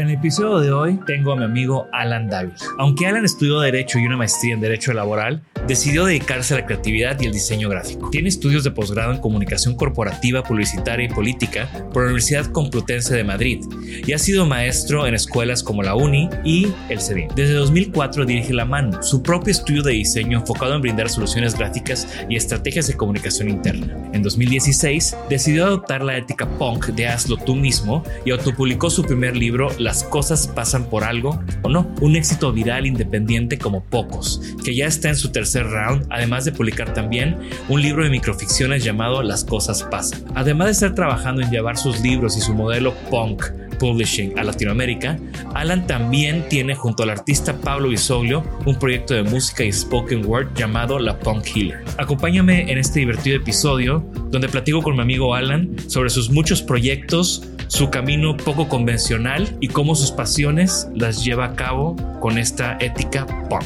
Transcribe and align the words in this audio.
En 0.00 0.08
el 0.08 0.14
episodio 0.14 0.60
de 0.60 0.72
hoy 0.72 0.98
tengo 1.06 1.32
a 1.32 1.36
mi 1.36 1.44
amigo 1.44 1.86
Alan 1.92 2.30
David. 2.30 2.54
Aunque 2.78 3.06
Alan 3.06 3.26
estudió 3.26 3.60
Derecho 3.60 3.98
y 3.98 4.06
una 4.06 4.16
maestría 4.16 4.54
en 4.54 4.62
Derecho 4.62 4.94
Laboral, 4.94 5.42
decidió 5.66 6.06
dedicarse 6.06 6.54
a 6.54 6.60
la 6.60 6.64
creatividad 6.64 7.20
y 7.20 7.26
el 7.26 7.32
diseño 7.32 7.68
gráfico. 7.68 8.08
Tiene 8.08 8.30
estudios 8.30 8.64
de 8.64 8.70
posgrado 8.70 9.12
en 9.12 9.20
Comunicación 9.20 9.76
Corporativa, 9.76 10.42
Publicitaria 10.42 11.04
y 11.04 11.12
Política 11.12 11.68
por 11.92 12.04
la 12.04 12.06
Universidad 12.06 12.46
Complutense 12.46 13.14
de 13.14 13.24
Madrid 13.24 13.60
y 14.06 14.12
ha 14.14 14.18
sido 14.18 14.46
maestro 14.46 15.06
en 15.06 15.14
escuelas 15.14 15.62
como 15.62 15.82
la 15.82 15.94
UNI 15.94 16.30
y 16.46 16.68
el 16.88 17.02
CEDIN. 17.02 17.28
Desde 17.36 17.52
2004 17.52 18.24
dirige 18.24 18.54
La 18.54 18.64
Mano, 18.64 19.02
su 19.02 19.22
propio 19.22 19.50
estudio 19.50 19.82
de 19.82 19.92
diseño 19.92 20.38
enfocado 20.38 20.76
en 20.76 20.80
brindar 20.80 21.10
soluciones 21.10 21.58
gráficas 21.58 22.08
y 22.26 22.36
estrategias 22.36 22.86
de 22.86 22.96
comunicación 22.96 23.50
interna. 23.50 23.98
En 24.14 24.22
2016 24.22 25.14
decidió 25.28 25.66
adoptar 25.66 26.02
la 26.02 26.16
ética 26.16 26.48
punk 26.58 26.86
de 26.86 27.06
hazlo 27.06 27.36
tú 27.36 27.54
mismo 27.54 28.02
y 28.24 28.30
autopublicó 28.30 28.88
su 28.88 29.04
primer 29.04 29.36
libro 29.36 29.68
Las 29.90 30.04
cosas 30.04 30.46
pasan 30.46 30.84
por 30.84 31.02
algo 31.02 31.42
o 31.64 31.68
no, 31.68 31.92
un 32.00 32.14
éxito 32.14 32.52
viral 32.52 32.86
independiente 32.86 33.58
como 33.58 33.82
pocos, 33.82 34.40
que 34.64 34.72
ya 34.72 34.86
está 34.86 35.08
en 35.08 35.16
su 35.16 35.32
tercer 35.32 35.66
round, 35.66 36.06
además 36.10 36.44
de 36.44 36.52
publicar 36.52 36.94
también 36.94 37.36
un 37.68 37.82
libro 37.82 38.04
de 38.04 38.10
microficciones 38.10 38.84
llamado 38.84 39.20
Las 39.24 39.42
cosas 39.42 39.82
pasan. 39.82 40.22
Además 40.36 40.66
de 40.68 40.72
estar 40.74 40.94
trabajando 40.94 41.42
en 41.42 41.50
llevar 41.50 41.76
sus 41.76 41.98
libros 42.02 42.36
y 42.36 42.40
su 42.40 42.54
modelo 42.54 42.94
punk 43.10 43.46
Publishing 43.80 44.38
a 44.38 44.44
Latinoamérica, 44.44 45.18
Alan 45.54 45.86
también 45.86 46.46
tiene 46.48 46.76
junto 46.76 47.02
al 47.02 47.10
artista 47.10 47.56
Pablo 47.56 47.88
Bisoglio 47.88 48.44
un 48.66 48.78
proyecto 48.78 49.14
de 49.14 49.24
música 49.24 49.64
y 49.64 49.72
spoken 49.72 50.24
word 50.26 50.54
llamado 50.54 50.98
La 50.98 51.18
Punk 51.18 51.46
Healer. 51.46 51.82
Acompáñame 51.96 52.70
en 52.70 52.78
este 52.78 53.00
divertido 53.00 53.36
episodio 53.36 54.04
donde 54.30 54.48
platico 54.48 54.82
con 54.82 54.94
mi 54.94 55.02
amigo 55.02 55.34
Alan 55.34 55.74
sobre 55.88 56.10
sus 56.10 56.30
muchos 56.30 56.62
proyectos, 56.62 57.48
su 57.70 57.88
camino 57.88 58.36
poco 58.36 58.68
convencional 58.68 59.56
y 59.60 59.68
cómo 59.68 59.94
sus 59.94 60.10
pasiones 60.10 60.88
las 60.92 61.24
lleva 61.24 61.44
a 61.44 61.54
cabo 61.54 61.94
con 62.18 62.36
esta 62.36 62.76
ética 62.80 63.26
punk. 63.48 63.62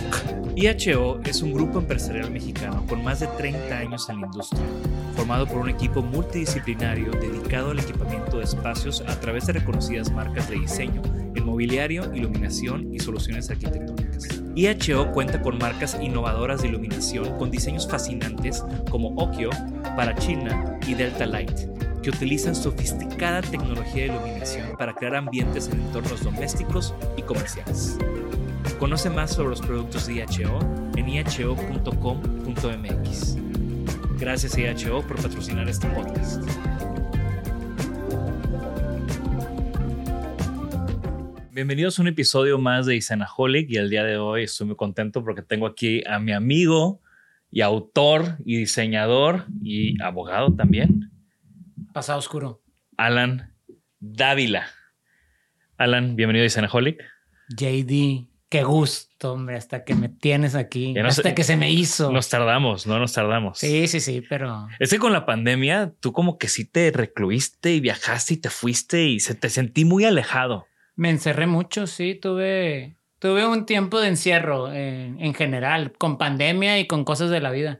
IHO 0.56 1.20
es 1.25 1.41
un 1.41 1.54
grupo 1.54 1.78
empresarial 1.78 2.31
mexicano 2.31 2.84
con 2.87 3.03
más 3.03 3.20
de 3.20 3.28
30 3.28 3.78
años 3.78 4.06
en 4.10 4.20
la 4.20 4.26
industria, 4.26 4.62
formado 5.16 5.47
por 5.47 5.56
un 5.56 5.70
equipo 5.70 6.03
multidisciplinario 6.03 7.12
dedicado 7.12 7.70
al 7.70 7.78
equipamiento 7.78 8.38
de 8.38 8.44
espacios 8.44 9.03
a 9.06 9.19
través 9.20 9.47
de 9.47 9.54
reconocidas 9.54 10.12
marcas 10.12 10.50
de 10.50 10.56
diseño, 10.60 11.00
en 11.34 11.44
mobiliario, 11.44 12.14
iluminación 12.14 12.93
y 12.93 12.98
soluciones 12.98 13.50
arquitectónicas. 13.50 14.28
IHO 14.54 15.12
cuenta 15.12 15.41
con 15.41 15.56
marcas 15.56 15.97
innovadoras 16.00 16.60
de 16.60 16.69
iluminación 16.69 17.38
con 17.38 17.50
diseños 17.50 17.88
fascinantes 17.88 18.62
como 18.91 19.09
Okio 19.16 19.48
para 19.97 20.14
China 20.14 20.78
y 20.87 20.93
Delta 20.93 21.25
Light, 21.25 21.74
que 22.04 22.10
utilizan 22.10 22.54
sofisticada 22.54 23.41
tecnología 23.41 24.03
de 24.03 24.09
iluminación 24.09 24.76
para 24.76 24.94
crear 24.94 25.16
ambientes 25.16 25.69
en 25.69 25.81
entornos 25.81 26.22
domésticos 26.22 26.94
y 27.16 27.22
comerciales. 27.22 27.97
Conoce 28.78 29.09
más 29.09 29.32
sobre 29.32 29.48
los 29.48 29.62
productos 29.62 30.06
de 30.06 30.16
IHO 30.16 30.59
en 30.97 31.09
iho.com.mx. 31.09 31.76
Gracias 34.19 34.59
IHO 34.59 35.00
por 35.06 35.16
patrocinar 35.16 35.66
este 35.66 35.87
podcast. 35.88 36.43
Bienvenidos 41.53 41.98
a 41.98 42.03
un 42.03 42.09
episodio 42.09 42.59
más 42.59 42.84
de 42.84 42.97
Isanaholic 42.97 43.70
y 43.70 43.76
el 43.76 43.88
día 43.88 44.04
de 44.04 44.19
hoy 44.19 44.43
estoy 44.43 44.66
muy 44.66 44.76
contento 44.76 45.25
porque 45.25 45.41
tengo 45.41 45.66
aquí 45.66 46.03
a 46.06 46.19
mi 46.19 46.32
amigo 46.32 47.00
y 47.50 47.62
autor 47.62 48.37
y 48.44 48.59
diseñador 48.59 49.47
y 49.62 49.94
abogado 50.03 50.53
también, 50.54 51.13
Pasado 51.94 52.19
oscuro. 52.19 52.60
Alan 52.97 53.55
Dávila. 54.00 54.66
Alan, 55.78 56.16
bienvenido 56.16 56.43
a 56.43 56.47
Isanaholic. 56.47 57.00
JD, 57.56 58.27
qué 58.49 58.65
gusto, 58.65 59.34
hombre, 59.34 59.55
hasta 59.55 59.84
que 59.84 59.94
me 59.94 60.09
tienes 60.09 60.56
aquí. 60.56 60.93
No 60.93 61.06
hasta 61.06 61.37
que 61.37 61.44
se 61.44 61.56
me 61.56 61.71
hizo. 61.71 62.10
Nos 62.10 62.28
tardamos, 62.28 62.88
no 62.88 62.99
nos 62.99 63.12
tardamos. 63.12 63.60
Sí, 63.60 63.87
sí, 63.87 64.00
sí, 64.00 64.25
pero 64.28 64.66
Es 64.81 64.91
que 64.91 64.99
con 64.99 65.12
la 65.12 65.25
pandemia 65.25 65.93
tú 66.00 66.12
como 66.12 66.37
que 66.37 66.49
sí 66.49 66.65
te 66.65 66.91
recluiste 66.91 67.72
y 67.72 67.78
viajaste 67.78 68.34
y 68.34 68.37
te 68.38 68.50
fuiste 68.50 69.05
y 69.05 69.21
se 69.21 69.37
te 69.37 69.49
sentí 69.49 69.84
muy 69.84 70.05
alejado. 70.05 70.66
me 70.97 71.11
encerré 71.11 71.47
mucho, 71.47 71.87
sí, 71.87 72.16
tuve, 72.16 72.97
tuve 73.21 73.47
un 73.47 73.66
tiempo 73.66 74.00
de 74.00 74.08
encierro 74.08 74.73
eh, 74.73 75.14
en 75.17 75.32
general, 75.32 75.93
con 75.93 76.19
pandemia 76.19 76.76
y 76.81 76.88
con 76.88 77.05
cosas 77.05 77.31
de 77.31 77.38
la 77.38 77.52
vida. 77.52 77.79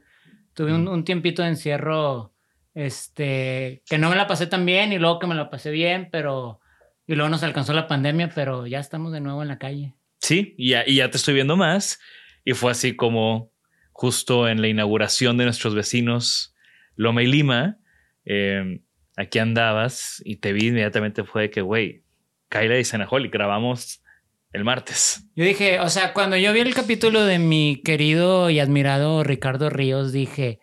Tuve 0.53 0.73
un, 0.73 0.87
un 0.87 1.03
tiempito 1.03 1.41
de 1.41 1.49
encierro, 1.49 2.31
este, 2.75 3.81
que 3.89 3.97
no 3.97 4.09
me 4.09 4.15
la 4.15 4.27
pasé 4.27 4.45
tan 4.45 4.65
bien 4.65 4.93
y 4.93 4.99
luego 4.99 5.19
que 5.19 5.27
me 5.27 5.33
la 5.35 5.49
pasé 5.49 5.71
bien, 5.71 6.09
pero, 6.11 6.59
y 7.07 7.15
luego 7.15 7.29
nos 7.29 7.41
alcanzó 7.41 7.73
la 7.73 7.87
pandemia, 7.87 8.29
pero 8.35 8.67
ya 8.67 8.79
estamos 8.79 9.11
de 9.13 9.21
nuevo 9.21 9.41
en 9.41 9.47
la 9.47 9.57
calle. 9.57 9.95
Sí, 10.19 10.53
y 10.57 10.71
ya, 10.71 10.83
y 10.85 10.95
ya 10.95 11.09
te 11.09 11.17
estoy 11.17 11.33
viendo 11.33 11.55
más. 11.55 11.99
Y 12.43 12.53
fue 12.53 12.71
así 12.71 12.95
como 12.95 13.51
justo 13.91 14.49
en 14.49 14.61
la 14.61 14.67
inauguración 14.67 15.37
de 15.37 15.45
nuestros 15.45 15.73
vecinos 15.73 16.53
Loma 16.95 17.23
y 17.23 17.27
Lima, 17.27 17.79
eh, 18.25 18.81
aquí 19.15 19.39
andabas 19.39 20.21
y 20.25 20.37
te 20.37 20.53
vi 20.53 20.67
inmediatamente 20.67 21.23
fue 21.23 21.43
de 21.43 21.49
que, 21.51 21.61
güey, 21.61 22.03
Kyla 22.49 22.77
y 22.77 22.83
Sanaholic, 22.83 23.31
grabamos 23.31 24.03
el 24.51 24.63
martes. 24.63 25.25
Yo 25.35 25.45
dije, 25.45 25.79
o 25.79 25.89
sea, 25.89 26.13
cuando 26.13 26.37
yo 26.37 26.53
vi 26.53 26.59
el 26.59 26.73
capítulo 26.73 27.25
de 27.25 27.39
mi 27.39 27.81
querido 27.83 28.49
y 28.49 28.59
admirado 28.59 29.23
Ricardo 29.23 29.69
Ríos, 29.69 30.11
dije, 30.11 30.59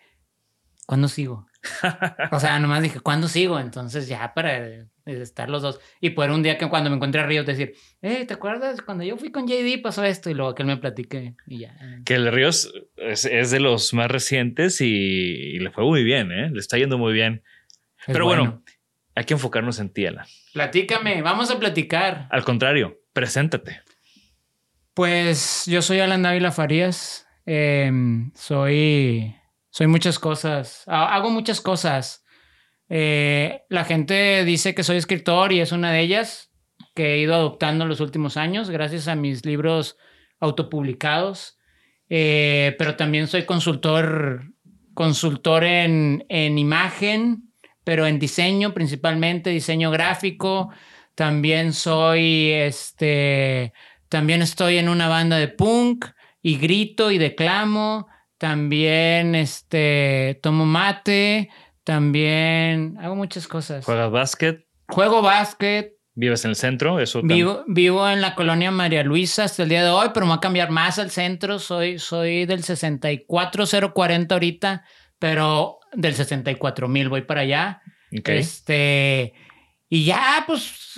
¿cuándo 0.86 1.08
sigo? 1.08 1.46
O 2.32 2.40
sea, 2.40 2.58
nomás 2.58 2.82
dije, 2.82 3.00
¿cuándo 3.00 3.28
sigo? 3.28 3.58
Entonces 3.58 4.08
ya 4.08 4.34
para 4.34 4.86
estar 5.06 5.48
los 5.48 5.62
dos 5.62 5.80
y 6.00 6.10
poder 6.10 6.30
un 6.30 6.42
día 6.42 6.58
que 6.58 6.68
cuando 6.68 6.90
me 6.90 6.96
encontré 6.96 7.20
a 7.20 7.26
Ríos 7.26 7.46
decir, 7.46 7.74
eh, 8.02 8.24
¿te 8.26 8.34
acuerdas? 8.34 8.82
Cuando 8.82 9.04
yo 9.04 9.16
fui 9.16 9.30
con 9.30 9.46
JD 9.46 9.80
pasó 9.82 10.04
esto 10.04 10.30
y 10.30 10.34
luego 10.34 10.54
que 10.54 10.62
él 10.62 10.68
me 10.68 10.76
platique 10.76 11.34
y 11.46 11.60
ya. 11.60 11.76
Que 12.04 12.14
el 12.14 12.30
Ríos 12.32 12.72
es, 12.96 13.50
de 13.50 13.60
los 13.60 13.94
más 13.94 14.10
recientes 14.10 14.80
y, 14.80 15.58
le 15.58 15.70
fue 15.70 15.84
muy 15.84 16.02
bien, 16.02 16.32
¿eh? 16.32 16.50
Le 16.50 16.58
está 16.58 16.78
yendo 16.78 16.98
muy 16.98 17.12
bien. 17.12 17.42
Pero 18.06 18.26
bueno. 18.26 18.62
hay 19.14 19.24
que 19.24 19.34
enfocarnos 19.34 19.78
en 19.78 19.90
ti, 19.90 20.06
Alan. 20.06 20.26
Platícame, 20.52 21.22
vamos 21.22 21.50
a 21.50 21.58
platicar. 21.58 22.26
Al 22.30 22.44
contrario, 22.44 23.00
preséntate. 23.12 23.80
Pues 24.94 25.64
yo 25.66 25.80
soy 25.80 26.00
Alan 26.00 26.22
Dávila 26.22 26.52
Farías. 26.52 27.26
Em, 27.46 28.30
soy, 28.34 29.34
soy 29.72 29.86
muchas 29.86 30.18
cosas. 30.18 30.84
Hago 30.86 31.30
muchas 31.30 31.62
cosas. 31.62 32.26
Eh, 32.90 33.62
la 33.70 33.84
gente 33.84 34.44
dice 34.44 34.74
que 34.74 34.84
soy 34.84 34.98
escritor 34.98 35.50
y 35.50 35.60
es 35.60 35.72
una 35.72 35.90
de 35.90 36.00
ellas 36.00 36.52
que 36.94 37.14
he 37.14 37.18
ido 37.18 37.34
adoptando 37.34 37.84
en 37.84 37.88
los 37.88 38.00
últimos 38.00 38.36
años 38.36 38.68
gracias 38.68 39.08
a 39.08 39.16
mis 39.16 39.46
libros 39.46 39.96
autopublicados. 40.40 41.58
Eh, 42.10 42.76
pero 42.78 42.96
también 42.96 43.28
soy 43.28 43.46
consultor, 43.46 44.52
consultor 44.92 45.64
en, 45.64 46.26
en 46.28 46.58
imagen, 46.58 47.50
pero 47.82 48.06
en 48.06 48.18
diseño 48.18 48.74
principalmente, 48.74 49.48
diseño 49.48 49.90
gráfico. 49.90 50.68
También 51.14 51.72
soy, 51.72 52.50
este, 52.50 53.72
también 54.10 54.42
estoy 54.42 54.76
en 54.76 54.90
una 54.90 55.08
banda 55.08 55.38
de 55.38 55.48
punk 55.48 56.04
y 56.42 56.58
grito 56.58 57.10
y 57.10 57.16
declamo. 57.16 58.11
También, 58.42 59.36
este, 59.36 60.40
tomo 60.42 60.66
mate. 60.66 61.48
También 61.84 62.96
hago 62.98 63.14
muchas 63.14 63.46
cosas. 63.46 63.84
¿Juegas 63.84 64.10
básquet? 64.10 64.66
Juego 64.88 65.22
básquet. 65.22 65.92
¿Vives 66.14 66.44
en 66.44 66.48
el 66.48 66.56
centro? 66.56 66.98
Eso 66.98 67.22
vivo, 67.22 67.62
vivo 67.68 68.08
en 68.08 68.20
la 68.20 68.34
colonia 68.34 68.72
María 68.72 69.04
Luisa 69.04 69.44
hasta 69.44 69.62
el 69.62 69.68
día 69.68 69.84
de 69.84 69.90
hoy, 69.90 70.08
pero 70.12 70.26
me 70.26 70.30
voy 70.30 70.38
a 70.38 70.40
cambiar 70.40 70.70
más 70.70 70.98
al 70.98 71.12
centro. 71.12 71.60
Soy, 71.60 72.00
soy 72.00 72.44
del 72.44 72.64
64040 72.64 74.34
ahorita, 74.34 74.84
pero 75.20 75.78
del 75.92 76.16
64 76.16 76.88
mil 76.88 77.10
voy 77.10 77.22
para 77.22 77.42
allá. 77.42 77.80
Este, 78.10 79.34
y 79.88 80.04
ya, 80.04 80.42
pues, 80.48 80.96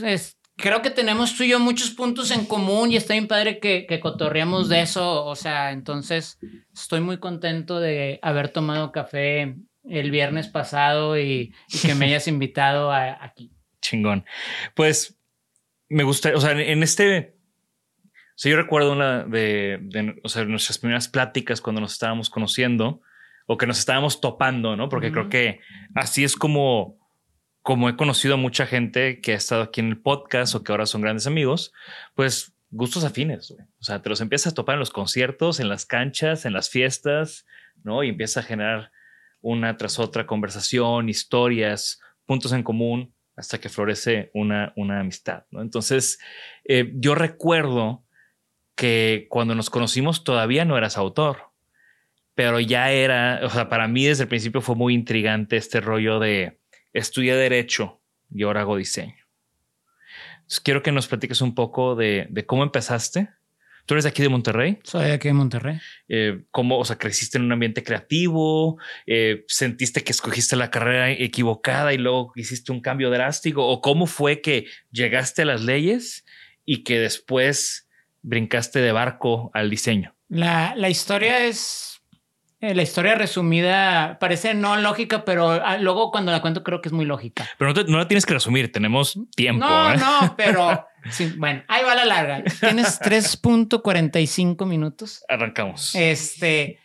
creo 0.56 0.82
que 0.82 0.90
tenemos 0.90 1.36
tú 1.36 1.44
y 1.44 1.48
yo 1.48 1.60
muchos 1.60 1.90
puntos 1.90 2.30
en 2.30 2.46
común 2.46 2.92
y 2.92 2.96
está 2.96 3.14
bien 3.14 3.28
padre 3.28 3.58
que, 3.58 3.86
que 3.86 4.00
cotorreamos 4.00 4.68
de 4.68 4.82
eso. 4.82 5.24
O 5.24 5.36
sea, 5.36 5.72
entonces 5.72 6.38
estoy 6.72 7.00
muy 7.00 7.18
contento 7.18 7.80
de 7.80 8.18
haber 8.22 8.48
tomado 8.48 8.92
café 8.92 9.56
el 9.88 10.10
viernes 10.10 10.48
pasado 10.48 11.18
y, 11.18 11.54
que 11.82 11.94
me 11.94 12.04
hayas 12.06 12.28
invitado 12.28 12.92
aquí. 12.92 13.52
Chingón. 13.80 14.24
Pues 14.74 15.18
me 15.88 16.04
gusta, 16.04 16.32
o 16.34 16.40
sea, 16.40 16.52
en 16.52 16.82
este, 16.82 17.36
o 18.36 18.48
yo 18.48 18.56
recuerdo 18.56 18.92
una 18.92 19.24
de, 19.24 19.78
nuestras 20.46 20.78
primeras 20.78 21.08
pláticas 21.08 21.60
cuando 21.60 21.80
nos 21.80 21.92
estábamos 21.92 22.30
conociendo 22.30 23.00
o 23.46 23.58
que 23.58 23.66
nos 23.66 23.78
estábamos 23.78 24.20
topando, 24.20 24.74
¿no? 24.74 24.88
Porque 24.88 25.12
creo 25.12 25.28
que 25.28 25.60
así 25.94 26.24
es 26.24 26.34
como, 26.34 26.98
como 27.64 27.88
he 27.88 27.96
conocido 27.96 28.34
a 28.34 28.36
mucha 28.36 28.66
gente 28.66 29.22
que 29.22 29.32
ha 29.32 29.36
estado 29.36 29.62
aquí 29.62 29.80
en 29.80 29.88
el 29.88 29.98
podcast 29.98 30.54
o 30.54 30.62
que 30.62 30.70
ahora 30.70 30.84
son 30.84 31.00
grandes 31.00 31.26
amigos, 31.26 31.72
pues 32.14 32.54
gustos 32.70 33.04
afines, 33.04 33.50
O 33.52 33.82
sea, 33.82 34.02
te 34.02 34.10
los 34.10 34.20
empiezas 34.20 34.52
a 34.52 34.54
topar 34.54 34.74
en 34.74 34.80
los 34.80 34.90
conciertos, 34.90 35.60
en 35.60 35.70
las 35.70 35.86
canchas, 35.86 36.44
en 36.44 36.52
las 36.52 36.68
fiestas, 36.68 37.46
¿no? 37.82 38.04
Y 38.04 38.10
empieza 38.10 38.40
a 38.40 38.42
generar 38.42 38.92
una 39.40 39.78
tras 39.78 39.98
otra 39.98 40.26
conversación, 40.26 41.08
historias, 41.08 42.00
puntos 42.26 42.52
en 42.52 42.62
común, 42.62 43.14
hasta 43.34 43.58
que 43.58 43.70
florece 43.70 44.30
una, 44.34 44.74
una 44.76 45.00
amistad. 45.00 45.44
¿no? 45.50 45.62
Entonces, 45.62 46.18
eh, 46.64 46.92
yo 46.96 47.14
recuerdo 47.14 48.04
que 48.74 49.26
cuando 49.30 49.54
nos 49.54 49.70
conocimos 49.70 50.22
todavía 50.22 50.66
no 50.66 50.76
eras 50.76 50.98
autor, 50.98 51.50
pero 52.34 52.60
ya 52.60 52.90
era, 52.90 53.40
o 53.42 53.48
sea, 53.48 53.70
para 53.70 53.88
mí 53.88 54.04
desde 54.04 54.24
el 54.24 54.28
principio 54.28 54.60
fue 54.60 54.74
muy 54.74 54.92
intrigante 54.92 55.56
este 55.56 55.80
rollo 55.80 56.18
de 56.18 56.58
estudiar 56.94 57.36
derecho 57.36 58.00
y 58.34 58.44
ahora 58.44 58.62
hago 58.62 58.76
diseño. 58.76 59.16
Entonces, 60.36 60.60
quiero 60.60 60.82
que 60.82 60.92
nos 60.92 61.06
platiques 61.06 61.40
un 61.42 61.54
poco 61.54 61.94
de, 61.94 62.26
de 62.30 62.46
cómo 62.46 62.62
empezaste, 62.62 63.28
¿Tú 63.86 63.94
eres 63.94 64.04
de 64.04 64.10
aquí 64.10 64.22
de 64.22 64.30
Monterrey? 64.30 64.78
Soy 64.82 65.04
de 65.04 65.12
aquí 65.12 65.28
de 65.28 65.34
Monterrey. 65.34 65.78
Eh, 66.08 66.44
¿Cómo, 66.50 66.78
o 66.78 66.84
sea, 66.86 66.96
creciste 66.96 67.36
en 67.36 67.44
un 67.44 67.52
ambiente 67.52 67.82
creativo? 67.82 68.78
Eh, 69.06 69.44
¿Sentiste 69.46 70.02
que 70.02 70.12
escogiste 70.12 70.56
la 70.56 70.70
carrera 70.70 71.10
equivocada 71.10 71.92
y 71.92 71.98
luego 71.98 72.32
hiciste 72.34 72.72
un 72.72 72.80
cambio 72.80 73.10
drástico? 73.10 73.66
¿O 73.66 73.82
cómo 73.82 74.06
fue 74.06 74.40
que 74.40 74.66
llegaste 74.90 75.42
a 75.42 75.44
las 75.44 75.62
leyes 75.62 76.24
y 76.64 76.82
que 76.82 76.98
después 76.98 77.90
brincaste 78.22 78.78
de 78.78 78.92
barco 78.92 79.50
al 79.52 79.68
diseño? 79.68 80.16
La, 80.28 80.74
la 80.76 80.88
historia 80.88 81.44
es 81.44 81.93
la 82.72 82.82
historia 82.82 83.14
resumida 83.14 84.18
parece 84.18 84.54
no 84.54 84.76
lógica, 84.76 85.24
pero 85.24 85.50
ah, 85.50 85.76
luego 85.78 86.10
cuando 86.10 86.32
la 86.32 86.40
cuento 86.40 86.62
creo 86.62 86.80
que 86.80 86.88
es 86.88 86.92
muy 86.92 87.04
lógica. 87.04 87.46
Pero 87.58 87.74
no, 87.74 87.98
la 87.98 88.08
tienes 88.08 88.24
que 88.24 88.32
resumir, 88.32 88.72
tenemos 88.72 89.18
tiempo. 89.34 89.66
No, 89.66 89.92
¿eh? 89.92 89.96
no, 89.98 90.34
pero 90.36 90.86
bueno, 91.36 91.62
ahí 91.68 91.84
va 91.84 91.94
la 91.94 92.04
larga. 92.06 92.42
Tienes 92.60 93.00
3.45 93.00 94.64
minutos. 94.66 95.24
Arrancamos. 95.28 95.94
Este, 95.94 96.78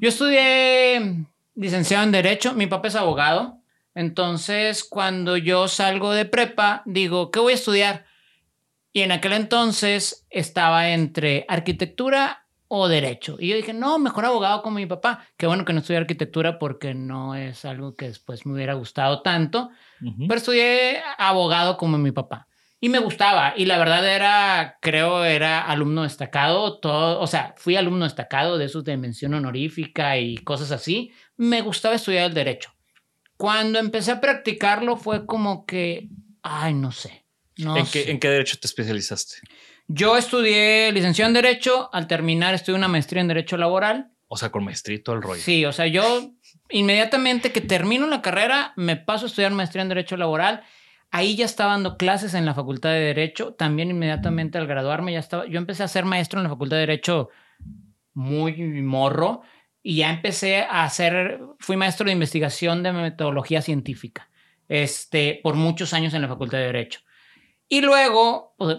yo 0.00 0.08
estudié 0.08 1.26
licenciado 1.54 2.04
en 2.04 2.12
Derecho, 2.12 2.54
mi 2.54 2.66
papá 2.66 2.88
es 2.88 2.94
abogado, 2.94 3.58
entonces 3.94 4.84
cuando 4.84 5.36
yo 5.36 5.66
salgo 5.66 6.12
de 6.12 6.24
prepa, 6.24 6.82
digo, 6.86 7.30
¿qué 7.30 7.40
voy 7.40 7.52
a 7.52 7.56
estudiar? 7.56 8.06
Y 8.92 9.02
en 9.02 9.12
aquel 9.12 9.32
entonces 9.32 10.26
estaba 10.30 10.90
entre 10.90 11.44
arquitectura 11.48 12.46
o 12.68 12.86
derecho. 12.88 13.36
Y 13.40 13.48
yo 13.48 13.56
dije, 13.56 13.72
no, 13.72 13.98
mejor 13.98 14.26
abogado 14.26 14.62
como 14.62 14.76
mi 14.76 14.86
papá. 14.86 15.26
Qué 15.36 15.46
bueno 15.46 15.64
que 15.64 15.72
no 15.72 15.80
estudié 15.80 15.98
arquitectura 15.98 16.58
porque 16.58 16.94
no 16.94 17.34
es 17.34 17.64
algo 17.64 17.96
que 17.96 18.06
después 18.06 18.46
me 18.46 18.52
hubiera 18.52 18.74
gustado 18.74 19.22
tanto, 19.22 19.70
pero 20.00 20.34
estudié 20.34 21.02
abogado 21.16 21.76
como 21.78 21.98
mi 21.98 22.12
papá. 22.12 22.46
Y 22.80 22.90
me 22.90 23.00
gustaba, 23.00 23.54
y 23.56 23.64
la 23.64 23.76
verdad 23.76 24.06
era, 24.08 24.78
creo, 24.80 25.24
era 25.24 25.62
alumno 25.62 26.04
destacado, 26.04 26.78
todo, 26.78 27.18
o 27.18 27.26
sea, 27.26 27.52
fui 27.56 27.74
alumno 27.74 28.04
destacado 28.04 28.56
de 28.56 28.66
esos 28.66 28.84
de 28.84 28.96
mención 28.96 29.34
honorífica 29.34 30.16
y 30.16 30.36
cosas 30.38 30.70
así. 30.70 31.10
Me 31.36 31.60
gustaba 31.60 31.96
estudiar 31.96 32.26
el 32.26 32.34
derecho. 32.34 32.72
Cuando 33.36 33.80
empecé 33.80 34.12
a 34.12 34.20
practicarlo 34.20 34.96
fue 34.96 35.26
como 35.26 35.66
que, 35.66 36.08
ay, 36.42 36.74
no 36.74 36.92
sé. 36.92 37.24
No 37.56 37.76
¿En, 37.76 37.86
Qué, 37.86 38.12
¿En 38.12 38.20
qué 38.20 38.28
derecho 38.28 38.56
te 38.60 38.68
especializaste? 38.68 39.38
Yo 39.88 40.18
estudié 40.18 40.92
licenciado 40.92 41.28
en 41.28 41.34
Derecho, 41.34 41.88
al 41.94 42.06
terminar 42.06 42.54
estudié 42.54 42.76
una 42.76 42.88
maestría 42.88 43.22
en 43.22 43.28
Derecho 43.28 43.56
Laboral. 43.56 44.12
O 44.28 44.36
sea, 44.36 44.50
con 44.50 44.62
maestrito 44.64 45.14
el 45.14 45.22
rollo. 45.22 45.40
Sí, 45.40 45.64
o 45.64 45.72
sea, 45.72 45.86
yo 45.86 46.32
inmediatamente 46.68 47.52
que 47.52 47.62
termino 47.62 48.06
la 48.06 48.20
carrera, 48.20 48.74
me 48.76 48.96
paso 48.96 49.24
a 49.24 49.28
estudiar 49.28 49.52
maestría 49.52 49.82
en 49.82 49.88
Derecho 49.88 50.18
Laboral. 50.18 50.62
Ahí 51.10 51.36
ya 51.36 51.46
estaba 51.46 51.72
dando 51.72 51.96
clases 51.96 52.34
en 52.34 52.44
la 52.44 52.52
Facultad 52.52 52.90
de 52.90 53.00
Derecho. 53.00 53.54
También 53.54 53.90
inmediatamente 53.90 54.58
al 54.58 54.66
graduarme 54.66 55.14
ya 55.14 55.20
estaba, 55.20 55.46
yo 55.46 55.56
empecé 55.56 55.82
a 55.82 55.88
ser 55.88 56.04
maestro 56.04 56.38
en 56.38 56.44
la 56.44 56.50
Facultad 56.50 56.76
de 56.76 56.80
Derecho 56.80 57.30
muy 58.12 58.82
morro 58.82 59.40
y 59.82 59.96
ya 59.96 60.10
empecé 60.10 60.64
a 60.64 60.84
hacer, 60.84 61.40
fui 61.60 61.78
maestro 61.78 62.04
de 62.04 62.12
investigación 62.12 62.82
de 62.82 62.92
metodología 62.92 63.62
científica, 63.62 64.28
este, 64.68 65.40
por 65.42 65.54
muchos 65.54 65.94
años 65.94 66.12
en 66.12 66.20
la 66.20 66.28
Facultad 66.28 66.58
de 66.58 66.64
Derecho. 66.64 67.00
Y 67.68 67.82
luego, 67.82 68.54
pues, 68.56 68.78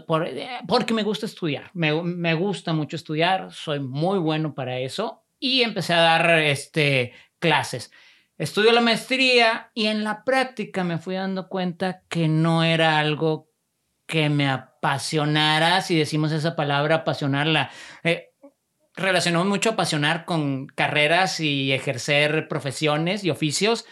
porque 0.68 0.94
me 0.94 1.04
gusta 1.04 1.28
estudiar, 1.28 1.70
me, 1.74 2.02
me, 2.02 2.34
gusta 2.34 2.74
mucho 2.74 2.96
estudiar, 2.96 3.54
soy 3.54 3.80
muy 3.80 4.18
bueno 4.18 4.56
para 4.56 4.80
eso 4.80 5.24
y 5.40 5.62
empecé 5.62 5.94
a 5.94 6.02
dar 6.02 6.40
este, 6.40 7.14
clases. 7.38 7.92
Estudio 8.40 8.72
la 8.72 8.82
maestría 8.82 9.70
y 9.76 9.88
en 9.88 10.04
la 10.04 10.24
práctica 10.24 10.84
me 10.84 10.98
fui 10.98 11.16
dando 11.16 11.50
cuenta 11.50 12.02
que 12.10 12.28
no 12.28 12.64
era 12.64 12.98
algo 12.98 13.52
que 14.08 14.28
me 14.30 14.50
apasionara, 14.50 15.82
si 15.82 15.96
decimos 15.96 16.32
esa 16.32 16.56
palabra, 16.56 16.96
apasionarla. 16.96 17.70
Eh, 18.04 18.32
relacionó 18.96 19.46
mucho 19.46 19.70
apasionar 19.70 20.26
con 20.26 20.66
carreras 20.66 21.40
y 21.40 21.74
ejercer 21.74 22.48
profesiones 22.48 23.24
y 23.24 23.30
oficios. 23.30 23.86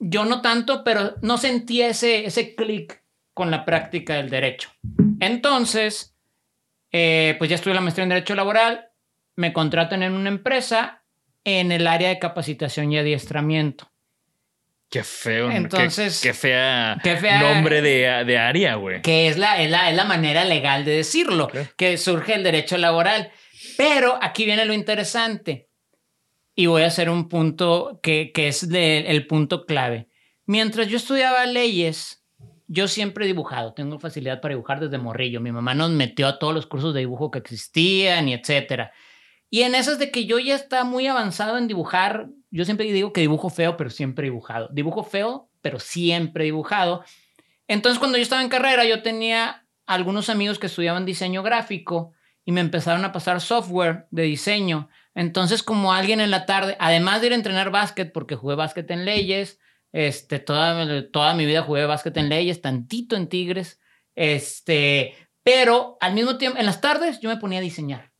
Yo 0.00 0.24
no 0.24 0.42
tanto, 0.42 0.82
pero 0.82 1.14
no 1.22 1.38
sentía 1.38 1.86
ese, 1.86 2.26
ese 2.26 2.56
clic 2.56 3.03
con 3.34 3.50
la 3.50 3.64
práctica 3.64 4.14
del 4.14 4.30
derecho. 4.30 4.70
Entonces, 5.20 6.16
eh, 6.92 7.34
pues 7.38 7.50
ya 7.50 7.56
estudié 7.56 7.74
la 7.74 7.80
maestría 7.80 8.04
en 8.04 8.10
Derecho 8.10 8.34
Laboral, 8.34 8.86
me 9.36 9.52
contratan 9.52 10.02
en 10.04 10.12
una 10.12 10.28
empresa 10.28 11.02
en 11.42 11.72
el 11.72 11.86
área 11.86 12.08
de 12.08 12.18
capacitación 12.18 12.92
y 12.92 12.98
adiestramiento. 12.98 13.90
Qué 14.88 15.02
feo. 15.02 15.50
Entonces. 15.50 16.20
Qué, 16.22 16.32
fea, 16.32 17.00
nombre 17.40 17.82
de, 17.82 18.24
de 18.24 18.38
área, 18.38 18.76
güey. 18.76 19.02
Que 19.02 19.26
es 19.26 19.36
la, 19.36 19.60
es 19.60 19.68
la, 19.68 20.04
manera 20.04 20.44
legal 20.44 20.84
de 20.84 20.92
decirlo, 20.92 21.50
que 21.76 21.98
surge 21.98 22.34
el 22.34 22.44
derecho 22.44 22.78
laboral. 22.78 23.32
Pero 23.76 24.16
aquí 24.22 24.44
viene 24.44 24.64
lo 24.64 24.72
interesante. 24.72 25.68
y 26.54 26.66
voy 26.66 26.82
a 26.82 26.86
hacer 26.86 27.10
un 27.10 27.28
punto 27.28 27.98
que, 28.04 28.30
que 28.32 28.46
es 28.46 28.62
el 28.70 29.26
punto 29.26 29.66
clave. 29.66 30.06
Mientras 30.46 30.86
yo 30.86 30.98
estudiaba 30.98 31.44
leyes, 31.46 32.23
yo 32.66 32.88
siempre 32.88 33.24
he 33.24 33.28
dibujado, 33.28 33.74
tengo 33.74 33.98
facilidad 33.98 34.40
para 34.40 34.54
dibujar 34.54 34.80
desde 34.80 34.98
morrillo. 34.98 35.40
Mi 35.40 35.52
mamá 35.52 35.74
nos 35.74 35.90
metió 35.90 36.26
a 36.26 36.38
todos 36.38 36.54
los 36.54 36.66
cursos 36.66 36.94
de 36.94 37.00
dibujo 37.00 37.30
que 37.30 37.38
existían 37.38 38.28
y 38.28 38.34
etcétera. 38.34 38.92
Y 39.50 39.62
en 39.62 39.74
esas 39.74 39.98
de 39.98 40.10
que 40.10 40.26
yo 40.26 40.38
ya 40.38 40.54
estaba 40.54 40.84
muy 40.84 41.06
avanzado 41.06 41.58
en 41.58 41.68
dibujar, 41.68 42.28
yo 42.50 42.64
siempre 42.64 42.90
digo 42.90 43.12
que 43.12 43.20
dibujo 43.20 43.50
feo, 43.50 43.76
pero 43.76 43.90
siempre 43.90 44.24
dibujado. 44.24 44.68
Dibujo 44.72 45.04
feo, 45.04 45.48
pero 45.60 45.78
siempre 45.78 46.44
dibujado. 46.44 47.04
Entonces, 47.68 47.98
cuando 47.98 48.18
yo 48.18 48.22
estaba 48.22 48.42
en 48.42 48.48
carrera, 48.48 48.84
yo 48.84 49.02
tenía 49.02 49.66
algunos 49.86 50.28
amigos 50.28 50.58
que 50.58 50.66
estudiaban 50.66 51.04
diseño 51.04 51.42
gráfico 51.42 52.12
y 52.44 52.52
me 52.52 52.60
empezaron 52.60 53.04
a 53.04 53.12
pasar 53.12 53.40
software 53.40 54.06
de 54.10 54.24
diseño. 54.24 54.88
Entonces, 55.14 55.62
como 55.62 55.92
alguien 55.92 56.20
en 56.20 56.30
la 56.30 56.46
tarde, 56.46 56.76
además 56.80 57.20
de 57.20 57.28
ir 57.28 57.32
a 57.32 57.36
entrenar 57.36 57.70
básquet, 57.70 58.12
porque 58.12 58.36
jugué 58.36 58.56
básquet 58.56 58.90
en 58.90 59.04
leyes, 59.04 59.60
este, 59.94 60.40
toda, 60.40 61.08
toda 61.12 61.34
mi 61.34 61.46
vida 61.46 61.62
jugué 61.62 61.86
básquet 61.86 62.16
en 62.16 62.28
leyes, 62.28 62.60
tantito 62.60 63.14
en 63.14 63.28
Tigres, 63.28 63.80
este, 64.16 65.14
pero 65.44 65.96
al 66.00 66.14
mismo 66.14 66.36
tiempo, 66.36 66.58
en 66.58 66.66
las 66.66 66.80
tardes 66.80 67.20
yo 67.20 67.28
me 67.28 67.36
ponía 67.36 67.60
a 67.60 67.62
diseñar 67.62 68.12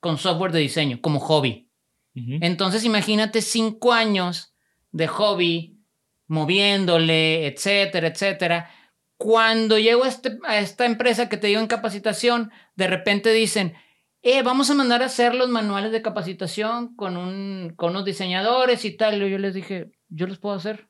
con 0.00 0.18
software 0.18 0.50
de 0.50 0.58
diseño, 0.58 1.00
como 1.00 1.20
hobby. 1.20 1.70
Entonces, 2.14 2.84
imagínate 2.84 3.40
cinco 3.42 3.92
años 3.92 4.56
de 4.90 5.06
hobby, 5.06 5.78
moviéndole, 6.26 7.46
etcétera, 7.46 8.08
etcétera. 8.08 8.70
Cuando 9.16 9.78
llego 9.78 10.02
a, 10.02 10.08
este, 10.08 10.36
a 10.44 10.58
esta 10.58 10.84
empresa 10.84 11.28
que 11.28 11.36
te 11.36 11.46
digo 11.46 11.60
en 11.60 11.68
capacitación, 11.68 12.50
de 12.74 12.88
repente 12.88 13.32
dicen, 13.32 13.74
eh, 14.22 14.42
vamos 14.42 14.68
a 14.68 14.74
mandar 14.74 15.02
a 15.02 15.06
hacer 15.06 15.34
los 15.34 15.48
manuales 15.48 15.92
de 15.92 16.02
capacitación 16.02 16.96
con, 16.96 17.16
un, 17.16 17.72
con 17.76 17.90
unos 17.90 18.04
diseñadores 18.04 18.84
y 18.84 18.96
tal. 18.96 19.22
Y 19.22 19.30
yo 19.30 19.38
les 19.38 19.54
dije, 19.54 19.92
yo 20.08 20.26
los 20.26 20.38
puedo 20.38 20.56
hacer. 20.56 20.89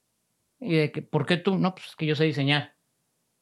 Y 0.60 0.76
de 0.76 0.92
que, 0.92 1.02
¿por 1.02 1.26
qué 1.26 1.36
tú? 1.38 1.58
No, 1.58 1.74
pues 1.74 1.96
que 1.96 2.06
yo 2.06 2.14
sé 2.14 2.24
diseñar. 2.24 2.76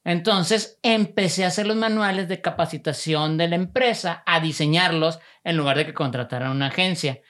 Entonces 0.04 0.78
empecé 0.82 1.44
a 1.44 1.48
hacer 1.48 1.66
los 1.66 1.76
manuales 1.76 2.28
de 2.28 2.40
capacitación 2.40 3.36
de 3.36 3.48
la 3.48 3.56
empresa, 3.56 4.22
a 4.24 4.40
diseñarlos 4.40 5.18
en 5.44 5.56
lugar 5.56 5.76
de 5.76 5.86
que 5.86 5.94
contrataran 5.94 6.50
una 6.50 6.68
agencia. 6.68 7.20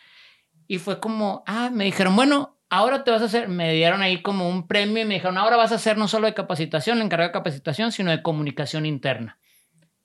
Y 0.68 0.78
fue 0.78 1.00
como, 1.00 1.42
ah, 1.46 1.70
me 1.72 1.86
dijeron, 1.86 2.14
bueno, 2.14 2.58
ahora 2.68 3.02
te 3.02 3.10
vas 3.10 3.22
a 3.22 3.24
hacer, 3.24 3.48
me 3.48 3.72
dieron 3.72 4.02
ahí 4.02 4.22
como 4.22 4.48
un 4.48 4.68
premio 4.68 5.02
y 5.02 5.06
me 5.06 5.14
dijeron, 5.14 5.38
ahora 5.38 5.56
vas 5.56 5.72
a 5.72 5.76
hacer 5.76 5.96
no 5.96 6.06
solo 6.06 6.26
de 6.26 6.34
capacitación, 6.34 7.00
encargado 7.00 7.30
de 7.30 7.32
capacitación, 7.32 7.90
sino 7.90 8.10
de 8.10 8.22
comunicación 8.22 8.86
interna. 8.86 9.38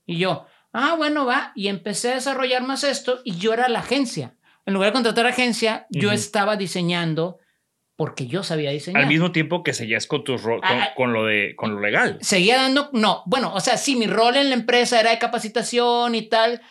Y 0.06 0.18
yo, 0.18 0.46
ah, 0.72 0.96
bueno, 0.98 1.25
va, 1.25 1.52
y 1.56 1.68
empecé 1.68 2.12
a 2.12 2.16
desarrollar 2.16 2.63
más 2.63 2.84
esto 2.84 3.20
y 3.24 3.36
yo 3.36 3.54
era 3.54 3.68
la 3.70 3.80
agencia. 3.80 4.36
En 4.66 4.74
lugar 4.74 4.90
de 4.90 4.94
contratar 4.94 5.28
agencia, 5.28 5.86
yo 5.90 6.12
estaba 6.12 6.56
diseñando 6.56 7.40
porque 7.95 8.27
yo 8.27 8.43
sabía 8.43 8.71
diseñar. 8.71 9.03
Al 9.03 9.07
mismo 9.07 9.31
tiempo 9.31 9.63
que 9.63 9.73
seguías 9.73 10.07
con 10.07 10.23
tu 10.23 10.38
rol, 10.38 10.62
con, 10.95 11.09
ah, 11.09 11.13
lo 11.13 11.25
de 11.25 11.55
con 11.55 11.75
lo 11.75 11.81
legal. 11.81 12.17
Seguía 12.21 12.57
dando, 12.57 12.89
no, 12.93 13.23
bueno, 13.25 13.53
o 13.53 13.59
sea, 13.59 13.77
sí, 13.77 13.95
mi 13.95 14.07
rol 14.07 14.35
en 14.35 14.50
la 14.50 14.55
empresa 14.55 15.00
era 15.00 15.12
de 15.12 15.19
capacitación 15.19 16.15
y 16.15 16.23
tal, 16.29 16.62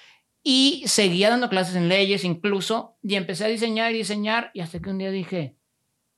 y 0.43 0.83
seguía 0.87 1.31
dando 1.31 1.49
clases 1.49 1.77
en 1.77 1.89
leyes 1.89 2.25
incluso, 2.25 2.99
y 3.03 3.15
empecé 3.15 3.45
a 3.45 3.49
diseñar 3.49 3.93
y 3.93 3.99
diseñar, 3.99 4.51
y 4.55 4.61
hasta 4.61 4.81
que 4.81 4.91
un 4.91 4.99
día 4.99 5.11
dije, 5.11 5.57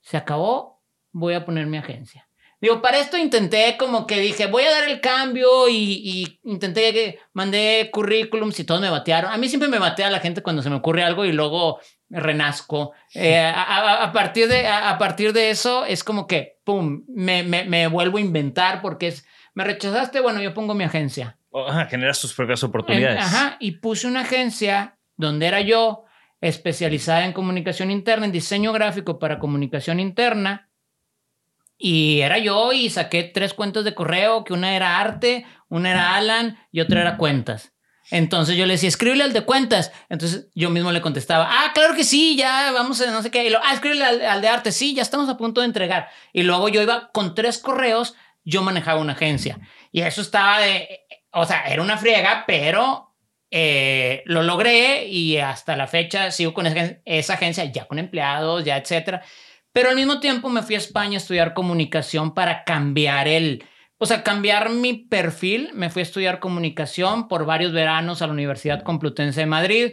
se 0.00 0.16
acabó, 0.16 0.82
voy 1.12 1.34
a 1.34 1.44
poner 1.44 1.66
mi 1.66 1.76
agencia. 1.76 2.28
Digo, 2.64 2.80
para 2.80 2.98
esto 2.98 3.18
intenté 3.18 3.76
como 3.76 4.06
que 4.06 4.18
dije, 4.20 4.46
voy 4.46 4.62
a 4.62 4.70
dar 4.70 4.88
el 4.88 5.02
cambio 5.02 5.68
y, 5.68 6.40
intenté 6.44 6.94
que 6.94 7.18
mandé 7.34 7.90
currículums 7.92 8.58
y 8.58 8.64
todos 8.64 8.80
me 8.80 8.88
batearon. 8.88 9.30
A 9.32 9.36
mí 9.36 9.48
siempre 9.48 9.68
me 9.68 9.78
batea 9.78 10.08
la 10.08 10.20
gente 10.20 10.42
cuando 10.42 10.62
se 10.62 10.70
me 10.70 10.76
ocurre 10.76 11.02
algo 11.02 11.26
y 11.26 11.32
luego 11.32 11.78
renazco. 12.10 12.92
Eh, 13.14 13.52
a, 13.54 14.10
partir 14.12 14.48
de, 14.48 14.66
a, 14.66 14.96
partir 14.98 15.32
de 15.32 15.50
eso 15.50 15.84
es 15.84 16.04
como 16.04 16.26
que, 16.26 16.60
¡pum!, 16.64 17.04
me, 17.08 17.42
me, 17.42 17.64
me, 17.64 17.86
vuelvo 17.86 18.18
a 18.18 18.20
inventar 18.20 18.80
porque 18.82 19.08
es, 19.08 19.26
me 19.54 19.64
rechazaste, 19.64 20.20
bueno, 20.20 20.40
yo 20.40 20.54
pongo 20.54 20.74
mi 20.74 20.84
agencia. 20.84 21.38
Ajá, 21.52 21.86
generas 21.86 22.20
tus 22.20 22.34
propias 22.34 22.62
oportunidades. 22.64 23.20
ajá, 23.20 23.56
y 23.60 23.72
puse 23.72 24.06
una 24.06 24.20
agencia 24.20 24.98
donde 25.16 25.46
era 25.46 25.60
yo 25.60 26.04
especializada 26.40 27.24
en 27.24 27.32
comunicación 27.32 27.90
interna, 27.90 28.26
en 28.26 28.32
diseño 28.32 28.72
gráfico 28.72 29.18
para 29.18 29.38
comunicación 29.38 30.00
interna 30.00 30.68
y 31.78 32.20
era 32.20 32.38
yo 32.38 32.72
y 32.72 32.88
saqué 32.88 33.24
tres 33.24 33.52
cuentas 33.52 33.84
de 33.84 33.94
correo, 33.94 34.44
que 34.44 34.52
una 34.52 34.74
era 34.74 35.00
arte, 35.00 35.44
una 35.68 35.90
era 35.90 36.16
Alan 36.16 36.58
y 36.70 36.80
otra 36.80 37.02
era 37.02 37.16
cuentas. 37.16 37.73
Entonces 38.14 38.56
yo 38.56 38.64
le 38.64 38.74
decía, 38.74 38.88
escríbele 38.88 39.24
al 39.24 39.32
de 39.32 39.40
cuentas. 39.40 39.90
Entonces 40.08 40.46
yo 40.54 40.70
mismo 40.70 40.92
le 40.92 41.00
contestaba, 41.00 41.48
ah, 41.50 41.72
claro 41.74 41.96
que 41.96 42.04
sí, 42.04 42.36
ya 42.36 42.70
vamos 42.70 43.00
a 43.00 43.10
no 43.10 43.22
sé 43.22 43.30
qué. 43.32 43.44
Y 43.44 43.50
lo, 43.50 43.58
ah, 43.60 43.74
escríbele 43.74 44.04
al, 44.04 44.40
de 44.40 44.46
arte, 44.46 44.70
sí, 44.70 44.94
ya 44.94 45.02
estamos 45.02 45.28
a 45.28 45.36
punto 45.36 45.60
de 45.60 45.66
entregar. 45.66 46.08
Y 46.32 46.44
luego 46.44 46.68
yo 46.68 46.80
iba 46.80 47.10
con 47.10 47.34
tres 47.34 47.58
correos, 47.58 48.14
yo 48.44 48.62
manejaba 48.62 49.00
una 49.00 49.14
agencia. 49.14 49.58
Y 49.90 50.02
eso 50.02 50.20
estaba 50.20 50.60
de, 50.60 51.00
o 51.32 51.44
sea, 51.44 51.64
era 51.64 51.82
una 51.82 51.98
friega, 51.98 52.44
pero 52.46 53.16
eh, 53.50 54.22
lo 54.26 54.44
logré 54.44 55.08
y 55.08 55.38
hasta 55.38 55.74
la 55.74 55.88
fecha 55.88 56.30
sigo 56.30 56.54
con 56.54 56.68
esa, 56.68 56.98
esa 57.04 57.34
agencia, 57.34 57.64
ya 57.64 57.86
con 57.86 57.98
empleados, 57.98 58.64
ya 58.64 58.76
etcétera. 58.76 59.24
Pero 59.72 59.88
al 59.88 59.96
mismo 59.96 60.20
tiempo 60.20 60.48
me 60.50 60.62
fui 60.62 60.76
a 60.76 60.78
España 60.78 61.14
a 61.14 61.16
estudiar 61.16 61.52
comunicación 61.52 62.32
para 62.32 62.62
cambiar 62.62 63.26
el, 63.26 63.64
o 63.98 64.06
sea, 64.06 64.22
cambiar 64.22 64.70
mi 64.70 64.94
perfil. 64.94 65.70
Me 65.74 65.90
fui 65.90 66.00
a 66.00 66.04
estudiar 66.04 66.40
comunicación 66.40 67.28
por 67.28 67.46
varios 67.46 67.72
veranos 67.72 68.22
a 68.22 68.26
la 68.26 68.32
Universidad 68.32 68.82
Complutense 68.82 69.40
de 69.40 69.46
Madrid. 69.46 69.92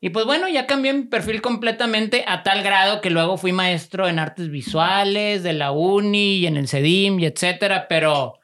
Y 0.00 0.10
pues 0.10 0.26
bueno, 0.26 0.48
ya 0.48 0.66
cambié 0.66 0.92
mi 0.92 1.04
perfil 1.04 1.42
completamente 1.42 2.24
a 2.26 2.42
tal 2.42 2.62
grado 2.62 3.00
que 3.00 3.10
luego 3.10 3.36
fui 3.36 3.52
maestro 3.52 4.08
en 4.08 4.18
artes 4.18 4.48
visuales 4.48 5.42
de 5.42 5.52
la 5.52 5.72
uni 5.72 6.36
y 6.36 6.46
en 6.46 6.56
el 6.56 6.68
CEDIM 6.68 7.18
y 7.18 7.26
etcétera, 7.26 7.86
pero 7.88 8.38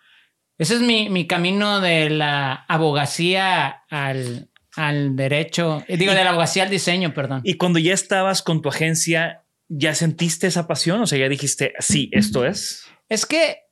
ese 0.59 0.75
es 0.75 0.81
mi, 0.81 1.09
mi 1.11 1.27
camino 1.27 1.81
de 1.81 2.11
la 2.11 2.55
abogacía 2.69 3.85
al, 3.89 4.51
al 4.77 5.15
derecho, 5.15 5.85
digo, 5.89 6.13
de 6.13 6.25
la 6.25 6.31
abogacía 6.31 6.65
al 6.65 6.71
diseño, 6.71 7.15
perdón. 7.15 7.41
Y 7.45 7.55
cuando 7.55 7.79
ya 7.79 7.95
estabas 7.95 8.43
con 8.43 8.61
tu 8.61 8.69
agencia, 8.69 9.45
¿ya 9.69 9.95
sentiste 9.95 10.49
esa 10.49 10.67
pasión? 10.67 11.03
O 11.03 11.07
sea, 11.07 11.19
ya 11.19 11.29
dijiste, 11.29 11.73
sí, 11.79 12.09
esto 12.13 12.45
es. 12.45 12.87
Es 13.09 13.27
que 13.27 13.64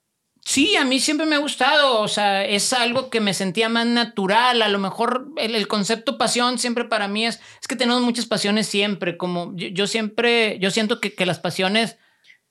sí, 0.44 0.76
a 0.76 0.84
mí 0.84 1.00
siempre 1.00 1.26
me 1.26 1.36
ha 1.36 1.38
gustado. 1.38 2.00
O 2.00 2.08
sea, 2.08 2.44
es 2.44 2.72
algo 2.72 3.10
que 3.10 3.20
me 3.20 3.34
sentía 3.34 3.68
más 3.68 3.86
natural. 3.86 4.62
A 4.62 4.68
lo 4.68 4.78
mejor 4.78 5.28
el, 5.36 5.68
concepto 5.68 6.18
pasión 6.18 6.58
siempre 6.58 6.84
para 6.84 7.08
mí 7.08 7.26
es, 7.26 7.40
es 7.60 7.68
que 7.68 7.76
tenemos 7.76 8.02
muchas 8.02 8.26
pasiones 8.26 8.66
siempre. 8.66 9.16
Como 9.16 9.52
yo, 9.56 9.86
siempre, 9.86 10.58
yo 10.58 10.70
siento 10.70 11.00
que, 11.00 11.14
que, 11.14 11.26
las 11.26 11.38
pasiones 11.38 11.98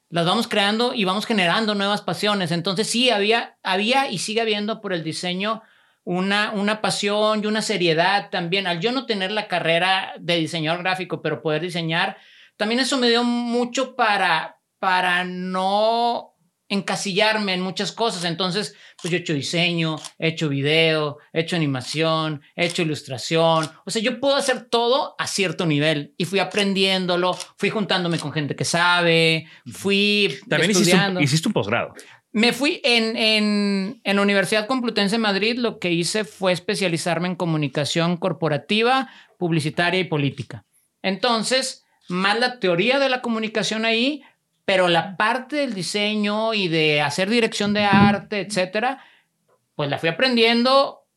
las 0.10 0.26
vamos 0.26 0.48
creando 0.48 0.94
y 0.94 1.06
vamos 1.06 1.26
generando 1.26 1.76
nuevas 1.76 2.02
pasiones. 2.02 2.52
Entonces 2.52 2.88
sí, 2.88 3.10
había, 3.10 3.58
había 3.64 4.10
y 4.10 4.18
sigue 4.18 4.42
habiendo 4.42 4.82
por 4.82 4.94
el 4.94 5.04
diseño 5.04 5.62
una, 6.04 6.52
una 6.52 6.82
pasión 6.82 7.44
y 7.44 7.48
una 7.48 7.62
seriedad 7.62 8.30
también. 8.30 8.68
Al 8.68 8.80
yo 8.80 8.92
no 8.92 9.06
tener 9.06 9.32
la 9.32 9.48
carrera 9.48 10.14
de 10.20 10.38
diseñador 10.38 10.84
gráfico, 10.84 11.22
pero 11.22 11.42
poder 11.42 11.62
diseñar 11.62 12.18
también 12.62 12.82
eso 12.82 13.00
me 13.00 13.10
dio 13.10 13.24
mucho 13.24 13.96
para, 13.96 14.60
para 14.78 15.24
no 15.24 16.31
encasillarme 16.72 17.54
en 17.54 17.62
muchas 17.62 17.92
cosas. 17.92 18.24
Entonces, 18.24 18.76
pues 19.02 19.12
yo 19.12 19.18
he 19.18 19.20
hecho 19.20 19.34
diseño, 19.34 19.98
he 20.18 20.30
hecho 20.30 20.48
video, 20.48 21.18
he 21.34 21.42
hecho 21.42 21.58
animación, 21.58 22.42
he 22.56 22.66
hecho 22.66 22.82
ilustración. 22.82 23.70
O 23.86 23.92
sea, 23.92 24.02
yo 24.02 24.20
puedo 24.22 24.36
hacer 24.36 24.70
todo 24.70 25.14
a 25.20 25.28
cierto 25.28 25.66
nivel 25.66 26.16
y 26.18 26.24
fui 26.26 26.40
aprendiéndolo, 26.40 27.34
fui 27.58 27.70
juntándome 27.70 28.18
con 28.20 28.32
gente 28.32 28.56
que 28.56 28.64
sabe, 28.64 29.48
fui 29.70 30.40
También 30.48 30.72
estudiando. 30.72 31.20
Hiciste 31.20 31.50
un, 31.50 31.54
posgrado. 31.54 31.94
Me 32.32 32.54
fui 32.54 32.80
en, 32.86 33.18
en, 33.18 34.02
en 34.06 34.16
la 34.16 34.22
Universidad 34.22 34.66
Complutense 34.66 35.16
de 35.16 35.22
Madrid, 35.22 35.58
lo 35.58 35.78
que 35.78 35.92
hice 35.92 36.24
fue 36.24 36.54
especializarme 36.54 37.28
en 37.28 37.36
comunicación 37.36 38.16
corporativa, 38.16 39.10
publicitaria 39.38 40.00
y 40.00 40.06
política. 40.06 40.64
Entonces, 41.02 41.84
más 42.08 42.40
la 42.40 42.60
teoría 42.60 42.98
de 43.00 43.10
la 43.10 43.22
comunicación 43.22 43.84
ahí, 43.84 44.24
pero 44.72 44.88
la 44.88 45.18
parte 45.18 45.58
del 45.58 45.74
diseño 45.74 46.54
y 46.54 46.70
de 46.70 47.02
hacer 47.02 47.30
dirección 47.30 47.74
de 47.74 47.84
arte, 47.84 48.40
etcétera, 48.40 49.04
pues 49.76 49.90
la 49.90 49.98
fui 49.98 50.08
aprendiendo 50.08 51.10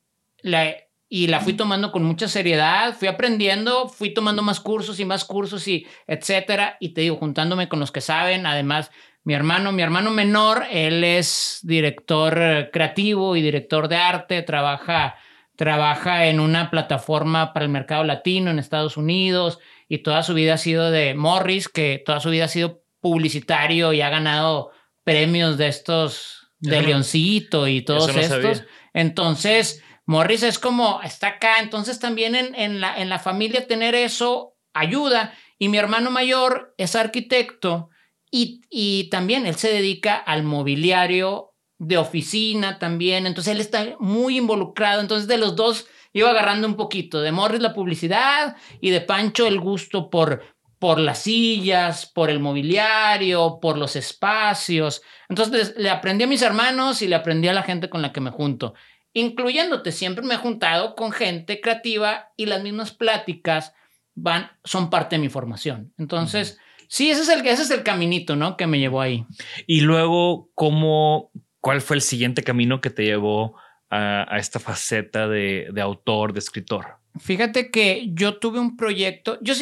y 1.08 1.28
la 1.28 1.38
fui 1.38 1.52
tomando 1.52 1.92
con 1.92 2.02
mucha 2.02 2.26
seriedad, 2.26 2.96
fui 2.98 3.06
aprendiendo, 3.06 3.88
fui 3.88 4.12
tomando 4.12 4.42
más 4.42 4.58
cursos 4.58 4.98
y 4.98 5.04
más 5.04 5.24
cursos 5.24 5.68
y 5.68 5.86
etcétera, 6.08 6.78
y 6.80 6.94
te 6.94 7.02
digo, 7.02 7.14
juntándome 7.14 7.68
con 7.68 7.78
los 7.78 7.92
que 7.92 8.00
saben, 8.00 8.44
además 8.44 8.90
mi 9.22 9.34
hermano, 9.34 9.70
mi 9.70 9.82
hermano 9.82 10.10
menor, 10.10 10.64
él 10.72 11.04
es 11.04 11.60
director 11.62 12.70
creativo 12.72 13.36
y 13.36 13.42
director 13.42 13.86
de 13.86 13.98
arte, 13.98 14.42
trabaja 14.42 15.14
trabaja 15.54 16.26
en 16.26 16.40
una 16.40 16.72
plataforma 16.72 17.52
para 17.52 17.66
el 17.66 17.70
mercado 17.70 18.02
latino 18.02 18.50
en 18.50 18.58
Estados 18.58 18.96
Unidos, 18.96 19.60
y 19.86 19.98
toda 19.98 20.24
su 20.24 20.34
vida 20.34 20.54
ha 20.54 20.58
sido 20.58 20.90
de 20.90 21.14
Morris, 21.14 21.68
que 21.68 22.02
toda 22.04 22.18
su 22.18 22.30
vida 22.30 22.46
ha 22.46 22.48
sido 22.48 22.83
publicitario 23.04 23.92
y 23.92 24.00
ha 24.00 24.08
ganado 24.08 24.70
premios 25.04 25.58
de 25.58 25.68
estos 25.68 26.48
de 26.58 26.80
Leoncito 26.80 27.68
y 27.68 27.82
todos 27.82 28.16
estos. 28.16 28.64
Entonces, 28.94 29.82
Morris 30.06 30.42
es 30.42 30.58
como, 30.58 31.02
está 31.02 31.26
acá, 31.26 31.60
entonces 31.60 32.00
también 32.00 32.34
en, 32.34 32.54
en, 32.54 32.80
la, 32.80 32.96
en 32.96 33.10
la 33.10 33.18
familia 33.18 33.66
tener 33.66 33.94
eso 33.94 34.56
ayuda. 34.72 35.34
Y 35.58 35.68
mi 35.68 35.76
hermano 35.76 36.10
mayor 36.10 36.74
es 36.78 36.96
arquitecto 36.96 37.90
y, 38.30 38.62
y 38.70 39.10
también 39.10 39.44
él 39.44 39.56
se 39.56 39.70
dedica 39.70 40.16
al 40.16 40.42
mobiliario 40.42 41.52
de 41.76 41.98
oficina 41.98 42.78
también. 42.78 43.26
Entonces 43.26 43.52
él 43.52 43.60
está 43.60 43.96
muy 44.00 44.38
involucrado. 44.38 45.02
Entonces 45.02 45.28
de 45.28 45.36
los 45.36 45.56
dos 45.56 45.86
iba 46.14 46.30
agarrando 46.30 46.66
un 46.66 46.76
poquito. 46.76 47.20
De 47.20 47.32
Morris 47.32 47.60
la 47.60 47.74
publicidad 47.74 48.56
y 48.80 48.88
de 48.88 49.02
Pancho 49.02 49.46
el 49.46 49.60
gusto 49.60 50.08
por, 50.08 50.42
por 50.78 50.98
las 50.98 51.20
sillas, 51.20 52.06
por 52.06 52.30
el 52.30 52.40
mobiliario, 52.40 53.58
por 53.60 53.78
los 53.78 53.96
espacios. 53.96 55.02
Entonces 55.28 55.74
le 55.76 55.90
aprendí 55.90 56.24
a 56.24 56.28
mis 56.28 56.42
hermanos 56.42 57.02
y 57.02 57.08
le 57.08 57.14
aprendí 57.14 57.48
a 57.48 57.52
la 57.52 57.62
gente 57.62 57.88
con 57.88 58.02
la 58.02 58.12
que 58.12 58.20
me 58.20 58.30
junto. 58.30 58.74
Incluyéndote, 59.12 59.92
siempre 59.92 60.24
me 60.24 60.34
he 60.34 60.38
juntado 60.38 60.94
con 60.94 61.12
gente 61.12 61.60
creativa 61.60 62.32
y 62.36 62.46
las 62.46 62.62
mismas 62.62 62.92
pláticas 62.92 63.72
van, 64.14 64.50
son 64.64 64.90
parte 64.90 65.16
de 65.16 65.22
mi 65.22 65.28
formación. 65.28 65.92
Entonces, 65.98 66.58
sí, 66.88 67.10
ese 67.10 67.22
es, 67.22 67.28
el, 67.28 67.46
ese 67.46 67.62
es 67.62 67.70
el 67.70 67.82
caminito, 67.82 68.36
¿no? 68.36 68.56
Que 68.56 68.66
me 68.66 68.78
llevó 68.78 69.00
ahí. 69.00 69.24
Y 69.66 69.82
luego, 69.82 70.50
¿cómo, 70.54 71.30
¿cuál 71.60 71.80
fue 71.80 71.96
el 71.96 72.02
siguiente 72.02 72.42
camino 72.42 72.80
que 72.80 72.90
te 72.90 73.04
llevó 73.04 73.56
a, 73.90 74.36
esta 74.38 74.58
faceta 74.58 75.28
de, 75.28 75.68
de, 75.72 75.80
autor, 75.80 76.32
de 76.32 76.40
escritor? 76.40 76.96
Fíjate 77.20 77.70
que 77.70 78.08
yo 78.12 78.38
tuve 78.38 78.58
un 78.58 78.76
proyecto, 78.76 79.38
yo 79.40 79.54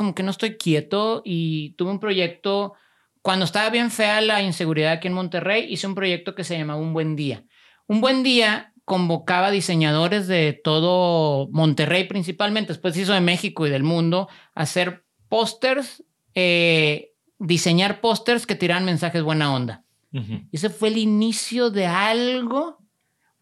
como 0.00 0.14
que 0.14 0.22
no 0.22 0.30
estoy 0.30 0.56
quieto 0.56 1.20
y 1.26 1.74
tuve 1.74 1.90
un 1.90 2.00
proyecto, 2.00 2.72
cuando 3.20 3.44
estaba 3.44 3.68
bien 3.68 3.90
fea 3.90 4.22
la 4.22 4.40
inseguridad 4.40 4.92
aquí 4.92 5.08
en 5.08 5.12
Monterrey, 5.12 5.66
hice 5.68 5.86
un 5.86 5.94
proyecto 5.94 6.34
que 6.34 6.42
se 6.42 6.56
llamaba 6.56 6.80
Un 6.80 6.94
Buen 6.94 7.16
Día. 7.16 7.44
Un 7.86 8.00
Buen 8.00 8.22
Día 8.22 8.72
convocaba 8.86 9.50
diseñadores 9.50 10.26
de 10.26 10.58
todo 10.64 11.50
Monterrey 11.52 12.04
principalmente, 12.04 12.72
después 12.72 12.96
hizo 12.96 13.12
de 13.12 13.20
México 13.20 13.66
y 13.66 13.70
del 13.70 13.82
mundo, 13.82 14.30
a 14.54 14.62
hacer 14.62 15.04
pósters, 15.28 16.02
eh, 16.34 17.12
diseñar 17.38 18.00
pósters 18.00 18.46
que 18.46 18.54
tiraran 18.54 18.86
mensajes 18.86 19.22
buena 19.22 19.52
onda. 19.52 19.84
Ese 20.50 20.70
fue 20.70 20.88
el 20.88 20.96
inicio 20.96 21.68
de 21.68 21.84
algo. 21.84 22.78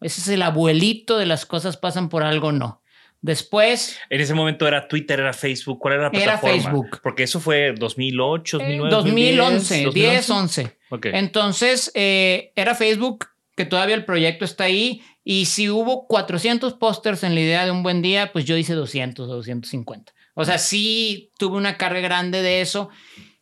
Ese 0.01 0.19
es 0.19 0.27
el 0.27 0.41
abuelito 0.41 1.17
de 1.17 1.25
las 1.25 1.45
cosas 1.45 1.77
pasan 1.77 2.09
por 2.09 2.23
algo, 2.23 2.51
no. 2.51 2.81
Después. 3.21 3.99
En 4.09 4.21
ese 4.21 4.33
momento 4.33 4.67
era 4.67 4.87
Twitter, 4.87 5.19
era 5.19 5.33
Facebook. 5.33 5.79
¿Cuál 5.79 5.95
era 5.95 6.03
la 6.03 6.11
plataforma? 6.11 6.55
Era 6.55 6.63
Facebook. 6.63 6.99
Porque 7.03 7.23
eso 7.23 7.39
fue 7.39 7.73
2008, 7.77 8.57
2009. 8.59 8.89
2011, 8.91 9.89
10, 9.93 10.29
11. 10.29 10.77
Entonces, 11.03 11.91
eh, 11.95 12.53
era 12.55 12.75
Facebook, 12.75 13.27
que 13.55 13.65
todavía 13.65 13.95
el 13.95 14.05
proyecto 14.05 14.45
está 14.45 14.65
ahí. 14.65 15.01
Y 15.23 15.45
si 15.45 15.69
hubo 15.69 16.07
400 16.07 16.73
pósters 16.75 17.23
en 17.23 17.35
la 17.35 17.41
idea 17.41 17.65
de 17.65 17.71
un 17.71 17.83
buen 17.83 18.01
día, 18.01 18.31
pues 18.31 18.45
yo 18.45 18.55
hice 18.55 18.73
200 18.73 19.27
o 19.27 19.35
250. 19.35 20.13
O 20.33 20.45
sea, 20.45 20.57
sí 20.57 21.31
tuve 21.37 21.57
una 21.57 21.77
carga 21.77 21.99
grande 21.99 22.41
de 22.41 22.61
eso. 22.61 22.89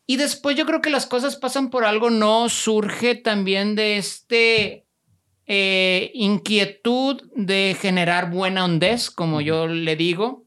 Y 0.07 0.15
después 0.15 0.55
yo 0.55 0.65
creo 0.65 0.81
que 0.81 0.89
las 0.89 1.05
cosas 1.05 1.35
pasan 1.35 1.69
por 1.69 1.85
algo, 1.85 2.09
no 2.09 2.49
surge 2.49 3.13
también 3.13 3.75
de 3.75 3.97
este 3.97 4.86
eh, 5.47 6.11
inquietud 6.13 7.23
de 7.35 7.75
generar 7.79 8.29
buena 8.29 8.65
ondez, 8.65 9.09
como 9.09 9.41
yo 9.41 9.67
le 9.67 9.95
digo, 9.95 10.45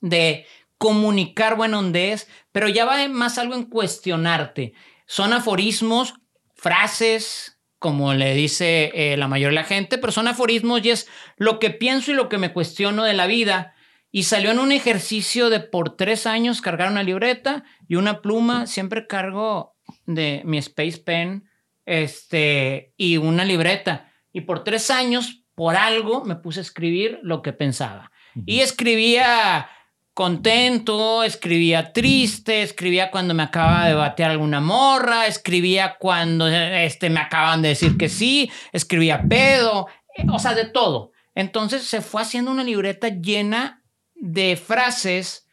de 0.00 0.46
comunicar 0.78 1.56
buena 1.56 1.78
ondez, 1.78 2.28
pero 2.52 2.68
ya 2.68 2.84
va 2.84 3.08
más 3.08 3.38
algo 3.38 3.54
en 3.54 3.64
cuestionarte. 3.64 4.74
Son 5.06 5.32
aforismos, 5.32 6.14
frases, 6.54 7.58
como 7.78 8.12
le 8.12 8.34
dice 8.34 8.92
eh, 8.94 9.16
la 9.16 9.26
mayoría 9.26 9.58
de 9.58 9.62
la 9.62 9.68
gente, 9.68 9.96
pero 9.96 10.12
son 10.12 10.28
aforismos 10.28 10.84
y 10.84 10.90
es 10.90 11.08
lo 11.36 11.58
que 11.58 11.70
pienso 11.70 12.12
y 12.12 12.14
lo 12.14 12.28
que 12.28 12.38
me 12.38 12.52
cuestiono 12.52 13.04
de 13.04 13.14
la 13.14 13.26
vida. 13.26 13.74
Y 14.12 14.24
salió 14.24 14.50
en 14.50 14.58
un 14.58 14.70
ejercicio 14.70 15.48
de 15.50 15.60
por 15.60 15.96
tres 15.96 16.26
años 16.26 16.60
cargar 16.60 16.90
una 16.90 17.02
libreta 17.02 17.64
y 17.88 17.94
una 17.94 18.20
pluma. 18.20 18.66
Siempre 18.66 19.06
cargo 19.06 19.76
de 20.04 20.42
mi 20.44 20.58
Space 20.58 20.98
Pen 20.98 21.48
este, 21.86 22.92
y 22.96 23.16
una 23.16 23.44
libreta. 23.44 24.09
Y 24.32 24.42
por 24.42 24.64
tres 24.64 24.90
años, 24.90 25.42
por 25.54 25.76
algo, 25.76 26.24
me 26.24 26.36
puse 26.36 26.60
a 26.60 26.62
escribir 26.62 27.18
lo 27.22 27.42
que 27.42 27.52
pensaba. 27.52 28.10
Y 28.46 28.60
escribía 28.60 29.68
contento, 30.14 31.22
escribía 31.22 31.92
triste, 31.92 32.62
escribía 32.62 33.10
cuando 33.10 33.34
me 33.34 33.42
acaba 33.42 33.86
de 33.86 33.94
batear 33.94 34.30
alguna 34.30 34.60
morra, 34.60 35.26
escribía 35.26 35.96
cuando 35.98 36.46
este, 36.46 37.10
me 37.10 37.20
acaban 37.20 37.62
de 37.62 37.70
decir 37.70 37.96
que 37.96 38.08
sí, 38.08 38.50
escribía 38.72 39.24
pedo, 39.28 39.86
o 40.30 40.38
sea, 40.38 40.54
de 40.54 40.66
todo. 40.66 41.12
Entonces 41.34 41.84
se 41.84 42.02
fue 42.02 42.22
haciendo 42.22 42.50
una 42.50 42.64
libreta 42.64 43.08
llena 43.08 43.82
de 44.14 44.56
frases 44.56 45.48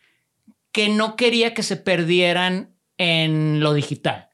que 0.71 0.89
no 0.89 1.15
quería 1.15 1.53
que 1.53 1.63
se 1.63 1.77
perdieran 1.77 2.75
en 2.97 3.61
lo 3.61 3.73
digital. 3.73 4.26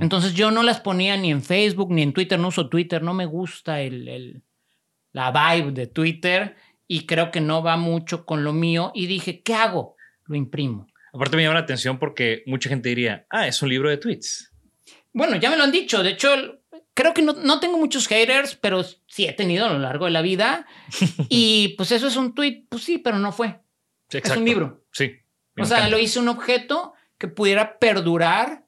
Entonces 0.00 0.34
yo 0.34 0.52
no 0.52 0.62
las 0.62 0.80
ponía 0.80 1.16
ni 1.16 1.32
en 1.32 1.42
Facebook 1.42 1.90
ni 1.90 2.02
en 2.02 2.12
Twitter, 2.12 2.38
no 2.38 2.48
uso 2.48 2.68
Twitter, 2.68 3.02
no 3.02 3.14
me 3.14 3.26
gusta 3.26 3.80
el, 3.80 4.06
el, 4.06 4.42
la 5.12 5.32
vibe 5.32 5.72
de 5.72 5.88
Twitter 5.88 6.56
y 6.86 7.04
creo 7.04 7.32
que 7.32 7.40
no 7.40 7.62
va 7.62 7.76
mucho 7.76 8.24
con 8.24 8.44
lo 8.44 8.52
mío 8.52 8.92
y 8.94 9.06
dije, 9.06 9.42
¿qué 9.42 9.54
hago? 9.54 9.96
Lo 10.26 10.36
imprimo. 10.36 10.86
Aparte 11.12 11.36
me 11.36 11.42
llama 11.42 11.54
la 11.54 11.60
atención 11.60 11.98
porque 11.98 12.44
mucha 12.46 12.68
gente 12.68 12.90
diría, 12.90 13.26
ah, 13.30 13.48
es 13.48 13.60
un 13.60 13.70
libro 13.70 13.90
de 13.90 13.96
tweets. 13.96 14.52
Bueno, 15.12 15.36
ya 15.36 15.50
me 15.50 15.56
lo 15.56 15.64
han 15.64 15.72
dicho. 15.72 16.02
De 16.02 16.10
hecho, 16.10 16.60
creo 16.94 17.12
que 17.12 17.22
no, 17.22 17.32
no 17.32 17.60
tengo 17.60 17.76
muchos 17.76 18.06
haters, 18.06 18.54
pero 18.54 18.82
sí 18.84 19.26
he 19.26 19.32
tenido 19.32 19.66
a 19.66 19.72
lo 19.72 19.78
largo 19.78 20.06
de 20.06 20.12
la 20.12 20.22
vida. 20.22 20.66
y 21.28 21.74
pues 21.76 21.92
eso 21.92 22.06
es 22.06 22.16
un 22.16 22.34
tweet, 22.34 22.66
pues 22.68 22.84
sí, 22.84 22.98
pero 22.98 23.18
no 23.18 23.32
fue. 23.32 23.60
es 24.10 24.36
un 24.36 24.44
libro. 24.44 24.84
Sí. 24.92 25.12
O 25.58 25.64
sea, 25.64 25.88
lo 25.88 25.98
hice 25.98 26.18
un 26.18 26.28
objeto 26.28 26.94
que 27.18 27.28
pudiera 27.28 27.78
perdurar 27.78 28.61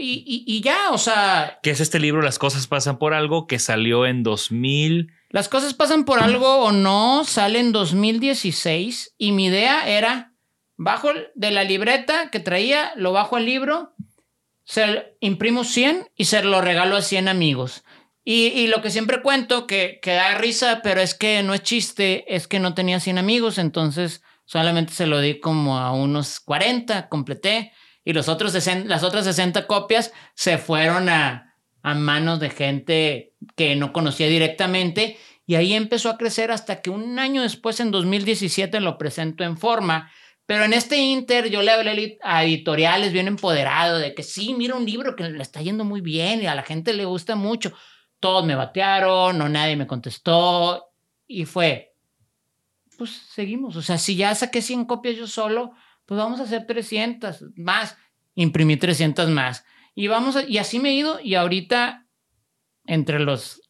y, 0.00 0.24
y, 0.26 0.44
y, 0.46 0.60
ya, 0.62 0.90
o 0.90 0.98
sea. 0.98 1.58
¿Qué 1.62 1.70
es 1.70 1.80
este 1.80 2.00
libro? 2.00 2.22
Las 2.22 2.38
cosas 2.38 2.66
pasan 2.66 2.98
por 2.98 3.14
algo 3.14 3.46
que 3.46 3.58
salió 3.58 4.06
en 4.06 4.22
2000. 4.22 5.12
Las 5.28 5.48
cosas 5.48 5.74
pasan 5.74 6.04
por 6.04 6.20
algo 6.20 6.64
o 6.64 6.72
no, 6.72 7.24
sale 7.24 7.60
en 7.60 7.70
2016 7.70 9.14
y 9.16 9.30
mi 9.30 9.46
idea 9.46 9.88
era, 9.88 10.32
bajo 10.76 11.10
de 11.36 11.50
la 11.52 11.62
libreta 11.62 12.30
que 12.30 12.40
traía, 12.40 12.92
lo 12.96 13.12
bajo 13.12 13.36
al 13.36 13.44
libro, 13.44 13.94
se 14.64 15.14
imprimo 15.20 15.62
100 15.62 16.10
y 16.16 16.24
se 16.24 16.42
lo 16.42 16.60
regalo 16.60 16.96
a 16.96 17.02
100 17.02 17.28
amigos. 17.28 17.84
Y, 18.24 18.46
y 18.48 18.66
lo 18.66 18.82
que 18.82 18.90
siempre 18.90 19.22
cuento, 19.22 19.68
que, 19.68 20.00
que, 20.02 20.12
da 20.12 20.36
risa, 20.36 20.80
pero 20.82 21.00
es 21.00 21.14
que 21.14 21.42
no 21.44 21.54
es 21.54 21.62
chiste, 21.62 22.34
es 22.34 22.48
que 22.48 22.58
no 22.58 22.74
tenía 22.74 22.98
100 22.98 23.18
amigos, 23.18 23.58
entonces 23.58 24.22
solamente 24.44 24.92
se 24.92 25.06
lo 25.06 25.20
di 25.20 25.38
como 25.38 25.78
a 25.78 25.92
unos 25.92 26.40
40, 26.40 27.08
completé, 27.08 27.72
y 28.10 28.12
los 28.12 28.28
otros 28.28 28.52
las 28.84 29.02
otras 29.02 29.24
60 29.24 29.66
copias 29.66 30.12
se 30.34 30.58
fueron 30.58 31.08
a, 31.08 31.56
a 31.82 31.94
manos 31.94 32.40
de 32.40 32.50
gente 32.50 33.34
que 33.56 33.76
no 33.76 33.92
conocía 33.92 34.26
directamente 34.26 35.16
y 35.46 35.56
ahí 35.56 35.74
empezó 35.74 36.10
a 36.10 36.16
crecer 36.16 36.52
hasta 36.52 36.80
que 36.80 36.90
un 36.90 37.18
año 37.18 37.42
después, 37.42 37.80
en 37.80 37.90
2017, 37.90 38.78
lo 38.80 38.98
presento 38.98 39.42
en 39.42 39.56
forma. 39.56 40.08
Pero 40.46 40.64
en 40.64 40.72
este 40.72 40.96
Inter 40.96 41.50
yo 41.50 41.62
le 41.62 41.72
hablé 41.72 42.18
a 42.22 42.44
editoriales 42.44 43.12
bien 43.12 43.26
empoderado 43.26 43.98
de 43.98 44.14
que 44.14 44.22
sí, 44.22 44.54
mira 44.54 44.76
un 44.76 44.84
libro 44.86 45.16
que 45.16 45.24
le 45.24 45.42
está 45.42 45.60
yendo 45.60 45.84
muy 45.84 46.00
bien 46.00 46.42
y 46.42 46.46
a 46.46 46.54
la 46.54 46.62
gente 46.62 46.92
le 46.92 47.04
gusta 47.04 47.34
mucho. 47.34 47.72
Todos 48.20 48.44
me 48.44 48.54
batearon, 48.54 49.38
no 49.38 49.48
nadie 49.48 49.74
me 49.74 49.88
contestó 49.88 50.92
y 51.26 51.46
fue, 51.46 51.94
pues 52.96 53.10
seguimos. 53.10 53.74
O 53.74 53.82
sea, 53.82 53.98
si 53.98 54.14
ya 54.16 54.32
saqué 54.36 54.62
100 54.62 54.84
copias 54.84 55.16
yo 55.16 55.26
solo, 55.26 55.72
pues 56.10 56.18
vamos 56.18 56.40
a 56.40 56.42
hacer 56.42 56.66
300 56.66 57.44
más. 57.54 57.96
Imprimí 58.34 58.76
300 58.76 59.28
más. 59.28 59.64
Y 59.94 60.08
vamos, 60.08 60.36
y 60.48 60.58
así 60.58 60.80
me 60.80 60.88
he 60.88 60.94
ido 60.94 61.20
y 61.22 61.36
ahorita 61.36 62.04
entre 62.84 63.20
los 63.20 63.62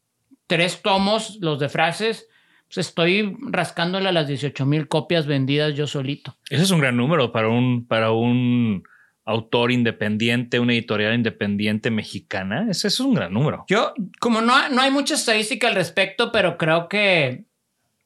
tres 0.46 0.80
tomos, 0.80 1.36
los 1.42 1.60
de 1.60 1.68
frases, 1.68 2.28
pues 2.64 2.78
estoy 2.78 3.36
rascándole 3.42 4.08
a 4.08 4.12
las 4.12 4.26
18 4.26 4.64
mil 4.64 4.88
copias 4.88 5.26
vendidas 5.26 5.74
yo 5.74 5.86
solito. 5.86 6.38
Ese 6.48 6.62
es 6.62 6.70
un 6.70 6.80
gran 6.80 6.96
número 6.96 7.30
para 7.30 7.50
un, 7.50 7.86
para 7.86 8.10
un 8.10 8.84
autor 9.26 9.70
independiente, 9.70 10.60
una 10.60 10.72
editorial 10.72 11.14
independiente 11.14 11.90
mexicana. 11.90 12.68
Ese, 12.70 12.88
es 12.88 13.00
un 13.00 13.12
gran 13.12 13.34
número. 13.34 13.66
Yo, 13.68 13.92
como 14.18 14.40
no, 14.40 14.70
no 14.70 14.80
hay 14.80 14.90
mucha 14.90 15.14
estadística 15.14 15.68
al 15.68 15.74
respecto, 15.74 16.32
pero 16.32 16.56
creo 16.56 16.88
que 16.88 17.44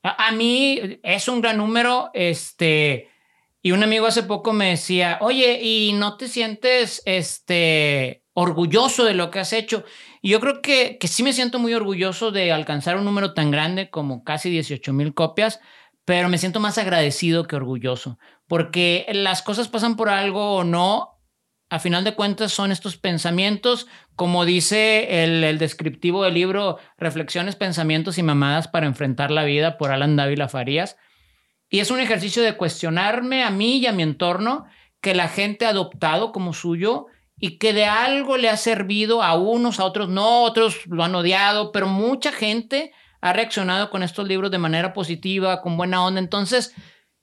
a, 0.03 0.27
a 0.27 0.33
mí 0.33 0.99
es 1.05 1.29
un 1.29 1.41
gran 1.41 1.59
número. 1.59 2.11
Este, 2.15 3.14
y 3.67 3.73
un 3.73 3.83
amigo 3.83 4.07
hace 4.07 4.23
poco 4.23 4.53
me 4.53 4.69
decía, 4.69 5.17
oye, 5.23 5.59
¿y 5.63 5.95
no 5.95 6.19
te 6.19 6.29
sientes 6.29 7.01
este, 7.07 8.23
orgulloso 8.35 9.07
de 9.07 9.15
lo 9.15 9.31
que 9.31 9.39
has 9.39 9.55
hecho? 9.55 9.85
Y 10.21 10.29
yo 10.29 10.41
creo 10.41 10.61
que, 10.61 10.99
que 10.99 11.09
sí 11.09 11.23
me 11.23 11.33
siento 11.33 11.59
muy 11.59 11.73
orgulloso 11.73 12.31
de 12.31 12.53
alcanzar 12.53 12.99
un 12.99 13.07
número 13.07 13.33
tan 13.33 13.51
grande 13.51 13.89
como 13.89 14.23
casi 14.23 14.51
18 14.51 14.93
mil 14.93 15.15
copias, 15.15 15.61
pero 16.05 16.29
me 16.29 16.37
siento 16.37 16.61
más 16.61 16.77
agradecido 16.77 17.47
que 17.47 17.57
orgulloso, 17.57 18.19
porque 18.49 19.07
las 19.15 19.41
cosas 19.41 19.69
pasan 19.69 19.97
por 19.97 20.11
algo 20.11 20.57
o 20.57 20.65
no. 20.65 21.23
A 21.71 21.79
final 21.79 22.05
de 22.05 22.15
cuentas 22.15 22.53
son 22.53 22.71
estos 22.71 22.99
pensamientos, 22.99 23.87
como 24.15 24.45
dice 24.45 25.25
el, 25.25 25.43
el 25.43 25.57
descriptivo 25.57 26.25
del 26.25 26.35
libro 26.35 26.77
Reflexiones, 26.99 27.57
Pensamientos 27.57 28.19
y 28.19 28.23
Mamadas 28.23 28.69
para 28.69 28.85
enfrentar 28.85 29.31
la 29.31 29.45
vida 29.45 29.79
por 29.79 29.91
Alan 29.91 30.17
Dávila 30.17 30.51
Farías 30.51 30.99
y 31.75 31.81
es 31.81 31.91
un 31.91 31.99
ejercicio 31.99 32.45
de 32.45 32.57
cuestionarme 32.57 33.43
a 33.43 33.51
mí 33.51 33.79
y 33.79 33.87
a 33.87 33.93
mi 33.93 34.05
entorno 34.05 34.65
que 35.01 35.13
la 35.13 35.27
gente 35.27 35.67
ha 35.67 35.71
adoptado 35.71 36.31
como 36.31 36.53
suyo 36.53 37.07
y 37.37 37.59
que 37.59 37.73
de 37.73 37.85
algo 37.85 38.37
le 38.37 38.49
ha 38.49 38.57
servido 38.57 39.25
a 39.25 39.35
unos, 39.35 39.81
a 39.81 39.85
otros 39.85 40.09
no, 40.09 40.45
otros 40.45 40.87
lo 40.87 41.03
han 41.03 41.17
odiado, 41.17 41.73
pero 41.73 41.89
mucha 41.89 42.31
gente 42.31 42.93
ha 43.21 43.33
reaccionado 43.33 43.91
con 43.91 44.05
estos 44.05 44.29
libros 44.29 44.53
de 44.53 44.59
manera 44.59 44.93
positiva, 44.93 45.63
con 45.63 45.77
buena 45.77 46.05
onda. 46.05 46.21
Entonces, 46.21 46.73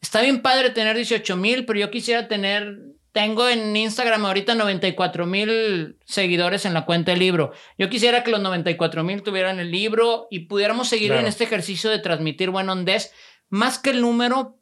está 0.01 0.19
bien 0.19 0.41
padre 0.41 0.71
tener 0.71 0.97
18 0.97 1.37
mil, 1.37 1.63
pero 1.65 1.79
yo 1.79 1.89
quisiera 1.89 2.27
tener, 2.27 2.77
tengo 3.13 3.47
en 3.47 3.73
Instagram 3.73 4.25
ahorita 4.25 4.55
94 4.55 5.25
mil 5.27 5.95
seguidores 6.03 6.65
en 6.65 6.73
la 6.73 6.83
cuenta 6.83 7.11
del 7.11 7.21
libro. 7.21 7.53
Yo 7.77 7.89
quisiera 7.89 8.25
que 8.25 8.31
los 8.31 8.41
94 8.41 9.01
mil 9.05 9.23
tuvieran 9.23 9.61
el 9.61 9.71
libro 9.71 10.27
y 10.29 10.39
pudiéramos 10.39 10.89
seguir 10.89 11.13
en 11.13 11.25
este 11.25 11.45
ejercicio 11.45 11.89
de 11.89 11.99
transmitir 11.99 12.49
buen 12.49 12.67
ondez, 12.67 13.13
más 13.51 13.77
que 13.77 13.91
el 13.91 14.01
número 14.01 14.57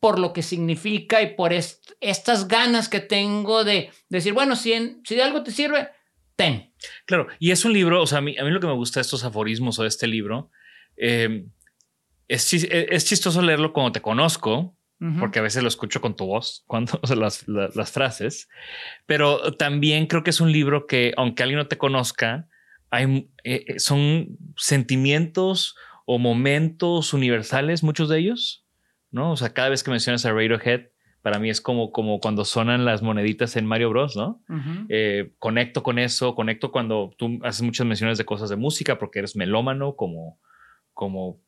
por 0.00 0.18
lo 0.18 0.34
que 0.34 0.42
significa 0.42 1.22
y 1.22 1.34
por 1.34 1.54
estas 1.54 2.46
ganas 2.46 2.90
que 2.90 3.00
tengo 3.00 3.64
de 3.64 3.90
decir, 4.10 4.34
bueno, 4.34 4.54
si, 4.54 5.00
si 5.02 5.14
de 5.14 5.22
algo 5.22 5.42
te 5.42 5.50
sirve, 5.50 5.88
ten. 6.36 6.74
Claro, 7.06 7.28
y 7.38 7.52
es 7.52 7.64
un 7.64 7.72
libro, 7.72 8.02
o 8.02 8.06
sea, 8.06 8.18
a 8.18 8.20
mí, 8.20 8.36
a 8.36 8.44
mí 8.44 8.50
lo 8.50 8.60
que 8.60 8.66
me 8.66 8.74
gusta 8.74 9.00
de 9.00 9.02
estos 9.02 9.24
aforismos 9.24 9.78
o 9.78 9.82
de 9.82 9.88
este 9.88 10.06
libro, 10.06 10.50
eh, 10.98 11.46
es, 12.28 12.52
es, 12.52 13.04
chistoso 13.06 13.40
leerlo 13.40 13.72
cuando 13.72 13.92
te 13.92 14.02
conozco, 14.02 14.76
porque 15.18 15.38
a 15.38 15.42
veces 15.42 15.62
lo 15.62 15.68
escucho 15.68 16.00
con 16.00 16.16
tu 16.16 16.26
voz, 16.26 16.64
cuando 16.66 16.98
o 17.02 17.06
sea, 17.06 17.16
las, 17.16 17.46
las, 17.46 17.90
frases, 17.90 18.48
pero 19.06 19.54
también 19.54 20.06
creo 20.06 20.22
que 20.22 20.30
es 20.30 20.40
un 20.40 20.52
libro 20.52 20.86
que, 20.86 21.14
aunque 21.16 21.42
alguien 21.42 21.58
no 21.58 21.68
te 21.68 21.78
conozca, 21.78 22.48
hay, 22.90 23.30
eh, 23.42 23.64
eh, 23.68 23.78
son 23.78 24.36
sentimientos 24.56 25.76
o 26.04 26.18
momentos 26.18 27.14
universales, 27.14 27.82
muchos 27.82 28.08
de 28.08 28.18
ellos, 28.18 28.66
¿no? 29.10 29.32
O 29.32 29.36
sea, 29.36 29.54
cada 29.54 29.70
vez 29.70 29.82
que 29.82 29.90
mencionas 29.90 30.26
a 30.26 30.32
Radiohead, 30.32 30.88
para 31.22 31.38
mí 31.38 31.48
es 31.48 31.62
como, 31.62 31.90
como 31.90 32.20
cuando 32.20 32.44
sonan 32.44 32.84
las 32.84 33.00
moneditas 33.02 33.56
en 33.56 33.64
Mario 33.64 33.88
Bros, 33.90 34.14
¿no? 34.14 34.42
Eh, 34.90 35.32
conecto 35.38 35.82
con 35.82 35.98
eso, 35.98 36.34
conecto 36.34 36.70
cuando 36.70 37.14
tú 37.16 37.38
haces 37.42 37.62
muchas 37.62 37.86
menciones 37.86 38.18
de 38.18 38.26
cosas 38.26 38.50
de 38.50 38.56
música 38.56 38.98
porque 38.98 39.20
eres 39.20 39.34
melómano 39.34 39.96
como, 39.96 40.38
como, 40.92 41.40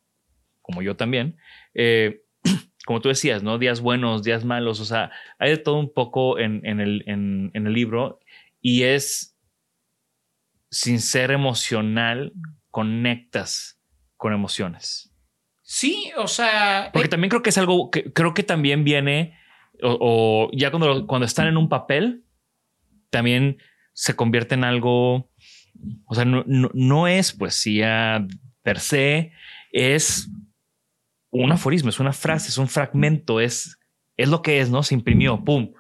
como 0.63 0.81
yo 0.81 0.97
también. 0.97 1.37
Eh, 1.75 2.23
como 2.87 3.03
tú 3.03 3.11
decías, 3.11 3.43
¿no? 3.43 3.59
Días 3.59 3.83
buenos, 3.83 4.23
días 4.23 4.47
malos, 4.47 4.81
o 4.81 4.87
sea, 4.87 5.11
hay 5.39 5.51
de 5.51 5.59
todo 5.59 5.79
un 5.79 5.93
poco 5.93 6.39
en, 6.39 6.65
el, 6.65 7.05
en 7.07 7.51
el 7.53 7.73
libro 7.75 8.21
y 8.63 8.85
es, 8.85 9.37
sin 10.71 11.01
ser 11.01 11.31
emocional, 11.33 12.33
conectas 12.71 13.76
con 14.17 14.33
emociones. 14.33 15.13
Sí, 15.63 16.13
o 16.17 16.29
sea. 16.29 16.91
Porque 16.93 17.07
eh, 17.07 17.11
también 17.11 17.29
creo 17.29 17.43
que 17.43 17.51
es 17.51 17.59
algo 17.59 17.91
que 17.91 18.13
creo 18.13 18.35
que 18.35 18.43
también 18.43 18.85
viene, 18.85 19.37
o, 19.83 20.49
ya 20.53 20.71
cuando, 20.71 21.07
cuando 21.07 21.27
están 21.27 21.49
en 21.49 21.57
un 21.57 21.69
papel, 21.69 22.25
también 23.11 23.59
se 23.93 24.15
convierte 24.15 24.55
en 24.55 24.65
algo. 24.65 25.31
O 26.07 26.15
sea, 26.15 26.25
no, 26.25 26.45
no, 26.47 27.09
es 27.09 27.33
poesía 27.33 28.27
per 28.63 28.79
se, 28.79 29.33
es 29.73 30.31
un 31.31 31.53
aforismo, 31.53 31.91
es 31.91 32.01
una 32.01 32.13
frase, 32.13 32.49
es 32.49 32.59
un 32.59 32.69
fragmento, 32.69 33.41
es, 33.41 33.79
es 34.17 34.29
lo 34.29 34.43
que 34.43 34.61
es, 34.61 34.71
¿no? 34.71 34.83
Se 34.83 34.95
imprimió, 34.95 35.45
pum, 35.45 35.75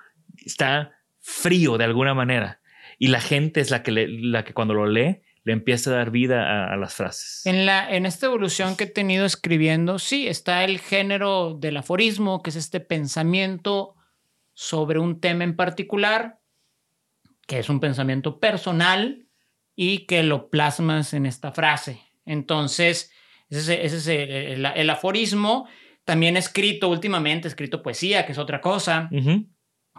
está 0.44 0.92
frío 1.20 1.78
de 1.78 1.84
alguna 1.84 2.12
manera. 2.12 2.60
Y 2.98 3.08
la 3.08 3.20
gente 3.20 3.60
es 3.60 3.70
la 3.70 3.82
que, 3.82 3.92
la 3.92 4.44
que 4.44 4.52
cuando 4.52 4.74
lo 4.74 4.86
lee 4.86 5.22
le 5.46 5.52
empieza 5.52 5.90
a 5.90 5.94
dar 5.94 6.10
vida 6.10 6.72
a, 6.72 6.76
las 6.76 6.94
frases. 6.94 7.46
En, 7.46 7.66
la, 7.66 7.88
en 7.88 8.04
esta 8.04 8.26
evolución 8.26 8.76
que 8.76 8.84
he 8.84 8.88
tenido 8.88 9.24
escribiendo, 9.24 10.00
sí, 10.00 10.26
está 10.26 10.64
el 10.64 10.80
género 10.80 11.54
del 11.54 11.76
aforismo, 11.76 12.42
que 12.42 12.50
es 12.50 12.56
este 12.56 12.80
pensamiento 12.80 13.94
sobre 14.54 14.98
un 14.98 15.20
tema 15.20 15.44
en 15.44 15.54
particular, 15.54 16.40
que 17.46 17.60
es 17.60 17.68
un 17.68 17.78
pensamiento 17.78 18.40
personal 18.40 19.28
y 19.76 20.06
que 20.06 20.24
lo 20.24 20.50
plasmas 20.50 21.14
en 21.14 21.26
esta 21.26 21.52
frase. 21.52 22.00
Entonces, 22.24 23.12
ese, 23.48 23.86
es 23.86 24.08
el, 24.08 24.90
aforismo. 24.90 25.68
También 26.04 26.34
he 26.34 26.40
escrito 26.40 26.88
últimamente, 26.88 27.46
he 27.46 27.50
escrito 27.50 27.84
poesía, 27.84 28.26
que 28.26 28.32
es 28.32 28.38
otra 28.38 28.60
cosa. 28.60 29.08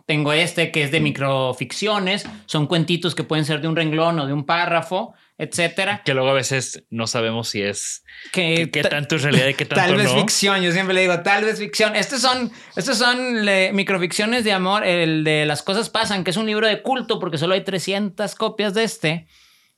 Tengo 0.06 0.34
este 0.34 0.72
que 0.72 0.84
es 0.84 0.92
de 0.92 1.00
microficciones, 1.00 2.28
son 2.48 2.68
cuentitos 2.68 3.16
que 3.16 3.24
pueden 3.24 3.46
ser 3.46 3.62
de 3.62 3.70
un 3.70 3.78
renglón 3.78 4.20
o 4.20 4.28
de 4.28 4.34
un 4.34 4.46
párrafo, 4.46 5.14
etcétera. 5.38 6.02
Que 6.04 6.14
luego 6.14 6.30
a 6.30 6.34
veces 6.34 6.84
no 6.90 7.08
sabemos 7.08 7.50
si 7.50 7.62
es 7.62 8.04
que, 8.32 8.70
qué 8.72 8.84
tanto 8.84 9.16
es 9.16 9.24
realidad 9.24 9.48
y 9.48 9.54
qué 9.54 9.66
tanto 9.66 9.84
Tal 9.84 9.96
vez 9.96 10.12
no. 10.12 10.20
ficción, 10.20 10.62
yo 10.62 10.72
siempre 10.72 10.96
le 10.96 11.02
digo, 11.02 11.22
tal 11.22 11.46
vez 11.46 11.60
ficción. 11.60 11.96
Estos 11.96 12.22
son, 12.22 12.52
estos 12.76 12.98
son 12.98 13.46
microficciones 13.76 14.44
de 14.44 14.52
amor, 14.52 14.84
el 14.84 15.24
de 15.24 15.46
Las 15.46 15.62
cosas 15.62 15.90
pasan, 15.90 16.24
que 16.24 16.32
es 16.32 16.38
un 16.38 16.48
libro 16.48 16.68
de 16.68 16.82
culto 16.82 17.20
porque 17.20 17.38
solo 17.38 17.54
hay 17.54 17.64
300 17.64 18.34
copias 18.36 18.74
de 18.74 18.84
este. 18.84 19.28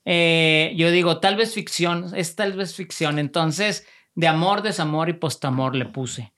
Eh, 0.05 0.73
yo 0.77 0.91
digo, 0.91 1.19
tal 1.19 1.35
vez 1.35 1.53
ficción, 1.53 2.11
es 2.15 2.35
tal 2.35 2.53
vez 2.53 2.73
ficción. 2.73 3.19
Entonces, 3.19 3.85
de 4.15 4.27
amor, 4.27 4.61
desamor 4.61 5.09
y 5.09 5.13
postamor 5.13 5.75
le 5.75 5.85
puse. 5.85 6.33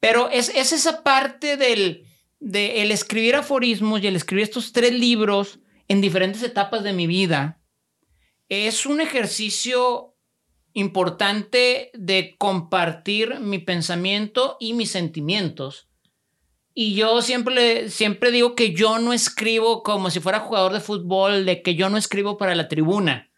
Pero 0.00 0.28
es, 0.30 0.48
es 0.50 0.72
esa 0.72 1.02
parte 1.02 1.56
del 1.56 2.06
de 2.40 2.82
el 2.82 2.90
escribir 2.90 3.36
aforismos 3.36 4.02
y 4.02 4.06
el 4.06 4.16
escribir 4.16 4.44
estos 4.44 4.72
tres 4.72 4.92
libros 4.92 5.60
en 5.88 6.02
diferentes 6.02 6.42
etapas 6.42 6.82
de 6.82 6.92
mi 6.92 7.06
vida 7.06 7.58
es 8.54 8.86
un 8.86 9.00
ejercicio 9.00 10.14
importante 10.72 11.90
de 11.94 12.36
compartir 12.38 13.40
mi 13.40 13.58
pensamiento 13.58 14.56
y 14.60 14.74
mis 14.74 14.90
sentimientos. 14.90 15.88
Y 16.74 16.94
yo 16.94 17.22
siempre, 17.22 17.88
siempre 17.88 18.32
digo 18.32 18.56
que 18.56 18.74
yo 18.74 18.98
no 18.98 19.12
escribo 19.12 19.84
como 19.84 20.10
si 20.10 20.18
fuera 20.18 20.40
jugador 20.40 20.72
de 20.72 20.80
fútbol, 20.80 21.46
de 21.46 21.62
que 21.62 21.76
yo 21.76 21.88
no 21.88 21.96
escribo 21.96 22.36
para 22.36 22.56
la 22.56 22.68
tribuna. 22.68 23.30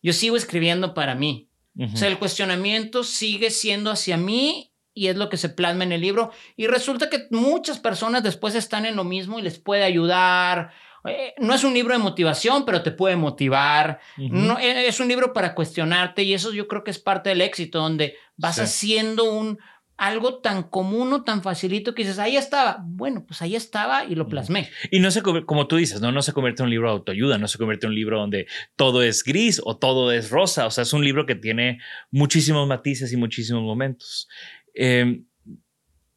Yo 0.00 0.12
sigo 0.12 0.36
escribiendo 0.36 0.94
para 0.94 1.14
mí. 1.14 1.48
O 1.76 1.96
sea, 1.96 2.06
el 2.06 2.20
cuestionamiento 2.20 3.02
sigue 3.02 3.50
siendo 3.50 3.90
hacia 3.90 4.16
mí 4.16 4.72
y 4.94 5.08
es 5.08 5.16
lo 5.16 5.28
que 5.28 5.36
se 5.36 5.48
plasma 5.48 5.82
en 5.82 5.90
el 5.90 6.02
libro. 6.02 6.30
Y 6.56 6.68
resulta 6.68 7.10
que 7.10 7.26
muchas 7.32 7.80
personas 7.80 8.22
después 8.22 8.54
están 8.54 8.86
en 8.86 8.94
lo 8.94 9.02
mismo 9.02 9.40
y 9.40 9.42
les 9.42 9.58
puede 9.58 9.82
ayudar 9.82 10.72
eh, 11.06 11.34
no 11.38 11.54
es 11.54 11.64
un 11.64 11.74
libro 11.74 11.92
de 11.92 12.02
motivación, 12.02 12.64
pero 12.64 12.82
te 12.82 12.90
puede 12.90 13.16
motivar. 13.16 14.00
no, 14.16 14.58
eh, 14.58 14.86
es 14.86 15.00
un 15.00 15.08
libro 15.08 15.32
para 15.32 15.54
cuestionarte 15.54 16.22
y 16.22 16.34
eso 16.34 16.52
yo 16.52 16.66
creo 16.68 16.84
que 16.84 16.90
es 16.90 16.98
parte 16.98 17.30
del 17.30 17.40
éxito, 17.40 17.80
donde 17.80 18.16
vas 18.36 18.58
haciendo 18.58 19.24
un 19.24 19.58
algo 19.96 20.40
tan 20.40 20.64
común 20.64 21.12
o 21.12 21.22
tan 21.22 21.42
facilito 21.42 21.94
que 21.94 22.02
dices, 22.02 22.18
ahí 22.18 22.36
estaba. 22.36 22.78
Bueno, 22.84 23.24
pues 23.26 23.42
ahí 23.42 23.54
estaba 23.54 24.04
y 24.04 24.14
lo 24.14 24.28
plasmé. 24.28 24.68
Y 24.90 24.98
no 24.98 25.10
se, 25.10 25.22
como 25.22 25.66
tú 25.68 25.76
dices, 25.76 26.00
no, 26.00 26.10
no 26.10 26.22
se 26.22 26.32
convierte 26.32 26.62
en 26.62 26.64
un 26.64 26.70
libro 26.70 26.88
de 26.88 26.94
autoayuda, 26.94 27.38
no 27.38 27.46
se 27.48 27.58
convierte 27.58 27.86
en 27.86 27.90
un 27.90 27.96
libro 27.96 28.18
donde 28.18 28.46
todo 28.76 29.02
es 29.02 29.22
gris 29.22 29.60
o 29.64 29.76
todo 29.76 30.10
es 30.10 30.30
rosa. 30.30 30.66
O 30.66 30.70
sea, 30.70 30.82
es 30.82 30.92
un 30.92 31.04
libro 31.04 31.26
que 31.26 31.36
tiene 31.36 31.78
muchísimos 32.10 32.66
matices 32.66 33.12
y 33.12 33.16
muchísimos 33.16 33.62
momentos. 33.62 34.28
Em, 34.74 35.26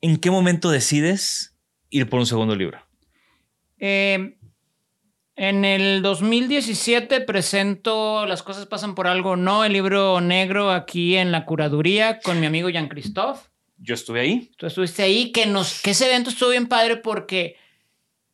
¿En 0.02 0.18
qué 0.18 0.32
momento 0.32 0.70
decides 0.70 1.56
ir 1.90 2.10
por 2.10 2.20
un 2.20 2.26
segundo 2.26 2.56
libro? 2.56 2.80
Eh, 3.80 4.37
en 5.38 5.64
el 5.66 6.02
2017 6.02 7.22
presento 7.22 8.26
Las 8.26 8.44
cosas 8.44 8.66
pasan 8.66 8.96
por 8.96 9.08
algo, 9.08 9.36
no, 9.38 9.64
el 9.64 9.72
libro 9.72 10.20
negro 10.20 10.72
aquí 10.72 11.16
en 11.16 11.32
la 11.32 11.46
curaduría 11.46 12.20
con 12.20 12.40
mi 12.40 12.48
amigo 12.48 12.70
Jean 12.70 12.90
Christophe. 12.90 13.48
Yo 13.78 13.94
estuve 13.94 14.22
ahí. 14.22 14.52
Tú 14.58 14.66
estuviste 14.66 15.04
ahí, 15.04 15.32
que, 15.32 15.46
nos, 15.46 15.82
que 15.82 15.92
ese 15.92 16.08
evento 16.08 16.32
estuvo 16.32 16.50
bien 16.50 16.68
padre 16.68 16.98
porque 16.98 17.56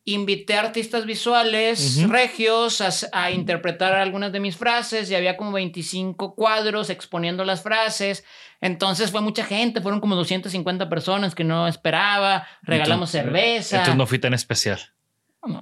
invité 0.06 0.54
a 0.54 0.60
artistas 0.60 1.04
visuales 1.04 2.06
regios 2.08 2.80
a, 2.80 2.90
a, 3.12 3.30
interpretar 3.30 3.92
algunas 3.94 4.32
de 4.32 4.40
mis 4.40 4.56
frases 4.56 5.10
y 5.10 5.14
había 5.14 5.36
como 5.36 5.52
25 5.52 6.34
cuadros 6.34 6.88
exponiendo 6.88 7.44
las 7.44 7.62
frases. 7.62 8.24
Entonces 8.62 9.10
fue 9.10 9.20
mucha 9.20 9.44
gente, 9.44 9.82
fueron 9.82 10.00
como 10.00 10.16
250 10.16 10.88
personas 10.88 11.34
que 11.34 11.44
no 11.44 11.68
esperaba, 11.68 12.46
regalamos 12.62 13.10
cerveza. 13.10 13.76
Entonces 13.76 13.96
no 13.96 14.06
fui 14.06 14.18
tan 14.18 14.32
especial. 14.32 14.80
No, 15.46 15.60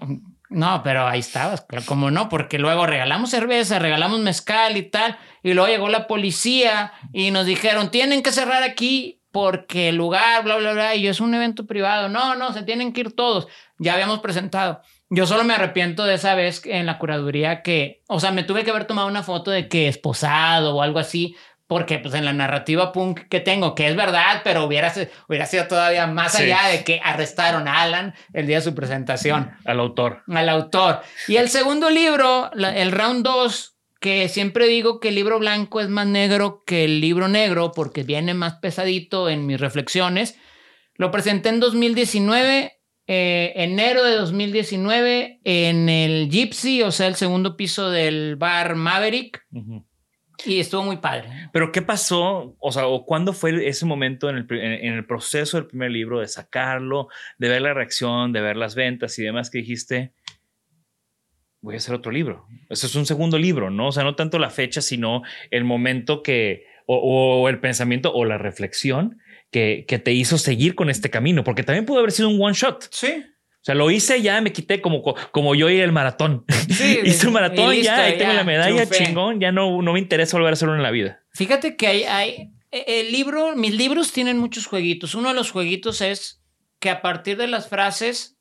pero 0.83 1.07
ahí 1.07 1.21
estabas, 1.21 1.65
como 1.87 2.11
no, 2.11 2.29
porque 2.29 2.59
luego 2.59 2.87
regalamos 2.87 3.31
cerveza, 3.31 3.79
regalamos 3.79 4.21
mezcal 4.21 4.77
y 4.77 4.83
tal, 4.83 5.19
y 5.43 5.55
luego 5.55 5.69
llegó 5.69 5.89
la 5.89 6.07
policía 6.07 6.93
y 7.13 7.31
nos 7.31 7.47
dijeron, 7.47 7.91
tienen 7.91 8.23
que 8.23 8.33
cerrar 8.33 8.63
aquí 8.63 9.23
porque 9.33 9.89
el 9.89 9.97
lugar, 9.97 10.45
bla, 10.45 10.57
bla, 10.57 10.73
bla, 10.73 10.95
y 10.95 11.03
yo 11.03 11.11
es 11.11 11.21
un 11.21 11.35
evento 11.35 11.67
privado. 11.67 12.09
No, 12.09 12.35
no, 12.37 12.53
se 12.53 12.63
tienen 12.63 12.93
que 12.93 13.01
ir 13.01 13.17
todos. 13.17 13.49
Ya 13.79 13.95
habíamos 13.95 14.21
presentado. 14.21 14.83
Yo 15.09 15.27
solo 15.27 15.45
me 15.45 15.55
arrepiento 15.55 16.05
de 16.05 16.15
esa 16.15 16.35
vez 16.35 16.63
en 16.65 16.87
la 16.87 16.99
curaduría 16.99 17.63
que, 17.63 18.03
o 18.09 18.21
sea, 18.21 18.31
me 18.31 18.45
tuve 18.45 18.65
que 18.65 18.71
haber 18.71 18.87
tomado 18.87 19.09
una 19.09 19.23
foto 19.23 19.51
de 19.51 19.69
que 19.69 19.89
esposado 19.89 20.77
o 20.77 20.83
algo 20.83 20.99
así, 20.99 21.35
porque 21.73 21.99
pues 21.99 22.13
en 22.13 22.27
la 22.27 22.35
narrativa 22.35 22.93
punk 22.93 23.21
que 23.31 23.41
tengo, 23.41 23.75
que 23.75 23.89
es 23.89 23.97
verdad, 23.97 24.43
pero 24.45 24.65
hubiera, 24.65 24.93
hubiera 25.27 25.47
sido 25.47 25.69
todavía 25.69 26.07
más 26.07 26.35
allá 26.35 26.69
de 26.71 26.85
que 26.85 27.01
arrestaron 27.03 27.67
a 27.67 27.81
Alan 27.81 28.15
el 28.35 28.47
día 28.47 28.57
de 28.57 28.63
su 28.63 28.75
presentación. 28.75 29.53
Al 29.65 29.81
autor. 29.81 30.23
Al 30.29 30.51
autor. 30.51 31.01
Y 31.29 31.37
el 31.37 31.49
segundo 31.49 31.89
libro, 31.89 32.51
el 32.53 32.93
round 32.93 33.25
2, 33.25 33.75
que 34.01 34.29
siempre 34.29 34.67
digo 34.67 35.01
que 35.01 35.09
el 35.09 35.15
libro 35.15 35.39
blanco 35.39 35.81
es 35.81 35.89
más 35.89 36.07
negro 36.07 36.63
que 36.67 36.85
el 36.85 37.01
libro 37.01 37.29
negro 37.29 37.73
porque 37.75 38.03
viene 38.03 38.35
más 38.35 38.57
pesadito 38.57 39.31
en 39.31 39.47
mis 39.47 39.59
reflexiones, 39.59 40.37
lo 40.97 41.11
presenté 41.11 41.49
en 41.49 41.61
2019 41.61 42.83
eh, 43.07 43.55
enero 43.57 44.05
de 44.05 44.15
2019 44.17 45.41
en 45.43 45.89
el 45.89 46.29
Gypsy, 46.29 46.83
o 46.83 46.93
sea, 46.93 47.07
el 47.07 47.15
segundo 47.15 47.57
piso 47.57 47.91
del 47.91 48.37
bar 48.37 48.77
Maverick. 48.77 49.43
Y 50.45 50.61
estuvo 50.61 50.83
muy 50.83 50.97
padre. 50.97 51.29
Pero 51.53 51.73
¿qué 51.73 51.83
pasó? 51.83 52.57
O 52.59 52.73
sea, 52.73 52.87
¿o 52.87 53.05
¿cuándo 53.05 53.33
fue 53.33 53.67
ese 53.69 53.87
momento 53.87 54.29
en 54.29 54.37
el, 54.37 54.47
en 54.51 54.95
el 54.95 55.07
proceso 55.07 55.57
del 55.57 55.67
primer 55.67 55.91
libro 55.91 56.21
de 56.21 56.29
sacarlo, 56.29 57.09
de 57.39 57.49
ver 57.49 57.63
la 57.63 57.75
reacción, 57.75 58.33
de 58.33 58.41
ver 58.41 58.57
las 58.57 58.75
ventas 58.75 59.19
y 59.19 59.23
demás 59.23 59.51
que 59.51 59.59
dijiste? 59.59 60.13
voy 61.63 61.75
a 61.75 61.79
hacer 61.79 61.95
otro 61.95 62.13
libro. 62.13 62.47
Eso 62.69 62.87
es 62.87 62.95
un 62.97 63.07
segundo 63.07 63.39
libro, 63.39 63.71
¿no? 63.71 63.89
O 63.89 63.93
sea, 63.93 64.03
no 64.03 64.17
tanto 64.17 64.39
la 64.39 64.51
fecha, 64.51 64.83
sino 64.83 65.23
el 65.51 65.65
momento 65.65 66.23
que, 66.23 66.67
o, 66.87 67.49
el 67.49 67.61
pensamiento 67.61 68.13
o 68.13 68.25
la 68.25 68.37
reflexión 68.37 69.19
que, 69.51 69.85
que, 69.87 69.99
te 69.99 70.13
hizo 70.13 70.39
seguir 70.39 70.75
con 70.75 70.91
este 70.91 71.09
camino, 71.09 71.45
porque 71.45 71.63
también 71.63 71.87
pudo 71.87 72.01
haber 72.01 72.11
sido 72.11 72.29
un 72.29 72.43
one 72.43 72.55
shot. 72.55 72.89
Sí. 72.91 73.25
O 73.63 73.65
sea, 73.65 73.77
lo 73.77 73.93
hice 73.93 74.21
ya, 74.21 74.41
me 74.41 74.53
quité 74.53 74.81
como, 74.81 75.05
como 75.31 75.55
yo 75.55 75.71
y 75.71 75.79
el 75.79 75.93
maratón. 75.93 76.45
Sí, 76.69 76.99
hice 77.05 77.29
un 77.29 77.35
maratón 77.35 77.73
y 77.73 77.83
ya, 77.83 78.07
ahí 78.07 78.19
tengo 78.19 78.33
la 78.33 78.43
medalla, 78.43 78.91
chingón, 78.91 79.39
ya 79.39 79.53
no, 79.53 79.81
no 79.83 79.93
me 79.93 80.01
interesa 80.01 80.37
volver 80.37 80.51
a 80.51 80.55
hacerlo 80.55 80.75
en 80.75 80.83
la 80.83 80.91
vida. 80.91 81.23
Fíjate 81.31 81.77
que 81.77 81.87
hay, 81.87 82.03
hay, 82.03 82.51
e, 82.73 83.01
el 83.01 83.13
libro, 83.13 83.55
mis 83.55 83.77
libros 83.77 84.11
tienen 84.11 84.37
muchos 84.37 84.67
jueguitos. 84.67 85.15
Uno 85.15 85.29
de 85.29 85.37
los 85.37 85.53
jueguitos 85.53 86.01
es 86.01 86.43
que 86.81 86.91
a 86.91 87.03
partir 87.03 87.37
de 87.37 87.47
las 87.47 87.69
frases 87.69 88.37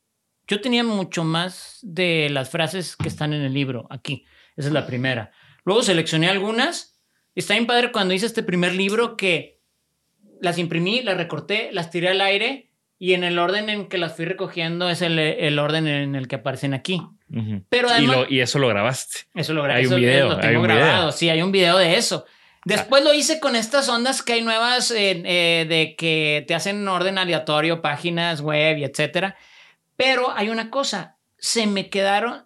yo 0.47 0.59
tenía 0.59 0.83
mucho 0.83 1.23
más 1.23 1.77
de 1.83 2.29
las 2.31 2.49
frases 2.49 2.95
que 2.95 3.07
están 3.07 3.31
en 3.33 3.43
el 3.43 3.53
libro 3.53 3.85
aquí. 3.91 4.25
Esa 4.57 4.69
es 4.69 4.73
la 4.73 4.87
primera. 4.87 5.31
Luego 5.65 5.83
seleccioné 5.83 6.29
algunas. 6.29 6.99
Está 7.35 7.53
bien 7.53 7.67
padre 7.67 7.91
cuando 7.91 8.15
hice 8.15 8.25
este 8.25 8.41
primer 8.41 8.73
libro 8.73 9.17
que 9.17 9.61
las 10.41 10.57
imprimí, 10.57 11.03
las 11.03 11.17
recorté, 11.17 11.69
las 11.71 11.91
tiré 11.91 12.09
al 12.09 12.21
aire 12.21 12.70
y 13.01 13.15
en 13.15 13.23
el 13.23 13.39
orden 13.39 13.67
en 13.71 13.87
que 13.87 13.97
las 13.97 14.15
fui 14.15 14.25
recogiendo 14.25 14.87
es 14.87 15.01
el, 15.01 15.17
el 15.17 15.57
orden 15.57 15.87
en 15.87 16.13
el 16.13 16.27
que 16.27 16.35
aparecen 16.35 16.75
aquí. 16.75 17.01
Pero 17.67 17.89
además, 17.89 18.27
y, 18.29 18.41
eso 18.41 18.59
lo 18.59 18.67
grabaste. 18.67 19.21
Eso 19.33 19.55
lo 19.55 19.63
grabé. 19.63 19.79
Hay 19.79 19.85
un 19.87 19.95
video. 19.95 20.29
Lo 20.29 20.39
tengo 20.39 20.61
grabado. 20.61 21.11
Sí, 21.11 21.27
hay 21.27 21.41
un 21.41 21.51
video 21.51 21.79
de 21.79 21.95
eso. 21.95 22.25
Después 22.63 23.03
lo 23.03 23.11
hice 23.11 23.39
con 23.39 23.55
estas 23.55 23.89
ondas 23.89 24.21
que 24.21 24.33
hay 24.33 24.43
nuevas 24.43 24.91
eh, 24.91 25.65
de 25.67 25.95
que 25.97 26.45
te 26.47 26.53
hacen 26.53 26.87
orden 26.87 27.17
aleatorio, 27.17 27.81
páginas 27.81 28.41
web 28.41 28.77
y 28.77 28.83
etcétera. 28.83 29.35
Pero 29.95 30.29
hay 30.37 30.49
una 30.49 30.69
cosa, 30.69 31.17
se 31.39 31.65
me 31.65 31.89
quedaron, 31.89 32.45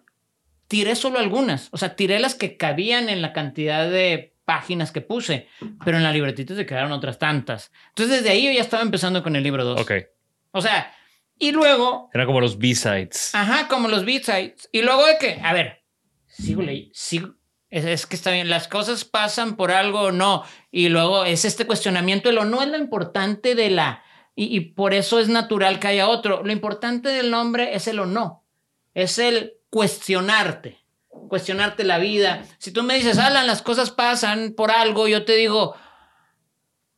tiré 0.68 0.94
solo 0.94 1.18
algunas, 1.18 1.68
o 1.72 1.76
sea, 1.76 1.96
tiré 1.96 2.18
las 2.18 2.34
que 2.34 2.56
cabían 2.56 3.10
en 3.10 3.20
la 3.20 3.34
cantidad 3.34 3.90
de 3.90 4.32
páginas 4.46 4.90
que 4.90 5.02
puse, 5.02 5.48
pero 5.84 5.98
en 5.98 6.02
la 6.02 6.12
libretita 6.12 6.54
se 6.54 6.64
quedaron 6.64 6.92
otras 6.92 7.18
tantas. 7.18 7.72
Entonces 7.88 8.22
desde 8.22 8.30
ahí 8.30 8.46
yo 8.46 8.52
ya 8.52 8.62
estaba 8.62 8.82
empezando 8.82 9.22
con 9.22 9.36
el 9.36 9.42
libro 9.42 9.62
2. 9.62 9.82
Ok. 9.82 9.92
O 10.52 10.60
sea, 10.60 10.92
y 11.38 11.52
luego... 11.52 12.10
Era 12.12 12.26
como 12.26 12.40
los 12.40 12.58
B-sides. 12.58 13.34
Ajá, 13.34 13.68
como 13.68 13.88
los 13.88 14.04
B-sides. 14.04 14.68
Y 14.72 14.82
luego 14.82 15.06
de 15.06 15.18
que, 15.18 15.40
a 15.42 15.52
ver, 15.52 15.82
sigo 16.26 16.62
leyendo, 16.62 16.94
sigo... 16.94 17.34
Es, 17.68 17.84
es, 17.84 18.06
que 18.06 18.14
está 18.14 18.30
bien, 18.30 18.48
las 18.48 18.68
cosas 18.68 19.04
pasan 19.04 19.56
por 19.56 19.72
algo 19.72 20.02
o 20.02 20.12
no. 20.12 20.44
Y 20.70 20.88
luego 20.88 21.24
es 21.24 21.44
este 21.44 21.66
cuestionamiento 21.66 22.28
de 22.28 22.34
lo 22.34 22.44
no 22.44 22.62
es 22.62 22.68
lo 22.68 22.78
importante 22.78 23.54
de 23.54 23.70
la 23.70 24.04
y, 24.38 24.60
por 24.60 24.92
eso 24.92 25.18
es 25.18 25.28
natural 25.28 25.80
que 25.80 25.88
haya 25.88 26.08
otro. 26.08 26.42
Lo 26.44 26.52
importante 26.52 27.08
del 27.08 27.30
nombre 27.30 27.74
es 27.74 27.88
el 27.88 27.98
o 27.98 28.06
no, 28.06 28.44
es 28.92 29.18
el 29.18 29.54
cuestionarte, 29.70 30.84
cuestionarte 31.08 31.84
la 31.84 31.96
vida. 31.96 32.44
Si 32.58 32.70
tú 32.70 32.82
me 32.82 32.96
dices, 32.96 33.16
Alan, 33.16 33.46
las 33.46 33.62
cosas 33.62 33.90
pasan 33.90 34.52
por 34.54 34.70
algo, 34.70 35.08
yo 35.08 35.24
te 35.24 35.36
digo, 35.36 35.74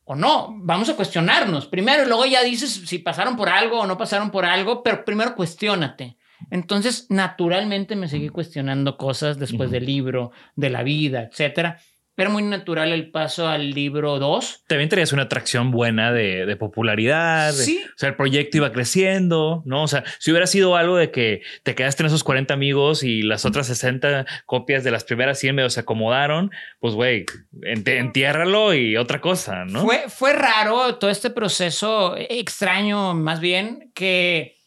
o 0.09 0.15
no, 0.15 0.55
vamos 0.57 0.89
a 0.89 0.95
cuestionarnos. 0.95 1.67
Primero 1.67 2.03
y 2.03 2.07
luego 2.07 2.25
ya 2.25 2.43
dices 2.43 2.71
si 2.85 2.97
pasaron 2.97 3.35
por 3.37 3.47
algo 3.47 3.79
o 3.79 3.85
no 3.85 3.95
pasaron 3.95 4.31
por 4.31 4.43
algo, 4.43 4.81
pero 4.81 5.05
primero 5.05 5.35
cuestionate. 5.35 6.17
Entonces, 6.49 7.05
naturalmente 7.09 7.95
me 7.95 8.07
seguí 8.07 8.29
cuestionando 8.29 8.97
cosas 8.97 9.37
después 9.37 9.69
del 9.69 9.85
libro, 9.85 10.31
de 10.55 10.71
la 10.71 10.81
vida, 10.81 11.21
etcétera 11.23 11.79
era 12.21 12.29
muy 12.29 12.43
natural 12.43 12.91
el 12.91 13.11
paso 13.11 13.47
al 13.47 13.71
libro 13.71 14.19
2. 14.19 14.63
También 14.67 14.89
tenías 14.89 15.13
una 15.13 15.23
atracción 15.23 15.71
buena 15.71 16.11
de, 16.11 16.55
popularidad. 16.57 17.53
Sí. 17.53 17.81
o 17.85 17.97
sea, 17.97 18.09
el 18.09 18.15
proyecto 18.15 18.57
iba 18.57 18.71
creciendo, 18.71 19.63
¿no? 19.65 19.83
O 19.83 19.87
sea, 19.87 20.03
si 20.19 20.31
hubiera 20.31 20.47
sido 20.47 20.75
algo 20.75 20.97
de 20.97 21.11
que 21.11 21.41
te 21.63 21.75
quedaste 21.75 22.03
en 22.03 22.07
esos 22.07 22.23
40 22.23 22.53
amigos 22.53 23.03
y 23.03 23.21
las 23.21 23.45
otras 23.45 23.67
60 23.67 24.25
copias 24.45 24.83
de 24.83 24.91
las 24.91 25.03
primeras 25.03 25.39
100 25.39 25.55
medio 25.55 25.69
se 25.69 25.79
acomodaron, 25.79 26.51
pues, 26.79 26.93
güey, 26.93 27.25
entiérralo 27.63 28.73
y 28.73 28.97
otra 28.97 29.21
cosa, 29.21 29.65
¿no? 29.65 29.81
Fue, 29.81 30.03
fue 30.09 30.33
raro 30.33 30.95
todo 30.95 31.09
este 31.09 31.29
proceso 31.29 32.15
extraño, 32.17 33.13
más 33.13 33.39
bien, 33.39 33.91
que 33.93 34.58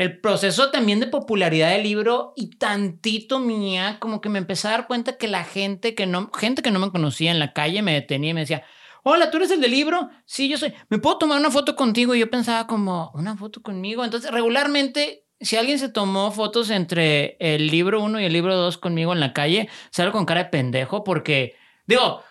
el 0.00 0.18
proceso 0.18 0.70
también 0.70 0.98
de 0.98 1.08
popularidad 1.08 1.72
del 1.72 1.82
libro 1.82 2.32
y 2.34 2.56
tantito 2.56 3.38
mía, 3.38 3.98
como 4.00 4.22
que 4.22 4.30
me 4.30 4.38
empecé 4.38 4.66
a 4.66 4.70
dar 4.70 4.86
cuenta 4.86 5.18
que 5.18 5.28
la 5.28 5.44
gente 5.44 5.94
que 5.94 6.06
no, 6.06 6.30
gente 6.32 6.62
que 6.62 6.70
no 6.70 6.78
me 6.78 6.90
conocía 6.90 7.30
en 7.30 7.38
la 7.38 7.52
calle 7.52 7.82
me 7.82 7.92
detenía 7.92 8.30
y 8.30 8.32
me 8.34 8.40
decía, 8.40 8.64
hola, 9.02 9.30
¿tú 9.30 9.36
eres 9.36 9.50
el 9.50 9.60
del 9.60 9.72
libro? 9.72 10.08
Sí, 10.24 10.48
yo 10.48 10.56
soy. 10.56 10.72
¿Me 10.88 10.96
puedo 10.96 11.18
tomar 11.18 11.38
una 11.38 11.50
foto 11.50 11.76
contigo? 11.76 12.14
Y 12.14 12.20
yo 12.20 12.30
pensaba 12.30 12.66
como, 12.66 13.10
¿una 13.12 13.36
foto 13.36 13.60
conmigo? 13.60 14.02
Entonces, 14.02 14.30
regularmente, 14.30 15.26
si 15.38 15.58
alguien 15.58 15.78
se 15.78 15.90
tomó 15.90 16.32
fotos 16.32 16.70
entre 16.70 17.36
el 17.38 17.66
libro 17.66 18.02
1 18.02 18.20
y 18.20 18.24
el 18.24 18.32
libro 18.32 18.56
2 18.56 18.78
conmigo 18.78 19.12
en 19.12 19.20
la 19.20 19.34
calle, 19.34 19.68
salgo 19.90 20.12
con 20.12 20.24
cara 20.24 20.44
de 20.44 20.48
pendejo 20.48 21.04
porque, 21.04 21.56
digo, 21.86 22.22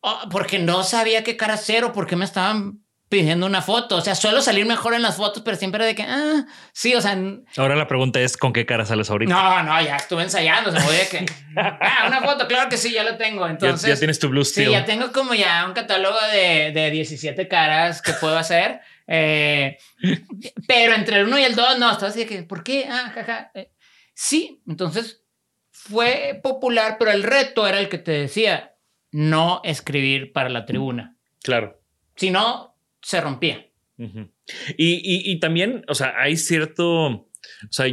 oh, 0.00 0.20
porque 0.28 0.58
no 0.58 0.82
sabía 0.82 1.22
qué 1.22 1.36
cara 1.36 1.54
hacer 1.54 1.84
o 1.84 1.92
porque 1.92 2.16
me 2.16 2.24
estaban 2.24 2.81
pidiendo 3.12 3.44
una 3.44 3.60
foto. 3.60 3.96
O 3.96 4.00
sea, 4.00 4.14
suelo 4.14 4.40
salir 4.40 4.64
mejor 4.64 4.94
en 4.94 5.02
las 5.02 5.18
fotos, 5.18 5.42
pero 5.44 5.54
siempre 5.58 5.84
de 5.84 5.94
que, 5.94 6.02
ah, 6.02 6.46
sí, 6.72 6.94
o 6.94 7.00
sea. 7.02 7.14
Ahora 7.58 7.76
la 7.76 7.86
pregunta 7.86 8.18
es: 8.20 8.38
¿con 8.38 8.54
qué 8.54 8.64
cara 8.64 8.86
sales 8.86 9.10
ahorita? 9.10 9.30
No, 9.30 9.62
no, 9.62 9.82
ya 9.82 9.96
estuve 9.96 10.22
ensayando. 10.22 10.70
O 10.70 10.72
sea, 10.72 10.82
voy 10.82 10.96
de 10.96 11.08
que, 11.08 11.26
ah, 11.56 12.04
una 12.06 12.22
foto, 12.22 12.48
claro 12.48 12.70
que 12.70 12.78
sí, 12.78 12.90
ya 12.90 13.04
lo 13.04 13.18
tengo. 13.18 13.46
Entonces, 13.46 13.86
ya, 13.86 13.98
tienes 13.98 14.18
tu 14.18 14.30
blue 14.30 14.42
steel. 14.42 14.68
Sí, 14.68 14.72
ya 14.72 14.86
tengo 14.86 15.12
como 15.12 15.34
ya 15.34 15.66
un 15.66 15.74
catálogo 15.74 16.16
de, 16.32 16.72
de 16.72 16.90
17 16.90 17.48
caras 17.48 18.00
que 18.00 18.14
puedo 18.14 18.38
hacer. 18.38 18.80
Eh, 19.06 19.76
pero 20.66 20.94
entre 20.94 21.20
el 21.20 21.26
uno 21.26 21.38
y 21.38 21.44
el 21.44 21.54
dos, 21.54 21.78
no, 21.78 21.90
estaba 21.90 22.08
así 22.08 22.20
de 22.20 22.26
que, 22.26 22.42
¿por 22.44 22.64
qué? 22.64 22.86
Ah, 22.90 23.12
jaja. 23.14 23.50
Eh, 23.52 23.72
sí, 24.14 24.62
entonces 24.66 25.22
fue 25.70 26.40
popular, 26.42 26.96
pero 26.98 27.10
el 27.10 27.24
reto 27.24 27.66
era 27.66 27.78
el 27.78 27.90
que 27.90 27.98
te 27.98 28.12
decía: 28.12 28.74
no 29.10 29.60
escribir 29.64 30.32
para 30.32 30.48
la 30.48 30.64
tribuna. 30.64 31.18
Claro. 31.42 31.78
Si 32.16 32.30
no, 32.30 32.71
se 33.02 33.20
rompía. 33.20 33.66
y, 34.76 35.38
también, 35.38 35.84
o 35.88 35.94
sea, 35.94 36.14
hay 36.18 36.36
cierto, 36.36 37.06
o 37.06 37.28
sea, 37.70 37.86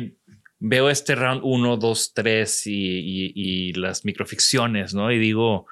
veo 0.59 0.89
este 0.89 1.15
round 1.15 1.41
1, 1.43 1.77
2, 1.77 2.13
3 2.13 2.61
y, 2.65 3.73
las 3.73 4.05
microficciones, 4.05 4.93
¿no? 4.93 5.11
Y 5.11 5.17
digo, 5.19 5.67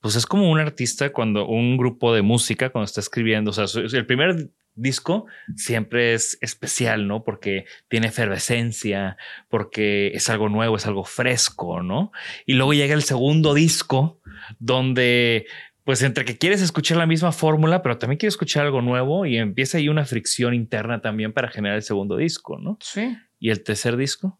pues 0.00 0.16
es 0.16 0.26
como 0.26 0.50
un 0.50 0.60
artista 0.60 1.10
cuando 1.10 1.46
un 1.46 1.76
grupo 1.76 2.14
de 2.14 2.22
música, 2.22 2.70
cuando 2.70 2.84
está 2.84 3.00
escribiendo, 3.00 3.50
o 3.50 3.54
sea, 3.54 3.66
el 3.80 4.06
primer 4.06 4.50
disco 4.74 5.26
siempre 5.56 6.14
es 6.14 6.38
especial, 6.40 7.08
¿no? 7.08 7.24
Porque 7.24 7.66
tiene 7.88 8.06
efervescencia, 8.08 9.16
porque 9.48 10.08
es 10.14 10.28
algo 10.30 10.48
nuevo, 10.48 10.76
es 10.76 10.86
algo 10.86 11.04
fresco, 11.04 11.82
¿no? 11.82 12.12
Y 12.46 12.54
luego 12.54 12.74
llega 12.74 12.94
el 12.94 13.02
segundo 13.02 13.54
disco 13.54 14.20
donde 14.60 15.46
pues 15.88 16.02
entre 16.02 16.26
que 16.26 16.36
quieres 16.36 16.60
escuchar 16.60 16.98
la 16.98 17.06
misma 17.06 17.32
fórmula, 17.32 17.80
pero 17.80 17.96
también 17.96 18.18
quieres 18.18 18.34
escuchar 18.34 18.66
algo 18.66 18.82
nuevo 18.82 19.24
y 19.24 19.38
empieza 19.38 19.78
ahí 19.78 19.88
una 19.88 20.04
fricción 20.04 20.52
interna 20.52 21.00
también 21.00 21.32
para 21.32 21.48
generar 21.48 21.76
el 21.76 21.82
segundo 21.82 22.18
disco, 22.18 22.58
¿no? 22.58 22.76
Sí. 22.82 23.16
¿Y 23.40 23.48
el 23.48 23.64
tercer 23.64 23.96
disco? 23.96 24.38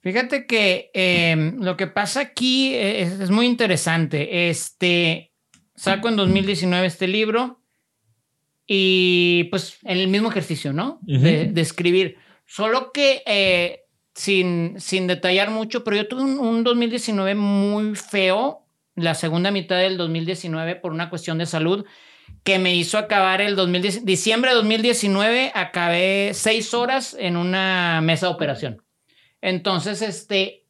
Fíjate 0.00 0.46
que 0.46 0.90
em, 0.94 1.60
lo 1.60 1.76
que 1.76 1.86
pasa 1.86 2.20
aquí 2.20 2.74
es, 2.74 3.28
muy 3.28 3.44
interesante. 3.44 4.48
Este, 4.48 5.34
saco 5.74 6.08
en 6.08 6.16
2019 6.16 6.86
este 6.86 7.08
libro 7.08 7.60
y 8.66 9.48
pues 9.50 9.76
en 9.82 9.98
el 9.98 10.08
mismo 10.08 10.30
ejercicio, 10.30 10.72
¿no? 10.72 10.98
de, 11.02 11.52
escribir. 11.60 12.16
Solo 12.46 12.90
que 12.90 13.22
eh, 13.26 13.80
sin, 14.14 14.80
sin 14.80 15.06
detallar 15.08 15.50
mucho, 15.50 15.84
pero 15.84 15.98
yo 15.98 16.08
tuve 16.08 16.22
un, 16.22 16.38
un 16.38 16.64
2019 16.64 17.34
muy 17.34 17.94
feo 17.96 18.65
la 18.96 19.14
segunda 19.14 19.50
mitad 19.50 19.76
del 19.76 19.96
2019 19.96 20.76
por 20.76 20.92
una 20.92 21.10
cuestión 21.10 21.38
de 21.38 21.46
salud 21.46 21.84
que 22.42 22.58
me 22.58 22.74
hizo 22.74 22.98
acabar 22.98 23.40
el 23.40 23.54
2010, 23.54 24.04
diciembre 24.04 24.50
de 24.50 24.56
2019, 24.56 25.52
acabé 25.54 26.32
seis 26.34 26.74
horas 26.74 27.16
en 27.18 27.36
una 27.36 28.00
mesa 28.02 28.26
de 28.26 28.32
operación. 28.32 28.82
Entonces, 29.40 30.02
este, 30.02 30.64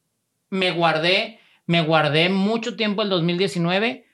me 0.49 0.71
guardé, 0.71 1.39
me 1.65 1.81
guardé 1.81 2.29
mucho 2.29 2.75
tiempo 2.75 3.01
el 3.01 3.09
2019, 3.09 4.05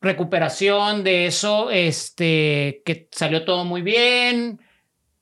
recuperación 0.00 1.02
de 1.02 1.26
eso, 1.26 1.70
este, 1.70 2.82
que 2.84 3.08
salió 3.10 3.44
todo 3.44 3.64
muy 3.64 3.82
bien, 3.82 4.60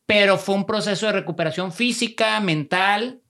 pero 0.07 0.37
fue 0.37 0.57
un 0.57 0.67
proceso 0.67 1.07
de 1.07 1.13
recuperación 1.13 1.73
física, 1.73 2.41
mental, 2.41 3.22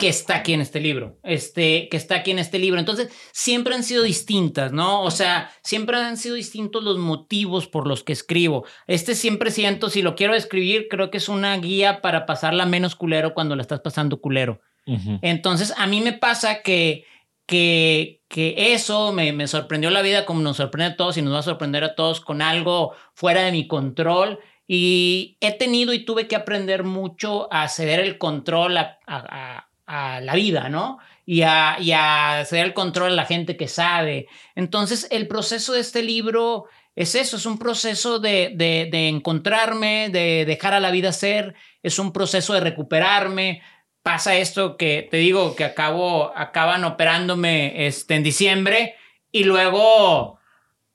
que 0.00 0.08
está 0.08 0.36
aquí 0.36 0.54
en 0.54 0.62
este 0.62 0.80
libro, 0.80 1.18
este, 1.22 1.90
que 1.90 1.98
está 1.98 2.16
aquí 2.16 2.30
en 2.30 2.38
este 2.38 2.58
libro. 2.58 2.80
Entonces, 2.80 3.10
siempre 3.32 3.74
han 3.74 3.84
sido 3.84 4.02
distintas, 4.02 4.72
¿no? 4.72 5.02
O 5.02 5.10
sea, 5.10 5.52
siempre 5.62 5.98
han 5.98 6.16
sido 6.16 6.36
distintos 6.36 6.82
los 6.82 6.98
motivos 6.98 7.68
por 7.68 7.86
los 7.86 8.02
que 8.02 8.14
escribo. 8.14 8.64
Este 8.86 9.14
siempre 9.14 9.50
siento, 9.50 9.90
si 9.90 10.00
lo 10.00 10.16
quiero 10.16 10.34
escribir, 10.34 10.88
creo 10.88 11.10
que 11.10 11.18
es 11.18 11.28
una 11.28 11.54
guía 11.58 12.00
para 12.00 12.24
pasarla 12.24 12.64
menos 12.64 12.96
culero 12.96 13.34
cuando 13.34 13.54
la 13.54 13.62
estás 13.62 13.80
pasando 13.80 14.20
culero. 14.20 14.60
Entonces, 15.22 15.72
a 15.76 15.86
mí 15.86 16.00
me 16.00 16.14
pasa 16.14 16.62
que, 16.62 17.04
que, 17.46 18.22
que 18.26 18.72
eso 18.72 19.12
me, 19.12 19.32
me 19.32 19.46
sorprendió 19.46 19.90
la 19.90 20.02
vida 20.02 20.24
como 20.24 20.40
nos 20.40 20.56
sorprende 20.56 20.94
a 20.94 20.96
todos 20.96 21.16
y 21.16 21.22
nos 21.22 21.34
va 21.34 21.40
a 21.40 21.42
sorprender 21.42 21.84
a 21.84 21.94
todos 21.94 22.20
con 22.20 22.42
algo 22.42 22.94
fuera 23.14 23.42
de 23.42 23.52
mi 23.52 23.68
control. 23.68 24.40
Y 24.66 25.36
he 25.40 25.52
tenido 25.52 25.92
y 25.92 26.04
tuve 26.04 26.26
que 26.26 26.36
aprender 26.36 26.84
mucho 26.84 27.52
a 27.52 27.68
ceder 27.68 28.00
el 28.00 28.18
control 28.18 28.78
a, 28.78 28.98
a, 29.06 29.58
a 29.58 29.69
la 29.90 30.34
vida, 30.34 30.68
¿no? 30.68 30.98
Y 31.26 31.42
a, 31.42 31.76
y 31.80 31.92
a 31.92 32.44
ceder 32.46 32.66
el 32.66 32.74
control 32.74 33.12
a 33.12 33.16
la 33.16 33.26
gente 33.26 33.56
que 33.56 33.68
sabe. 33.68 34.28
Entonces, 34.54 35.06
el 35.10 35.28
proceso 35.28 35.72
de 35.72 35.80
este 35.80 36.02
libro 36.02 36.66
es 36.96 37.14
eso, 37.14 37.36
es 37.36 37.46
un 37.46 37.58
proceso 37.58 38.18
de, 38.18 38.52
de, 38.54 38.88
de 38.90 39.08
encontrarme, 39.08 40.10
de 40.10 40.44
dejar 40.44 40.74
a 40.74 40.80
la 40.80 40.90
vida 40.90 41.12
ser, 41.12 41.54
es 41.82 41.98
un 41.98 42.12
proceso 42.12 42.52
de 42.52 42.60
recuperarme, 42.60 43.62
pasa 44.02 44.36
esto 44.36 44.76
que 44.76 45.06
te 45.10 45.18
digo 45.18 45.54
que 45.56 45.64
acabo, 45.64 46.32
acaban 46.36 46.84
operándome 46.84 47.86
este, 47.86 48.14
en 48.14 48.22
diciembre 48.22 48.94
y 49.30 49.44
luego 49.44 50.38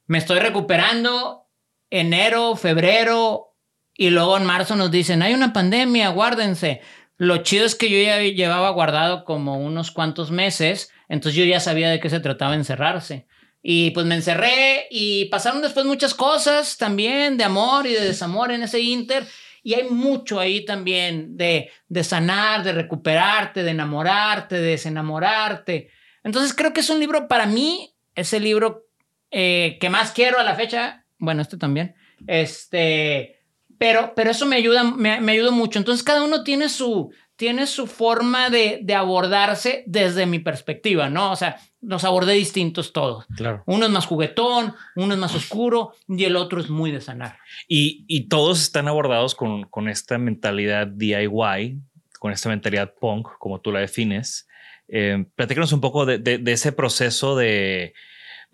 me 0.08 0.17
estoy 0.17 0.39
recuperando 0.39 1.47
enero, 1.89 2.55
febrero 2.55 3.55
y 3.93 4.10
luego 4.10 4.38
en 4.38 4.45
marzo 4.45 4.75
nos 4.75 4.91
dicen, 4.91 5.21
hay 5.21 5.34
una 5.34 5.53
pandemia, 5.53 6.10
guárdense. 6.10 6.81
Lo 7.17 7.38
chido 7.38 7.65
es 7.65 7.75
que 7.75 7.89
yo 7.89 7.97
ya 7.97 8.19
llevaba 8.21 8.69
guardado 8.71 9.23
como 9.23 9.58
unos 9.58 9.91
cuantos 9.91 10.32
meses, 10.32 10.91
entonces 11.08 11.38
yo 11.38 11.45
ya 11.45 11.60
sabía 11.60 11.89
de 11.89 11.99
qué 11.99 12.10
se 12.10 12.19
trataba 12.19 12.56
encerrarse. 12.56 13.28
Y 13.62 13.91
pues 13.91 14.06
me 14.06 14.15
encerré 14.15 14.88
y 14.91 15.25
pasaron 15.25 15.62
después 15.62 15.86
muchas 15.86 16.13
cosas 16.13 16.78
también 16.78 17.38
de 17.38 17.45
amor 17.45 17.88
y 17.88 17.93
de 17.93 18.01
desamor 18.01 18.51
en 18.51 18.63
ese 18.63 18.80
inter. 18.80 19.25
Y 19.63 19.73
hay 19.73 19.86
mucho 19.89 20.39
ahí 20.39 20.63
también 20.63 21.36
de, 21.36 21.71
de 21.88 22.04
sanar, 22.04 22.63
de 22.63 22.73
recuperarte, 22.73 23.63
de 23.63 23.71
enamorarte, 23.71 24.56
de 24.56 24.71
desenamorarte. 24.71 25.89
Entonces 26.23 26.54
creo 26.54 26.73
que 26.73 26.82
es 26.82 26.89
un 26.91 26.99
libro 26.99 27.28
para 27.28 27.47
mí, 27.47 27.95
es 28.13 28.34
el 28.34 28.43
libro 28.43 28.86
eh, 29.32 29.78
que 29.80 29.89
más 29.89 30.12
quiero 30.12 30.39
a 30.39 30.43
la 30.43 30.56
fecha. 30.56 31.06
Bueno, 31.17 31.41
este 31.41 31.58
también. 31.58 31.95
Este, 32.28 33.35
pero, 33.78 34.14
pero 34.16 34.32
eso 34.32 34.46
me 34.46 34.56
ayuda, 34.56 34.84
me, 34.84 35.20
me 35.22 35.32
ayuda 35.34 35.52
mucho. 35.52 35.80
Entonces 35.80 36.04
cada 36.04 36.24
uno 36.24 36.44
tiene 36.44 36.70
su, 36.70 37.12
tiene 37.36 37.68
su 37.68 37.88
forma 37.88 38.50
de, 38.50 38.80
de, 38.82 38.96
abordarse 38.96 39.84
desde 39.88 40.26
mi 40.26 40.40
perspectiva, 40.40 41.10
¿no? 41.10 41.32
O 41.32 41.36
sea, 41.36 41.58
los 41.82 42.04
abordé 42.04 42.34
distintos 42.34 42.94
todos. 42.94 43.26
Claro. 43.36 43.64
Uno 43.66 43.86
es 43.86 43.92
más 43.92 44.06
juguetón, 44.06 44.74
uno 44.96 45.14
es 45.14 45.20
más 45.20 45.36
oscuro 45.36 45.94
y 46.08 46.24
el 46.24 46.36
otro 46.36 46.60
es 46.62 46.70
muy 46.70 46.92
de 46.92 47.02
sanar. 47.02 47.38
Y, 47.68 48.06
y 48.08 48.28
todos 48.28 48.62
están 48.62 48.88
abordados 48.88 49.36
con, 49.36 49.64
con, 49.64 49.90
esta 49.90 50.18
mentalidad 50.18 50.88
DIY, 50.88 51.82
con 52.20 52.32
esta 52.32 52.50
mentalidad 52.50 52.94
punk, 53.00 53.28
como 53.38 53.60
tú 53.60 53.72
la 53.72 53.80
defines. 53.80 54.48
Eh, 54.88 55.26
platícanos 55.36 55.74
un 55.74 55.82
poco 55.82 56.06
de, 56.06 56.20
de, 56.20 56.38
de 56.38 56.52
ese 56.52 56.72
proceso 56.72 57.36
de, 57.36 57.94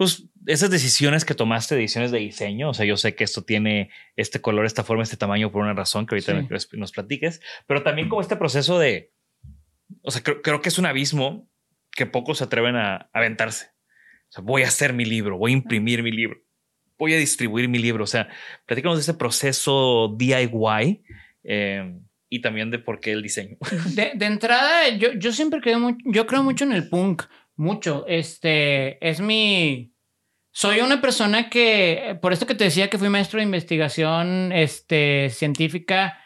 pues, 0.02 0.24
esas 0.48 0.72
decisiones 0.72 1.26
que 1.26 1.36
tomaste, 1.36 1.76
decisiones 1.76 2.10
de 2.10 2.18
diseño, 2.18 2.72
o 2.72 2.74
sea, 2.74 2.88
yo 2.88 2.98
sé 2.98 3.14
que 3.14 3.24
esto 3.24 3.44
tiene 3.44 3.92
este 4.16 4.42
color, 4.42 4.66
esta 4.66 4.84
forma, 4.84 5.04
este 5.04 5.16
tamaño 5.16 5.52
por 5.52 5.62
una 5.62 5.76
razón 5.76 6.08
que 6.08 6.16
ahorita 6.16 6.58
sí. 6.58 6.70
nos 6.76 6.92
platiques, 6.92 7.40
pero 7.68 7.84
también 7.84 8.10
como 8.10 8.20
este 8.20 8.36
proceso 8.36 8.80
de, 8.80 9.14
o 10.02 10.10
sea, 10.10 10.24
creo, 10.24 10.42
creo 10.42 10.60
que 10.60 10.70
es 10.70 10.80
un 10.80 10.88
abismo 10.88 11.48
que 11.92 12.08
pocos 12.08 12.40
se 12.40 12.46
atreven 12.46 12.78
a, 12.78 13.12
aventarse. 13.14 13.68
O 14.30 14.32
sea, 14.32 14.44
voy 14.44 14.64
a 14.64 14.70
hacer 14.70 14.92
mi 14.94 15.06
libro, 15.06 15.38
voy 15.38 15.52
a 15.52 15.54
imprimir 15.54 16.02
mi 16.02 16.12
libro, 16.12 16.40
voy 16.98 17.14
a 17.14 17.18
distribuir 17.18 17.70
mi 17.70 17.78
libro. 17.78 18.04
O 18.04 18.08
sea, 18.08 18.28
platícanos 18.66 18.98
de 18.98 19.02
ese 19.02 19.14
proceso 19.14 20.16
DIY 20.18 21.04
eh, 21.44 21.96
y 22.28 22.42
también 22.42 22.72
de 22.72 22.80
por 22.80 23.02
qué 23.02 23.12
el 23.12 23.22
diseño. 23.22 23.58
De, 23.94 24.14
de 24.16 24.26
entrada, 24.26 24.90
yo, 24.98 25.14
yo 25.14 25.32
siempre 25.32 25.62
creo, 25.62 25.96
yo 26.06 26.26
creo 26.26 26.42
mucho 26.42 26.64
en 26.64 26.72
el 26.72 26.90
punk, 26.90 27.22
mucho. 27.56 28.06
Este 28.08 29.08
es 29.08 29.22
mi. 29.22 29.91
Soy 30.52 30.82
una 30.82 31.00
persona 31.00 31.50
que, 31.50 32.18
por 32.22 32.34
esto 32.34 32.46
que 32.46 32.56
te 32.56 32.66
decía 32.66 32.90
que 32.90 32.98
fui 32.98 33.10
maestro 33.10 33.38
de 33.38 33.46
investigación 33.46 34.52
este, 34.52 35.30
científica, 35.30 36.20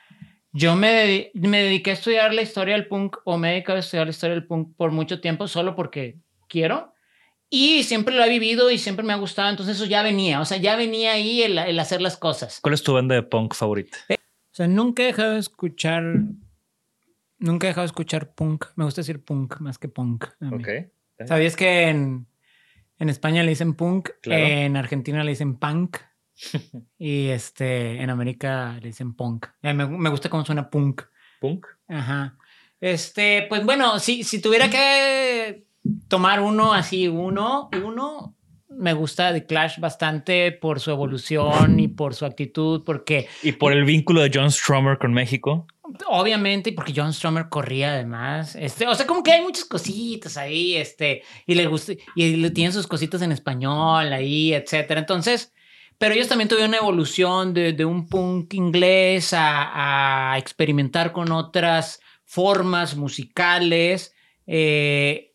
yo 0.52 0.76
me, 0.76 1.32
me, 1.34 1.62
dediqué 1.62 1.92
a 1.92 1.94
estudiar 1.94 2.34
la 2.34 2.42
historia 2.42 2.74
del 2.74 2.88
punk 2.88 3.18
o 3.24 3.38
me 3.38 3.52
dedicado 3.52 3.78
a 3.78 3.82
estudiar 3.82 4.08
la 4.08 4.12
historia 4.12 4.36
del 4.36 4.48
punk 4.48 4.76
por 4.76 4.92
mucho 4.92 5.22
tiempo 5.22 5.48
solo 5.48 5.76
porque 5.76 6.18
quiero. 6.48 6.94
Y 7.50 7.84
siempre 7.84 8.16
lo 8.16 8.24
he 8.24 8.30
vivido 8.30 8.72
y 8.72 8.80
siempre 8.80 9.06
me 9.06 9.14
ha 9.14 9.18
gustado. 9.18 9.50
Entonces 9.50 9.76
eso 9.76 9.86
ya 9.86 10.02
venía. 10.02 10.42
O 10.42 10.46
sea, 10.46 10.58
ya 10.58 10.76
venía 10.76 11.12
ahí 11.12 11.44
el, 11.44 11.60
el 11.60 11.80
hacer 11.80 12.02
las 12.02 12.18
cosas. 12.18 12.60
¿Cuál 12.62 12.74
es 12.74 12.82
tu 12.82 12.94
banda 12.94 13.14
de 13.14 13.24
punk 13.24 13.54
favorita? 13.54 13.98
Eh, 14.10 14.16
o 14.18 14.56
sea, 14.56 14.68
nunca 14.68 15.04
he 15.04 15.08
dejado 15.08 15.34
de 15.34 15.40
escuchar... 15.40 16.04
Nunca 17.38 17.68
he 17.68 17.70
dejado 17.70 17.84
de 17.84 17.88
escuchar 17.88 18.34
punk. 18.34 18.66
Me 18.76 18.86
gusta 18.86 19.02
decir 19.02 19.24
punk 19.24 19.60
más 19.60 19.78
que 19.78 19.90
punk. 19.90 20.26
Ok. 20.52 20.68
¿Sabías 21.28 21.56
que 21.56 21.90
en, 21.90 22.28
en 23.00 23.10
España 23.10 23.44
le 23.44 23.50
dicen 23.50 23.74
punk? 23.74 24.10
Claro. 24.22 24.46
En 24.46 24.78
Argentina 24.78 25.24
le 25.24 25.32
dicen 25.32 25.56
punk. 25.56 25.98
y 26.98 27.28
este, 27.28 28.02
en 28.02 28.10
América 28.10 28.78
le 28.82 28.88
dicen 28.88 29.14
punk. 29.14 29.48
Me, 29.62 29.74
me, 29.74 30.10
gusta 30.10 30.30
cómo 30.30 30.46
suena 30.46 30.70
punk. 30.70 31.04
¿Punk? 31.40 31.66
Ajá. 31.88 32.38
Este, 32.80 33.46
pues 33.50 33.64
bueno, 33.66 34.00
si, 34.00 34.24
si 34.24 34.42
tuviera 34.42 34.70
que 34.70 35.66
tomar 36.08 36.42
uno 36.42 36.74
así, 36.74 37.08
uno, 37.08 37.70
uno, 37.84 38.36
me 38.70 38.94
gusta 38.94 39.34
The 39.34 39.46
Clash 39.46 39.80
bastante 39.80 40.52
por 40.52 40.80
su 40.80 40.92
evolución 40.92 41.80
y 41.80 41.88
por 41.88 42.14
su 42.14 42.26
actitud, 42.26 42.84
porque... 42.86 43.28
Y 43.44 43.54
por 43.54 43.72
el 43.72 43.86
vínculo 43.86 44.22
de 44.22 44.32
John 44.34 44.52
Stromer 44.52 44.98
con 44.98 45.14
México. 45.14 45.68
Obviamente, 46.08 46.72
porque 46.72 46.94
John 46.96 47.14
Stromer 47.14 47.50
corría 47.50 47.94
además. 47.94 48.56
Este, 48.56 48.88
o 48.88 48.96
sea, 48.96 49.06
como 49.06 49.22
que 49.24 49.32
hay 49.32 49.42
muchas 49.42 49.66
cositas 49.66 50.38
ahí, 50.38 50.76
este, 50.76 51.24
y 51.46 51.56
le 51.56 51.68
gusta, 51.68 51.94
y 52.16 52.36
le 52.38 52.52
tienen 52.52 52.74
sus 52.74 52.88
cositas 52.88 53.22
en 53.22 53.32
español 53.32 54.12
ahí, 54.12 54.54
etcétera. 54.54 55.00
Entonces, 55.00 55.54
pero 55.98 56.14
ellos 56.14 56.28
también 56.28 56.50
tuvieron 56.50 56.70
una 56.70 56.80
evolución 56.80 57.54
de, 57.54 57.74
de 57.74 57.86
un 57.86 58.08
punk 58.08 58.54
inglés 58.54 59.34
a, 59.34 60.34
a, 60.34 60.38
experimentar 60.38 61.12
con 61.12 61.32
otras 61.32 62.02
formas 62.26 62.96
musicales, 62.96 64.14
eh, 64.46 65.32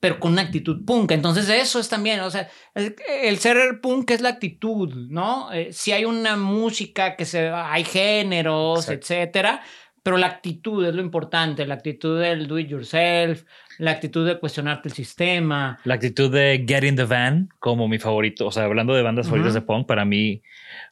pero 0.00 0.18
con 0.20 0.32
una 0.32 0.42
actitud 0.42 0.84
punk. 0.84 1.12
Entonces 1.12 1.48
eso 1.48 1.78
es 1.78 1.88
también, 1.88 2.20
o 2.20 2.30
sea, 2.30 2.50
el, 2.74 2.94
el 3.22 3.38
ser 3.38 3.80
punk 3.80 4.10
es 4.10 4.20
la 4.20 4.30
actitud, 4.30 4.92
¿no? 5.08 5.50
Eh, 5.52 5.72
si 5.72 5.92
hay 5.92 6.04
una 6.04 6.36
música 6.36 7.16
que 7.16 7.24
se, 7.24 7.48
hay 7.48 7.84
géneros, 7.84 8.80
Exacto. 8.80 9.14
etcétera, 9.14 9.62
pero 10.02 10.16
la 10.16 10.26
actitud 10.26 10.84
es 10.84 10.94
lo 10.94 11.00
importante, 11.00 11.64
la 11.66 11.74
actitud 11.74 12.20
del 12.20 12.48
do 12.48 12.58
it 12.58 12.68
yourself, 12.68 13.44
la 13.78 13.92
actitud 13.92 14.26
de 14.26 14.38
cuestionarte 14.38 14.88
el 14.88 14.94
sistema. 14.94 15.78
La 15.84 15.94
actitud 15.94 16.32
de 16.32 16.64
Get 16.66 16.84
in 16.84 16.96
the 16.96 17.04
Van, 17.04 17.48
como 17.60 17.86
mi 17.88 17.98
favorito. 17.98 18.46
O 18.46 18.50
sea, 18.50 18.64
hablando 18.64 18.94
de 18.94 19.02
bandas 19.02 19.26
uh 19.26 19.28
-huh. 19.28 19.30
favoritas 19.30 19.54
de 19.54 19.62
punk, 19.62 19.86
para 19.86 20.04
mí, 20.04 20.42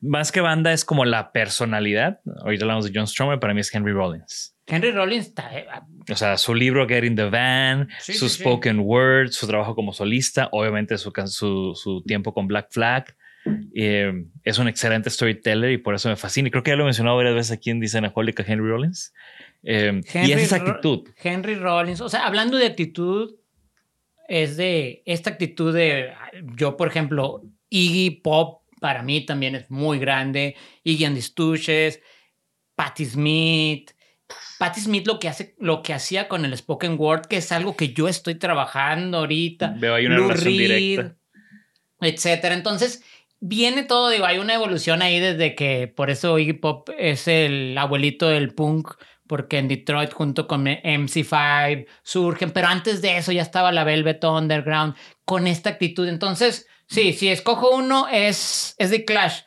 más 0.00 0.30
que 0.30 0.40
banda, 0.40 0.72
es 0.72 0.84
como 0.84 1.04
la 1.04 1.32
personalidad. 1.32 2.20
Ahorita 2.42 2.64
hablamos 2.64 2.84
de 2.84 2.92
John 2.94 3.06
Stromer, 3.06 3.40
para 3.40 3.52
mí 3.52 3.60
es 3.60 3.74
Henry 3.74 3.92
Rollins. 3.92 4.56
Henry 4.66 4.92
Rollins 4.92 5.26
está. 5.26 5.50
O 6.10 6.14
sea, 6.14 6.36
su 6.36 6.54
libro 6.54 6.86
Get 6.86 7.04
in 7.04 7.16
the 7.16 7.28
Van, 7.28 7.88
sí, 7.98 8.12
su 8.12 8.28
sí, 8.28 8.40
spoken 8.40 8.76
sí. 8.76 8.82
word, 8.82 9.30
su 9.30 9.46
trabajo 9.48 9.74
como 9.74 9.92
solista, 9.92 10.48
obviamente 10.52 10.96
su, 10.98 11.12
su, 11.26 11.74
su 11.74 12.02
tiempo 12.04 12.32
con 12.32 12.46
Black 12.46 12.68
Flag. 12.70 13.16
Eh, 13.74 14.26
es 14.44 14.58
un 14.58 14.68
excelente 14.68 15.10
storyteller 15.10 15.70
y 15.70 15.78
por 15.78 15.94
eso 15.94 16.08
me 16.08 16.16
fascina. 16.16 16.48
Y 16.48 16.50
creo 16.50 16.62
que 16.62 16.70
ya 16.70 16.76
lo 16.76 16.82
he 16.82 16.86
mencionado 16.86 17.16
varias 17.16 17.34
veces 17.34 17.52
aquí 17.52 17.70
en 17.70 17.80
Dicenaholic 17.80 18.40
a 18.40 18.44
Henry 18.46 18.68
Rollins. 18.68 19.12
Eh, 19.62 20.00
Henry, 20.12 20.30
y 20.30 20.32
es 20.32 20.42
esa 20.42 20.56
actitud. 20.56 21.08
Henry 21.22 21.54
Rollins, 21.54 22.00
o 22.00 22.08
sea, 22.08 22.26
hablando 22.26 22.56
de 22.56 22.66
actitud, 22.66 23.34
es 24.28 24.56
de 24.56 25.02
esta 25.06 25.30
actitud 25.30 25.74
de 25.74 26.12
yo, 26.56 26.76
por 26.76 26.88
ejemplo, 26.88 27.42
Iggy 27.68 28.20
Pop 28.22 28.62
para 28.80 29.02
mí 29.02 29.24
también 29.26 29.54
es 29.54 29.70
muy 29.70 29.98
grande. 29.98 30.56
Iggy 30.84 31.04
and 31.04 31.16
the 31.16 31.22
Stooges, 31.22 32.00
Patti 32.74 33.04
Smith. 33.04 33.90
Patti 34.58 34.80
Smith 34.80 35.06
lo 35.06 35.18
que 35.18 35.28
hace, 35.28 35.54
lo 35.58 35.82
que 35.82 35.92
hacía 35.92 36.28
con 36.28 36.44
el 36.44 36.56
spoken 36.56 36.96
word, 36.98 37.26
que 37.26 37.38
es 37.38 37.52
algo 37.52 37.76
que 37.76 37.92
yo 37.92 38.08
estoy 38.08 38.36
trabajando 38.36 39.18
ahorita. 39.18 39.74
Veo 39.78 39.94
ahí 39.94 40.06
una 40.06 40.16
Lou 40.16 40.28
relación 40.28 40.56
Reed, 40.56 40.58
directa. 40.58 41.16
Etcétera. 42.00 42.54
Entonces, 42.54 43.04
viene 43.40 43.82
todo, 43.82 44.10
digo, 44.10 44.26
hay 44.26 44.38
una 44.38 44.54
evolución 44.54 45.02
ahí 45.02 45.18
desde 45.18 45.54
que 45.54 45.88
por 45.88 46.10
eso 46.10 46.38
Iggy 46.38 46.52
Pop 46.52 46.90
es 46.98 47.26
el 47.26 47.76
abuelito 47.76 48.28
del 48.28 48.54
punk, 48.54 48.92
porque 49.26 49.58
en 49.58 49.68
Detroit 49.68 50.12
junto 50.12 50.46
con 50.46 50.66
MC5 50.66 51.86
surgen, 52.02 52.50
pero 52.50 52.68
antes 52.68 53.00
de 53.00 53.16
eso 53.16 53.32
ya 53.32 53.42
estaba 53.42 53.72
la 53.72 53.84
Velvet 53.84 54.22
Underground 54.24 54.94
con 55.24 55.46
esta 55.46 55.70
actitud. 55.70 56.08
Entonces, 56.08 56.66
sí, 56.88 57.12
si 57.12 57.28
escojo 57.28 57.70
uno 57.70 58.08
es, 58.08 58.74
es 58.78 58.90
The 58.90 59.04
Clash. 59.04 59.42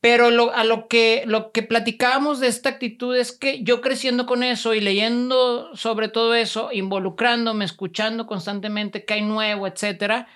Pero 0.00 0.52
a 0.52 0.64
lo 0.64 0.86
que, 0.86 1.24
lo 1.26 1.50
que 1.50 1.62
platicábamos 1.62 2.38
de 2.38 2.48
esta 2.48 2.68
actitud 2.68 3.16
es 3.16 3.32
que 3.32 3.64
yo 3.64 3.80
creciendo 3.80 4.26
con 4.26 4.42
eso 4.42 4.74
y 4.74 4.80
leyendo 4.80 5.74
sobre 5.74 6.08
todo 6.08 6.34
eso, 6.34 6.68
involucrándome, 6.70 7.64
escuchando 7.64 8.26
constantemente 8.26 9.04
qué 9.04 9.14
hay 9.14 9.22
nuevo, 9.22 9.66
etcétera, 9.66 10.28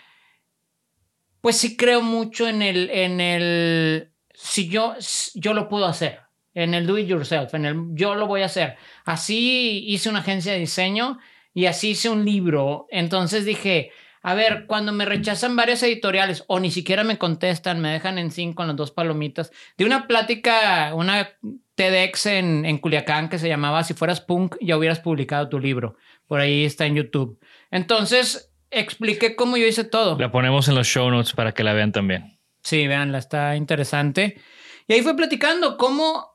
pues 1.41 1.57
sí 1.57 1.76
creo 1.76 2.03
mucho 2.03 2.49
en 2.49 2.62
el, 2.62 2.91
en 2.91 3.20
el, 3.20 4.12
si 4.34 4.68
yo, 4.68 4.95
yo 5.34 5.55
lo 5.55 5.68
puedo 5.68 5.86
hacer, 5.86 6.20
en 6.55 6.74
el 6.74 6.86
do 6.86 6.99
it 6.99 7.07
yourself, 7.07 7.55
en 7.55 7.64
el 7.64 7.76
yo 7.93 8.14
lo 8.14 8.26
voy 8.26 8.43
a 8.43 8.47
hacer. 8.47 8.76
Así 9.05 9.84
hice 9.86 10.09
una 10.09 10.20
agencia 10.20 10.53
de 10.53 10.59
diseño 10.59 11.18
y 11.55 11.66
así 11.66 11.91
hice 11.91 12.09
un 12.09 12.24
libro. 12.24 12.86
Entonces 12.91 13.45
dije, 13.45 13.91
a 14.22 14.34
ver, 14.34 14.66
cuando 14.66 14.93
me 14.93 15.07
rechazan 15.07 15.57
varias 15.57 15.82
editoriales 15.82 16.45
o 16.47 16.61
ni 16.61 16.70
siquiera 16.70 17.05
me 17.05 17.18
contestan, 17.18 17.80
me 17.80 17.93
dejan 17.93 18.18
en 18.18 18.30
cinco 18.30 18.57
con 18.57 18.66
las 18.66 18.76
dos 18.76 18.91
palomitas. 18.91 19.51
De 19.78 19.84
una 19.84 20.07
plática, 20.07 20.95
una 20.95 21.30
TEDx 21.74 22.26
en, 22.26 22.66
en 22.66 22.78
Culiacán 22.78 23.30
que 23.30 23.38
se 23.38 23.49
llamaba 23.49 23.82
Si 23.82 23.95
fueras 23.95 24.20
punk, 24.20 24.57
ya 24.61 24.76
hubieras 24.76 25.01
publicado 25.01 25.49
tu 25.49 25.59
libro. 25.59 25.97
Por 26.26 26.41
ahí 26.41 26.64
está 26.64 26.84
en 26.84 26.97
YouTube. 26.97 27.41
Entonces, 27.70 28.49
expliqué 28.71 29.37
cómo 29.37 29.57
yo 29.57 29.66
hice 29.66 29.85
todo. 29.85 30.18
La 30.18 30.31
ponemos 30.31 30.68
en 30.68 30.75
los 30.75 30.87
show 30.87 31.11
notes 31.11 31.33
para 31.33 31.53
que 31.53 31.64
la 31.64 31.73
vean 31.73 31.93
también. 31.93 32.39
Sí, 32.62 32.87
veanla, 32.87 33.18
está 33.18 33.57
interesante. 33.57 34.41
Y 34.87 34.93
ahí 34.93 35.03
fue 35.03 35.16
platicando 35.16 35.77
cómo 35.77 36.31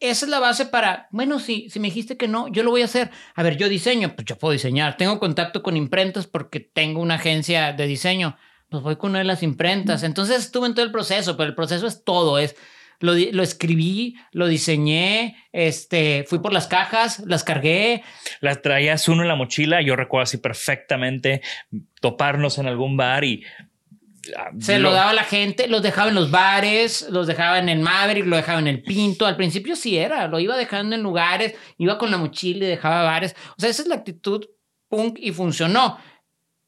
esa 0.00 0.26
es 0.26 0.30
la 0.30 0.40
base 0.40 0.66
para, 0.66 1.06
bueno, 1.12 1.38
si, 1.38 1.70
si 1.70 1.78
me 1.78 1.86
dijiste 1.86 2.16
que 2.16 2.26
no, 2.26 2.48
yo 2.48 2.64
lo 2.64 2.70
voy 2.70 2.82
a 2.82 2.86
hacer. 2.86 3.10
A 3.36 3.42
ver, 3.44 3.56
yo 3.56 3.68
diseño, 3.68 4.16
pues 4.16 4.24
yo 4.26 4.36
puedo 4.36 4.52
diseñar. 4.52 4.96
Tengo 4.96 5.20
contacto 5.20 5.62
con 5.62 5.76
imprentas 5.76 6.26
porque 6.26 6.58
tengo 6.58 7.00
una 7.00 7.14
agencia 7.14 7.72
de 7.72 7.86
diseño. 7.86 8.36
Pues 8.68 8.82
voy 8.82 8.96
con 8.96 9.10
una 9.10 9.20
de 9.20 9.24
las 9.24 9.44
imprentas. 9.44 10.02
Entonces 10.02 10.38
estuve 10.40 10.66
en 10.66 10.74
todo 10.74 10.84
el 10.84 10.90
proceso, 10.90 11.36
pero 11.36 11.48
el 11.48 11.54
proceso 11.54 11.86
es 11.86 12.04
todo, 12.04 12.38
es... 12.38 12.56
Lo, 13.02 13.12
lo, 13.14 13.42
escribí, 13.42 14.16
lo 14.32 14.46
diseñé, 14.46 15.36
este, 15.52 16.24
fui 16.26 16.38
por 16.38 16.52
las 16.52 16.66
cajas, 16.66 17.22
las 17.26 17.44
cargué. 17.44 18.02
Las 18.40 18.62
traías 18.62 19.08
uno 19.08 19.22
en 19.22 19.28
la 19.28 19.34
mochila, 19.34 19.82
yo 19.82 19.96
recuerdo 19.96 20.22
así 20.22 20.38
perfectamente 20.38 21.42
toparnos 22.00 22.58
en 22.58 22.66
algún 22.66 22.96
bar 22.96 23.24
y 23.24 23.44
se 24.60 24.78
lo, 24.78 24.92
daba 24.92 25.10
a 25.10 25.14
la 25.14 25.24
gente, 25.24 25.66
los 25.66 25.82
dejaba 25.82 26.08
en 26.08 26.14
los 26.14 26.30
bares, 26.30 27.08
los 27.10 27.26
dejaba 27.26 27.58
en 27.58 27.68
el 27.68 27.80
Maverick, 27.80 28.26
lo 28.26 28.36
dejaba 28.36 28.60
en 28.60 28.68
el 28.68 28.82
Pinto. 28.82 29.26
Al 29.26 29.36
principio 29.36 29.74
sí 29.74 29.96
era, 29.96 30.28
lo 30.28 30.38
iba 30.38 30.56
dejando 30.56 30.94
en 30.94 31.02
lugares, 31.02 31.54
iba 31.78 31.98
con 31.98 32.10
la 32.10 32.18
mochila 32.18 32.64
y 32.64 32.68
dejaba 32.68 33.02
bares. 33.02 33.34
O 33.56 33.60
sea, 33.60 33.70
esa 33.70 33.82
es 33.82 33.88
la 33.88 33.96
actitud 33.96 34.46
punk 34.88 35.18
y 35.18 35.32
funcionó. 35.32 35.98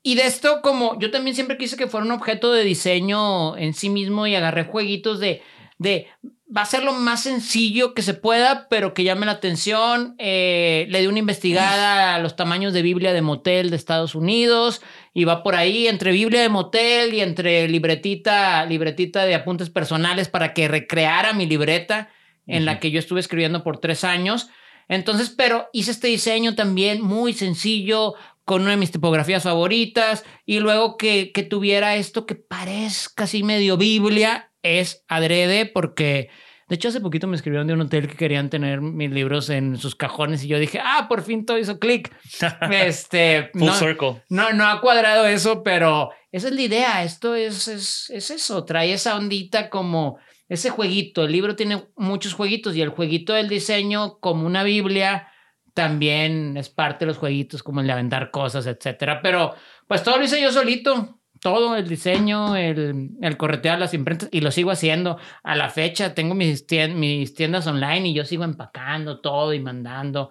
Y 0.02 0.16
de 0.16 0.26
esto, 0.26 0.60
como 0.62 0.98
yo 0.98 1.10
también 1.10 1.34
siempre 1.34 1.56
quise 1.56 1.76
que 1.76 1.86
fuera 1.86 2.04
un 2.04 2.12
objeto 2.12 2.52
de 2.52 2.64
diseño 2.64 3.56
en 3.56 3.72
sí 3.72 3.88
mismo 3.88 4.26
y 4.26 4.34
agarré 4.34 4.64
jueguitos 4.64 5.20
de, 5.20 5.42
de 5.78 6.08
va 6.54 6.62
a 6.62 6.66
ser 6.66 6.84
lo 6.84 6.92
más 6.92 7.22
sencillo 7.22 7.94
que 7.94 8.02
se 8.02 8.14
pueda, 8.14 8.68
pero 8.68 8.94
que 8.94 9.02
llame 9.02 9.26
la 9.26 9.32
atención. 9.32 10.14
Eh, 10.18 10.86
le 10.88 11.00
di 11.00 11.06
una 11.06 11.18
investigada 11.18 12.14
a 12.14 12.18
los 12.18 12.36
tamaños 12.36 12.72
de 12.72 12.82
Biblia 12.82 13.12
de 13.12 13.22
motel 13.22 13.70
de 13.70 13.76
Estados 13.76 14.14
Unidos 14.14 14.82
y 15.12 15.24
va 15.24 15.42
por 15.42 15.56
ahí 15.56 15.88
entre 15.88 16.12
Biblia 16.12 16.42
de 16.42 16.48
motel 16.48 17.14
y 17.14 17.20
entre 17.20 17.68
libretita, 17.68 18.64
libretita 18.66 19.24
de 19.24 19.34
apuntes 19.34 19.70
personales 19.70 20.28
para 20.28 20.54
que 20.54 20.68
recreara 20.68 21.32
mi 21.32 21.46
libreta 21.46 22.10
en 22.46 22.66
la 22.66 22.78
que 22.78 22.90
yo 22.90 22.98
estuve 22.98 23.20
escribiendo 23.20 23.64
por 23.64 23.78
tres 23.78 24.04
años. 24.04 24.48
Entonces, 24.86 25.30
pero 25.30 25.70
hice 25.72 25.92
este 25.92 26.08
diseño 26.08 26.54
también 26.54 27.00
muy 27.00 27.32
sencillo, 27.32 28.14
con 28.44 28.60
una 28.60 28.72
de 28.72 28.76
mis 28.76 28.92
tipografías 28.92 29.44
favoritas, 29.44 30.26
y 30.44 30.60
luego 30.60 30.98
que, 30.98 31.32
que 31.32 31.42
tuviera 31.42 31.96
esto 31.96 32.26
que 32.26 32.34
parezca 32.34 33.24
así 33.24 33.42
medio 33.42 33.78
Biblia 33.78 34.50
es 34.64 35.04
adrede 35.08 35.66
porque... 35.66 36.30
De 36.66 36.76
hecho, 36.76 36.88
hace 36.88 37.02
poquito 37.02 37.26
me 37.26 37.36
escribieron 37.36 37.66
de 37.66 37.74
un 37.74 37.82
hotel 37.82 38.08
que 38.08 38.16
querían 38.16 38.48
tener 38.48 38.80
mis 38.80 39.10
libros 39.10 39.50
en 39.50 39.76
sus 39.76 39.94
cajones 39.94 40.42
y 40.42 40.48
yo 40.48 40.58
dije, 40.58 40.80
ah, 40.82 41.06
por 41.10 41.20
fin 41.20 41.44
todo 41.44 41.58
hizo 41.58 41.78
clic. 41.78 42.10
este, 42.72 43.50
Full 43.52 43.66
no, 43.66 43.74
circle. 43.74 44.22
No, 44.30 44.50
no 44.54 44.66
ha 44.66 44.80
cuadrado 44.80 45.26
eso, 45.26 45.62
pero 45.62 46.08
esa 46.32 46.48
es 46.48 46.54
la 46.54 46.62
idea. 46.62 47.04
Esto 47.04 47.34
es, 47.34 47.68
es, 47.68 48.08
es 48.08 48.30
eso, 48.30 48.64
trae 48.64 48.94
esa 48.94 49.14
ondita 49.14 49.68
como 49.68 50.18
ese 50.48 50.70
jueguito. 50.70 51.24
El 51.24 51.32
libro 51.32 51.54
tiene 51.54 51.84
muchos 51.96 52.32
jueguitos 52.32 52.74
y 52.74 52.80
el 52.80 52.88
jueguito 52.88 53.34
del 53.34 53.48
diseño, 53.48 54.18
como 54.20 54.46
una 54.46 54.62
Biblia, 54.62 55.28
también 55.74 56.56
es 56.56 56.70
parte 56.70 57.04
de 57.04 57.08
los 57.08 57.18
jueguitos, 57.18 57.62
como 57.62 57.80
el 57.80 57.86
de 57.86 57.92
aventar 57.92 58.30
cosas, 58.30 58.66
etcétera. 58.66 59.20
Pero 59.22 59.54
pues 59.86 60.02
todo 60.02 60.16
lo 60.16 60.24
hice 60.24 60.40
yo 60.40 60.50
solito 60.52 61.20
todo 61.44 61.76
el 61.76 61.86
diseño, 61.86 62.56
el, 62.56 63.10
el, 63.20 63.36
corretear 63.36 63.78
las 63.78 63.92
imprentas 63.92 64.30
y 64.32 64.40
lo 64.40 64.50
sigo 64.50 64.70
haciendo. 64.70 65.18
A 65.42 65.54
la 65.54 65.68
fecha 65.68 66.14
tengo 66.14 66.34
mis, 66.34 66.64
mis 66.94 67.34
tiendas 67.34 67.66
online 67.66 68.08
y 68.08 68.14
yo 68.14 68.24
sigo 68.24 68.44
empacando 68.44 69.20
todo 69.20 69.52
y 69.52 69.60
mandando. 69.60 70.30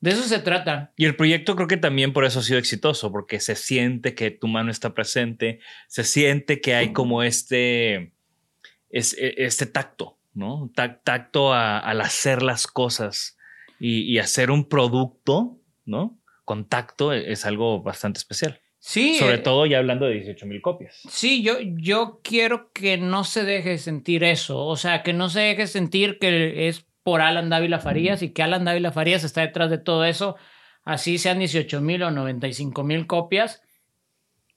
De 0.00 0.10
eso 0.10 0.24
se 0.24 0.40
trata. 0.40 0.92
Y 0.96 1.04
el 1.04 1.14
proyecto 1.14 1.54
creo 1.54 1.68
que 1.68 1.76
también 1.76 2.12
por 2.12 2.24
eso 2.24 2.40
ha 2.40 2.42
sido 2.42 2.58
exitoso, 2.58 3.12
porque 3.12 3.38
se 3.38 3.54
siente 3.54 4.16
que 4.16 4.32
tu 4.32 4.48
mano 4.48 4.72
está 4.72 4.92
presente, 4.92 5.60
se 5.86 6.02
siente 6.02 6.60
que 6.60 6.74
hay 6.74 6.92
como 6.92 7.22
este, 7.22 8.12
es, 8.88 9.16
e, 9.20 9.34
este 9.36 9.66
tacto, 9.66 10.18
¿no? 10.34 10.68
Tacto 10.74 11.52
a, 11.52 11.78
al 11.78 12.00
hacer 12.00 12.42
las 12.42 12.66
cosas 12.66 13.38
y, 13.78 14.00
y 14.00 14.18
hacer 14.18 14.50
un 14.50 14.68
producto, 14.68 15.60
¿no? 15.84 16.18
Contacto 16.44 17.12
es 17.12 17.46
algo 17.46 17.82
bastante 17.84 18.18
especial. 18.18 18.60
Sí. 18.80 19.18
Sobre 19.18 19.34
eh, 19.34 19.38
todo 19.38 19.66
ya 19.66 19.78
hablando 19.78 20.06
de 20.06 20.14
18 20.14 20.46
mil 20.46 20.62
copias. 20.62 21.00
Sí, 21.08 21.42
yo, 21.42 21.60
yo 21.60 22.20
quiero 22.24 22.72
que 22.72 22.96
no 22.96 23.24
se 23.24 23.44
deje 23.44 23.76
sentir 23.76 24.24
eso. 24.24 24.64
O 24.64 24.76
sea, 24.76 25.02
que 25.02 25.12
no 25.12 25.28
se 25.28 25.40
deje 25.40 25.66
sentir 25.66 26.18
que 26.18 26.66
es 26.66 26.86
por 27.02 27.20
Alan 27.20 27.50
Dávila 27.50 27.78
Farías 27.78 28.22
y 28.22 28.30
que 28.30 28.42
Alan 28.42 28.64
Dávila 28.64 28.90
Farías 28.90 29.22
está 29.22 29.42
detrás 29.42 29.70
de 29.70 29.76
todo 29.76 30.06
eso. 30.06 30.36
Así 30.82 31.18
sean 31.18 31.38
18 31.38 31.80
mil 31.82 32.02
o 32.02 32.10
95 32.10 32.82
mil 32.82 33.06
copias. 33.06 33.62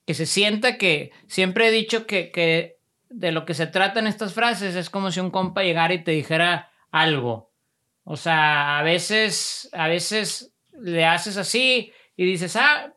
Que 0.05 0.13
se 0.13 0.25
sienta 0.25 0.77
que 0.77 1.11
siempre 1.27 1.67
he 1.67 1.71
dicho 1.71 2.07
que, 2.07 2.31
que 2.31 2.77
de 3.09 3.33
lo 3.33 3.45
que 3.45 3.53
se 3.53 3.67
tratan 3.67 4.07
estas 4.07 4.33
frases 4.33 4.75
es 4.75 4.89
como 4.89 5.11
si 5.11 5.19
un 5.19 5.31
compa 5.31 5.63
llegara 5.63 5.93
y 5.93 6.03
te 6.03 6.11
dijera 6.11 6.71
algo. 6.91 7.51
O 8.05 8.15
sea, 8.15 8.79
a 8.79 8.83
veces, 8.83 9.69
a 9.73 9.89
veces 9.89 10.53
le 10.79 11.05
haces 11.05 11.35
así 11.35 11.91
y 12.15 12.25
dices, 12.25 12.55
ah, 12.55 12.93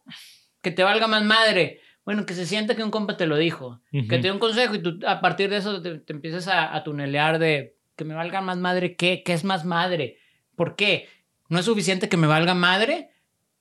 que 0.66 0.72
te 0.72 0.82
valga 0.82 1.06
más 1.06 1.22
madre. 1.22 1.80
Bueno, 2.04 2.26
que 2.26 2.34
se 2.34 2.44
sienta 2.44 2.74
que 2.74 2.82
un 2.82 2.90
compa 2.90 3.16
te 3.16 3.26
lo 3.26 3.36
dijo, 3.36 3.80
uh 3.92 3.98
-huh. 3.98 4.08
que 4.08 4.16
te 4.16 4.22
dio 4.22 4.32
un 4.32 4.40
consejo 4.40 4.74
y 4.74 4.82
tú 4.82 4.98
a 5.06 5.20
partir 5.20 5.48
de 5.48 5.58
eso 5.58 5.80
te, 5.80 6.00
te 6.00 6.12
empiezas 6.12 6.48
a, 6.48 6.74
a, 6.74 6.82
tunelear 6.82 7.38
de 7.38 7.76
que 7.94 8.04
me 8.04 8.14
valga 8.14 8.40
más 8.40 8.58
madre, 8.58 8.96
¿qué? 8.96 9.22
¿Qué 9.24 9.32
es 9.32 9.44
más 9.44 9.64
madre? 9.64 10.18
¿Por 10.56 10.74
qué? 10.74 11.08
¿No 11.48 11.60
es 11.60 11.66
suficiente 11.66 12.08
que 12.08 12.16
me 12.16 12.26
valga 12.26 12.54
madre? 12.54 13.10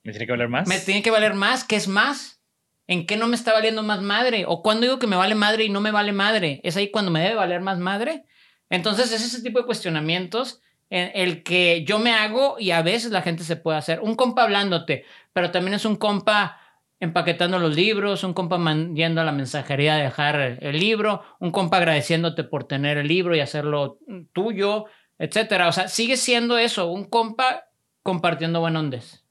¿Me 0.01 0.13
tiene 0.13 0.25
que 0.25 0.31
valer 0.31 0.49
más? 0.49 0.67
Me 0.67 0.79
tiene 0.79 1.03
que 1.03 1.11
valer 1.11 1.35
más, 1.35 1.63
¿qué 1.63 1.75
es 1.75 1.87
más? 1.87 2.41
¿En 2.87 3.05
qué 3.05 3.17
no 3.17 3.27
me 3.27 3.35
está 3.35 3.53
valiendo 3.53 3.83
más 3.83 4.01
madre? 4.01 4.45
¿O 4.47 4.63
cuando 4.63 4.87
digo 4.87 4.97
que 4.97 5.05
me 5.05 5.15
vale 5.15 5.35
madre 5.35 5.65
y 5.65 5.69
no 5.69 5.81
me 5.81 5.91
vale 5.91 6.11
madre? 6.11 6.59
¿Es 6.63 6.75
ahí 6.75 6.89
cuando 6.89 7.11
me 7.11 7.19
debe 7.19 7.35
valer 7.35 7.61
más 7.61 7.77
madre? 7.77 8.23
Entonces 8.71 9.11
es 9.11 9.23
ese 9.23 9.43
tipo 9.43 9.59
de 9.59 9.67
cuestionamientos 9.67 10.59
en 10.89 11.11
el 11.13 11.43
que 11.43 11.83
yo 11.85 11.99
me 11.99 12.13
hago 12.13 12.55
y 12.57 12.71
a 12.71 12.81
veces 12.81 13.11
la 13.11 13.21
gente 13.21 13.43
se 13.43 13.57
puede 13.57 13.77
hacer. 13.77 13.99
Un 13.99 14.15
compa 14.15 14.41
hablándote, 14.41 15.05
pero 15.33 15.51
también 15.51 15.75
es 15.75 15.85
un 15.85 15.97
compa 15.97 16.59
empaquetando 17.05 17.59
los 17.59 17.75
libros, 17.75 18.23
un 18.23 18.33
compa 18.33 18.57
yendo 18.93 19.21
a 19.21 19.23
la 19.23 19.31
mensajería 19.31 19.95
a 19.95 20.03
dejar 20.03 20.57
el 20.61 20.79
libro, 20.79 21.23
un 21.39 21.51
compa 21.51 21.77
agradeciéndote 21.77 22.43
por 22.43 22.65
tener 22.65 22.97
el 22.97 23.07
libro 23.07 23.35
y 23.35 23.39
hacerlo 23.39 23.99
tuyo, 24.33 24.85
etcétera. 25.17 25.67
O 25.67 25.71
sea, 25.71 25.87
sigue 25.87 26.17
siendo 26.17 26.57
eso, 26.57 26.87
un 26.91 27.05
compa 27.05 27.69
compartiendo 28.03 28.59
buen 28.59 28.75
ondes. 28.75 29.23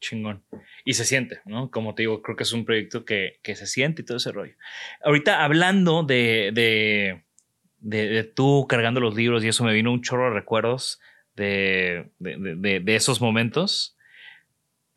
Chingón. 0.00 0.44
Y 0.84 0.94
se 0.94 1.04
siente, 1.04 1.40
¿no? 1.44 1.70
Como 1.70 1.94
te 1.94 2.02
digo, 2.02 2.22
creo 2.22 2.36
que 2.36 2.44
es 2.44 2.52
un 2.52 2.64
proyecto 2.64 3.04
que, 3.04 3.38
que 3.42 3.54
se 3.54 3.66
siente 3.66 4.02
y 4.02 4.04
todo 4.04 4.16
ese 4.16 4.32
rollo. 4.32 4.54
Ahorita 5.04 5.44
hablando 5.44 6.02
de, 6.02 6.50
de, 6.54 7.22
de, 7.78 8.24
tú 8.24 8.66
cargando 8.68 9.00
los 9.00 9.14
libros 9.14 9.44
y 9.44 9.48
eso 9.48 9.64
me 9.64 9.74
vino 9.74 9.92
un 9.92 10.02
chorro 10.02 10.28
de 10.28 10.34
recuerdos 10.34 11.00
de, 11.36 12.10
de 12.18 12.94
esos 12.94 13.20
momentos 13.20 13.96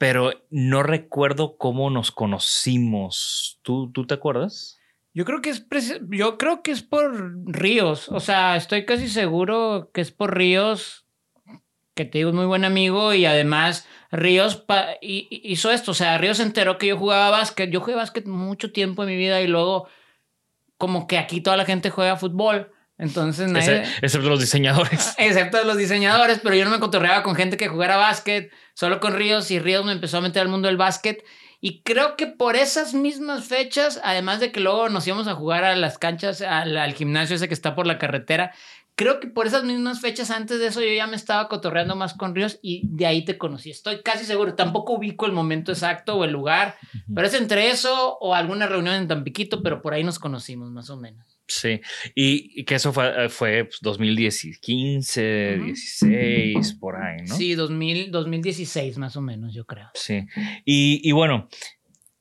pero 0.03 0.33
no 0.49 0.83
recuerdo 0.83 1.55
cómo 1.55 1.89
nos 1.89 2.11
conocimos. 2.11 3.61
¿Tú, 3.61 3.89
tú 3.93 4.05
te 4.05 4.13
acuerdas? 4.13 4.77
Yo 5.13 5.23
creo 5.23 5.41
que 5.41 5.49
es 5.51 5.65
yo 6.09 6.37
creo 6.37 6.61
que 6.61 6.71
es 6.71 6.83
por 6.83 7.33
Ríos, 7.45 8.09
o 8.09 8.19
sea, 8.19 8.57
estoy 8.57 8.83
casi 8.83 9.07
seguro 9.07 9.91
que 9.93 10.01
es 10.01 10.11
por 10.11 10.35
Ríos, 10.35 11.05
que 11.95 12.03
te 12.03 12.17
digo 12.17 12.31
es 12.31 12.35
muy 12.35 12.47
buen 12.47 12.65
amigo 12.65 13.13
y 13.13 13.25
además 13.25 13.87
Ríos 14.11 14.65
hizo 14.99 15.71
esto, 15.71 15.91
o 15.91 15.93
sea, 15.93 16.17
Ríos 16.17 16.35
se 16.35 16.43
enteró 16.43 16.77
que 16.77 16.87
yo 16.87 16.97
jugaba 16.97 17.29
básquet, 17.29 17.69
yo 17.69 17.79
jugué 17.79 17.95
básquet 17.95 18.27
mucho 18.27 18.73
tiempo 18.73 19.03
en 19.03 19.09
mi 19.09 19.15
vida 19.15 19.39
y 19.39 19.47
luego 19.47 19.87
como 20.77 21.07
que 21.07 21.17
aquí 21.17 21.39
toda 21.39 21.55
la 21.55 21.63
gente 21.63 21.91
juega 21.91 22.17
fútbol. 22.17 22.72
Entonces, 22.97 23.51
nadie... 23.51 23.83
excepto 24.01 24.29
los 24.29 24.39
diseñadores. 24.39 25.15
Excepto 25.17 25.63
los 25.63 25.77
diseñadores, 25.77 26.39
pero 26.43 26.55
yo 26.55 26.63
no 26.63 26.71
me 26.71 26.79
cotorreaba 26.79 27.23
con 27.23 27.35
gente 27.35 27.57
que 27.57 27.67
jugara 27.67 27.97
básquet, 27.97 28.51
solo 28.75 28.99
con 28.99 29.15
Ríos 29.15 29.49
y 29.51 29.59
Ríos 29.59 29.85
me 29.85 29.91
empezó 29.91 30.17
a 30.17 30.21
meter 30.21 30.43
al 30.43 30.49
mundo 30.49 30.67
del 30.67 30.77
básquet. 30.77 31.23
Y 31.59 31.81
creo 31.81 32.17
que 32.17 32.27
por 32.27 32.55
esas 32.55 32.93
mismas 32.93 33.45
fechas, 33.45 33.99
además 34.03 34.39
de 34.41 34.51
que 34.51 34.59
luego 34.59 34.89
nos 34.89 35.07
íbamos 35.07 35.27
a 35.27 35.35
jugar 35.35 35.63
a 35.63 35.75
las 35.75 35.97
canchas, 35.97 36.41
al, 36.41 36.77
al, 36.77 36.93
gimnasio 36.93 37.37
ese 37.37 37.47
que 37.47 37.53
está 37.53 37.73
por 37.73 37.87
la 37.87 37.97
carretera, 37.97 38.53
creo 38.95 39.19
que 39.19 39.27
por 39.27 39.47
esas 39.47 39.63
mismas 39.63 40.01
fechas 40.01 40.29
antes 40.29 40.59
de 40.59 40.67
eso 40.67 40.81
yo 40.81 40.93
ya 40.93 41.07
me 41.07 41.15
estaba 41.15 41.47
cotorreando 41.47 41.95
más 41.95 42.13
con 42.13 42.35
Ríos 42.35 42.59
y 42.61 42.81
de 42.85 43.05
ahí 43.05 43.25
te 43.25 43.37
conocí. 43.37 43.71
Estoy 43.71 44.01
casi 44.03 44.25
seguro, 44.25 44.55
tampoco 44.55 44.93
ubico 44.93 45.25
el 45.25 45.31
momento 45.31 45.71
exacto 45.71 46.15
o 46.15 46.25
el 46.25 46.31
lugar, 46.31 46.75
pero 47.13 47.27
es 47.27 47.33
entre 47.33 47.69
eso 47.69 48.17
o 48.19 48.35
alguna 48.35 48.67
reunión 48.67 48.95
en 48.95 49.07
Tampiquito, 49.07 49.63
pero 49.63 49.81
por 49.81 49.93
ahí 49.93 50.03
nos 50.03 50.19
conocimos 50.19 50.69
más 50.69 50.89
o 50.89 50.97
menos. 50.97 51.32
Sí, 51.47 51.81
y, 52.15 52.63
que 52.63 52.75
eso 52.75 52.93
fue, 52.93 53.27
fue 53.29 53.69
2015, 53.81 55.59
16, 55.65 56.73
por 56.75 56.95
ahí, 56.95 57.17
¿no? 57.27 57.35
Sí, 57.35 57.53
2000, 57.53 58.11
2016 58.11 58.97
más 58.97 59.17
o 59.17 59.21
menos, 59.21 59.53
yo 59.53 59.65
creo. 59.65 59.89
Sí, 59.93 60.25
y, 60.63 61.01
y 61.03 61.11
bueno, 61.11 61.49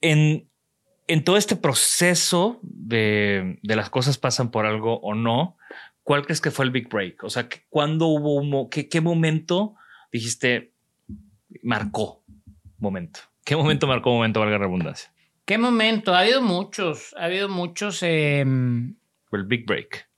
en, 0.01 0.49
en 1.07 1.25
todo 1.25 1.37
este 1.37 1.55
proceso 1.55 2.59
de, 2.63 3.59
de, 3.63 3.77
las 3.77 3.91
cosas 3.91 4.19
pasan 4.19 4.51
por 4.51 4.67
algo 4.67 4.99
o 5.01 5.15
no, 5.15 5.57
¿cuál 6.03 6.25
crees 6.25 6.41
que 6.41 6.51
fue 6.51 6.65
el 6.65 6.73
big 6.73 6.89
break? 6.89 7.23
O 7.23 7.31
sea, 7.31 7.49
¿cuándo 7.71 8.09
hubo 8.09 8.35
un, 8.35 8.69
qué, 8.71 8.89
qué 8.89 9.01
momento 9.01 9.77
dijiste, 10.11 10.73
marcó 11.63 12.25
momento? 12.79 13.21
¿Qué 13.45 13.57
momento 13.57 13.87
marcó 13.87 14.11
momento, 14.11 14.41
valga 14.41 14.59
la 14.59 14.65
redundancia? 14.65 15.13
¿Qué 15.45 15.59
momento? 15.59 16.15
Ha 16.15 16.21
habido 16.21 16.43
muchos, 16.43 17.15
ha 17.19 17.25
habido 17.25 17.49
muchos. 17.49 18.03
Eh, 18.03 18.45
el 19.41 19.47
big 19.47 19.67
break? 19.67 20.09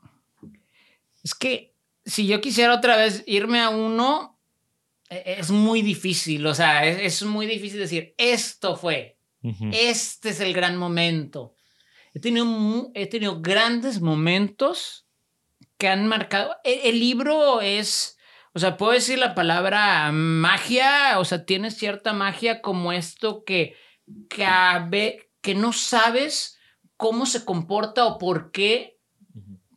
Es 1.23 1.35
que 1.35 1.75
si 2.05 2.27
yo 2.27 2.41
quisiera 2.41 2.75
otra 2.75 2.97
vez 2.97 3.23
irme 3.27 3.61
a 3.61 3.71
uno, 3.71 4.35
e, 5.09 5.37
es 5.39 5.51
muy 5.51 5.83
difícil. 5.83 6.47
O 6.47 6.55
sea, 6.55 6.87
es, 6.87 7.23
muy 7.23 7.47
difícil 7.47 7.81
decir, 7.81 8.15
esto 8.19 8.77
fue, 8.77 9.19
este 9.73 10.31
es 10.31 10.41
el 10.41 10.55
gran 10.55 10.77
momento. 10.77 11.55
He 12.15 12.21
tenido, 12.21 12.91
he 12.95 13.07
tenido 13.07 13.41
grandes 13.41 14.01
momentos 14.01 15.07
que 15.79 15.89
han 15.89 16.07
marcado. 16.07 16.57
E, 16.65 16.89
el, 16.89 17.01
libro 17.01 17.61
es, 17.61 18.19
o 18.53 18.59
sea, 18.59 18.77
puedo 18.77 18.93
decir 18.93 19.19
la 19.19 19.35
palabra 19.35 20.11
magia, 20.13 21.19
o 21.19 21.25
sea, 21.25 21.45
tiene 21.45 21.71
cierta 21.71 22.13
magia 22.13 22.63
como 22.63 22.93
esto 22.93 23.45
que, 23.45 23.77
que, 24.29 25.29
que 25.41 25.55
no 25.55 25.73
sabes 25.73 26.59
cómo 26.97 27.27
se 27.27 27.45
comporta 27.45 28.07
o 28.07 28.19
por 28.19 28.51
qué 28.51 28.94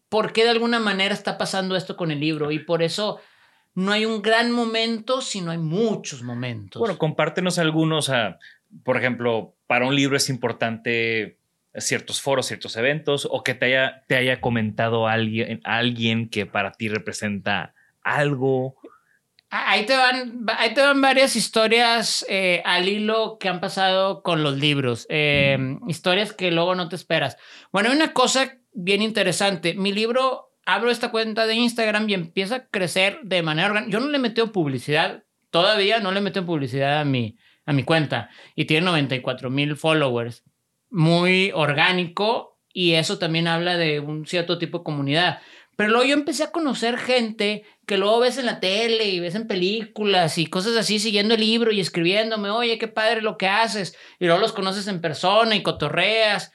por 0.10 0.34
qué 0.34 0.44
de 0.44 0.52
alguna 0.52 0.80
manera 0.80 1.14
está 1.14 1.38
pasando 1.38 1.76
esto 1.76 1.98
con 1.98 2.12
el 2.12 2.20
libro 2.20 2.52
y 2.52 2.60
por 2.60 2.84
eso 2.84 3.20
no 3.76 3.92
hay 3.92 4.06
un 4.06 4.22
gran 4.22 4.52
momento, 4.52 5.22
sino 5.22 5.52
hay 5.52 5.58
muchos 5.58 6.24
momentos. 6.24 6.80
Bueno, 6.80 6.98
compártenos 6.98 7.60
algunos, 7.60 8.12
por 8.84 8.98
ejemplo, 8.98 9.56
para 9.68 9.86
un 9.86 9.96
libro 9.96 10.18
es 10.18 10.30
importante 10.30 11.38
ciertos 11.76 12.22
foros, 12.22 12.48
ciertos 12.48 12.76
eventos 12.76 13.28
o 13.30 13.44
que 13.44 13.54
te 13.54 13.68
haya, 13.68 14.04
te 14.08 14.16
haya 14.16 14.42
comentado 14.42 15.08
alguien, 15.08 15.62
alguien 15.64 16.30
que 16.30 16.46
para 16.46 16.72
ti 16.72 16.90
representa 16.90 17.74
algo. 18.02 18.76
Ahí 19.50 19.86
te 19.86 19.96
van, 19.96 20.46
ahí 20.58 20.74
te 20.74 20.82
van 20.82 21.00
varias 21.00 21.36
historias 21.36 22.26
eh, 22.28 22.62
al 22.66 22.90
hilo 22.90 23.38
que 23.40 23.48
han 23.48 23.62
pasado 23.62 24.22
con 24.22 24.44
los 24.44 24.58
libros, 24.58 25.06
eh, 25.10 25.58
historias 25.88 26.34
que 26.34 26.52
luego 26.52 26.76
no 26.76 26.90
te 26.90 26.96
esperas. 26.96 27.38
Bueno, 27.72 27.90
hay 27.90 27.96
una 27.96 28.12
cosa 28.12 28.58
bien 28.78 29.02
interesante. 29.02 29.74
Mi 29.74 29.92
libro, 29.92 30.52
abro 30.66 30.92
esta 30.92 31.10
cuenta 31.10 31.48
de 31.48 31.56
Instagram 31.56 32.08
y 32.10 32.14
empieza 32.14 32.56
a 32.56 32.68
crecer 32.68 33.20
de 33.24 33.42
manera 33.42 33.70
orgánica. 33.70 33.92
Yo 33.92 34.00
no 34.00 34.10
le 34.10 34.20
metí 34.20 34.42
publicidad, 34.44 35.24
todavía 35.50 36.00
no 36.00 36.12
le 36.12 36.22
metí 36.22 36.40
publicidad 36.42 37.02
a 37.02 37.06
mi, 37.06 37.38
a 37.66 37.74
mi 37.74 37.84
cuenta 37.84 38.30
y 38.56 38.66
tiene 38.66 38.86
94 38.86 39.50
mil 39.50 39.76
followers. 39.76 40.44
Muy 40.90 41.52
orgánico 41.54 42.60
y 42.72 42.94
eso 42.94 43.18
también 43.18 43.48
habla 43.48 43.78
de 43.78 44.00
un 44.00 44.28
cierto 44.28 44.60
tipo 44.60 44.78
de 44.78 44.84
comunidad. 44.84 45.40
Pero 45.76 45.90
luego 45.90 46.06
yo 46.06 46.14
empecé 46.14 46.44
a 46.44 46.52
conocer 46.52 46.98
gente 46.98 47.64
que 47.88 47.98
luego 47.98 48.20
ves 48.20 48.38
en 48.38 48.46
la 48.46 48.60
tele 48.60 49.06
y 49.06 49.20
ves 49.20 49.36
en 49.36 49.48
películas 49.48 50.38
y 50.38 50.46
cosas 50.46 50.76
así, 50.78 51.00
siguiendo 51.00 51.34
el 51.34 51.42
libro 51.42 51.72
y 51.72 51.80
escribiéndome, 51.80 52.52
oye, 52.52 52.78
qué 52.78 52.88
padre 52.88 53.22
lo 53.22 53.38
que 53.38 53.48
haces. 53.48 53.96
Y 54.20 54.26
luego 54.26 54.40
los 54.40 54.54
conoces 54.54 54.88
en 54.88 55.02
persona 55.02 55.56
y 55.56 55.64
cotorreas. 55.64 56.52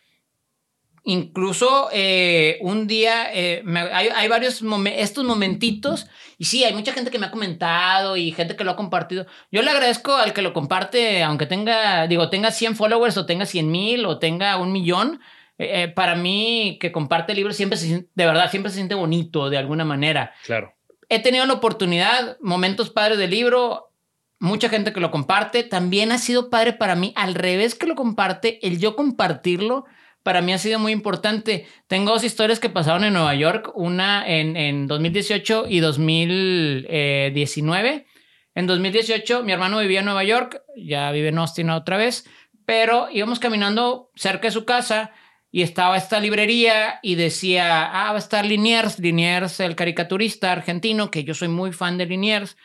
Incluso 1.04 1.88
eh, 1.92 2.58
un 2.60 2.86
día 2.86 3.26
eh, 3.34 3.64
hay, 3.92 4.08
hay, 4.08 4.28
varios 4.28 4.62
estos 4.94 5.24
momentitos 5.24 6.06
y 6.38 6.44
sí, 6.44 6.62
hay 6.62 6.74
mucha 6.74 6.92
gente 6.92 7.10
que 7.10 7.18
me 7.18 7.26
ha 7.26 7.32
comentado 7.32 8.16
y 8.16 8.30
gente 8.30 8.54
que 8.54 8.62
lo 8.62 8.70
ha 8.70 8.76
compartido. 8.76 9.26
Yo 9.50 9.62
le 9.62 9.70
agradezco 9.72 10.14
al 10.14 10.32
que 10.32 10.42
lo 10.42 10.52
comparte, 10.52 11.24
aunque 11.24 11.46
tenga, 11.46 12.06
digo, 12.06 12.30
tenga 12.30 12.52
100 12.52 12.76
followers 12.76 13.16
o 13.16 13.26
tenga 13.26 13.46
100 13.46 13.68
mil 13.68 14.06
o 14.06 14.20
tenga 14.20 14.56
un 14.58 14.70
millón. 14.70 15.20
Eh, 15.58 15.88
para 15.88 16.14
mí, 16.14 16.78
que 16.80 16.92
comparte 16.92 17.34
libros 17.34 17.56
siempre 17.56 17.78
se 17.78 18.06
de 18.14 18.26
verdad, 18.26 18.50
siempre 18.50 18.70
se 18.70 18.76
siente 18.76 18.94
bonito 18.94 19.50
de 19.50 19.58
alguna 19.58 19.84
manera. 19.84 20.32
Claro. 20.44 20.72
He 21.08 21.20
tenido 21.20 21.44
la 21.46 21.54
oportunidad, 21.54 22.38
momentos 22.40 22.90
padres 22.90 23.18
del 23.18 23.30
libro, 23.30 23.90
mucha 24.38 24.68
gente 24.68 24.92
que 24.92 25.00
lo 25.00 25.10
comparte. 25.10 25.64
También 25.64 26.12
ha 26.12 26.18
sido 26.18 26.48
padre 26.48 26.72
para 26.72 26.94
mí, 26.94 27.12
al 27.16 27.34
revés 27.34 27.74
que 27.74 27.86
lo 27.86 27.96
comparte, 27.96 28.64
el 28.64 28.78
yo 28.78 28.94
compartirlo 28.94 29.84
para 30.22 30.42
mí 30.42 30.52
ha 30.52 30.58
sido 30.58 30.78
muy 30.78 30.92
importante. 30.92 31.66
Tengo 31.86 32.12
dos 32.12 32.24
historias 32.24 32.60
que 32.60 32.68
pasaron 32.68 33.04
en 33.04 33.14
Nueva 33.14 33.34
York, 33.34 33.72
una 33.74 34.26
en, 34.26 34.56
en 34.56 34.86
2018 34.86 35.64
y 35.68 35.80
2019. 35.80 38.06
En 38.54 38.66
2018 38.66 39.44
mi 39.44 39.52
hermano 39.52 39.78
vivía 39.78 40.00
en 40.00 40.06
Nueva 40.06 40.24
York, 40.24 40.62
ya 40.76 41.10
vive 41.10 41.28
en 41.28 41.38
Austin 41.38 41.70
otra 41.70 41.96
vez, 41.96 42.28
pero 42.66 43.08
íbamos 43.10 43.38
caminando 43.38 44.10
cerca 44.14 44.48
de 44.48 44.52
su 44.52 44.64
casa 44.64 45.12
y 45.54 45.62
estaba 45.62 45.98
esta 45.98 46.18
librería 46.18 46.98
y 47.02 47.14
decía, 47.14 47.84
ah, 47.84 48.10
va 48.10 48.16
a 48.16 48.18
estar 48.18 48.46
Liniers, 48.46 48.98
Liniers, 48.98 49.60
el 49.60 49.76
caricaturista 49.76 50.50
argentino, 50.50 51.10
que 51.10 51.24
yo 51.24 51.34
soy 51.34 51.48
muy 51.48 51.72
fan 51.72 51.98
de 51.98 52.06
Liniers. 52.06 52.56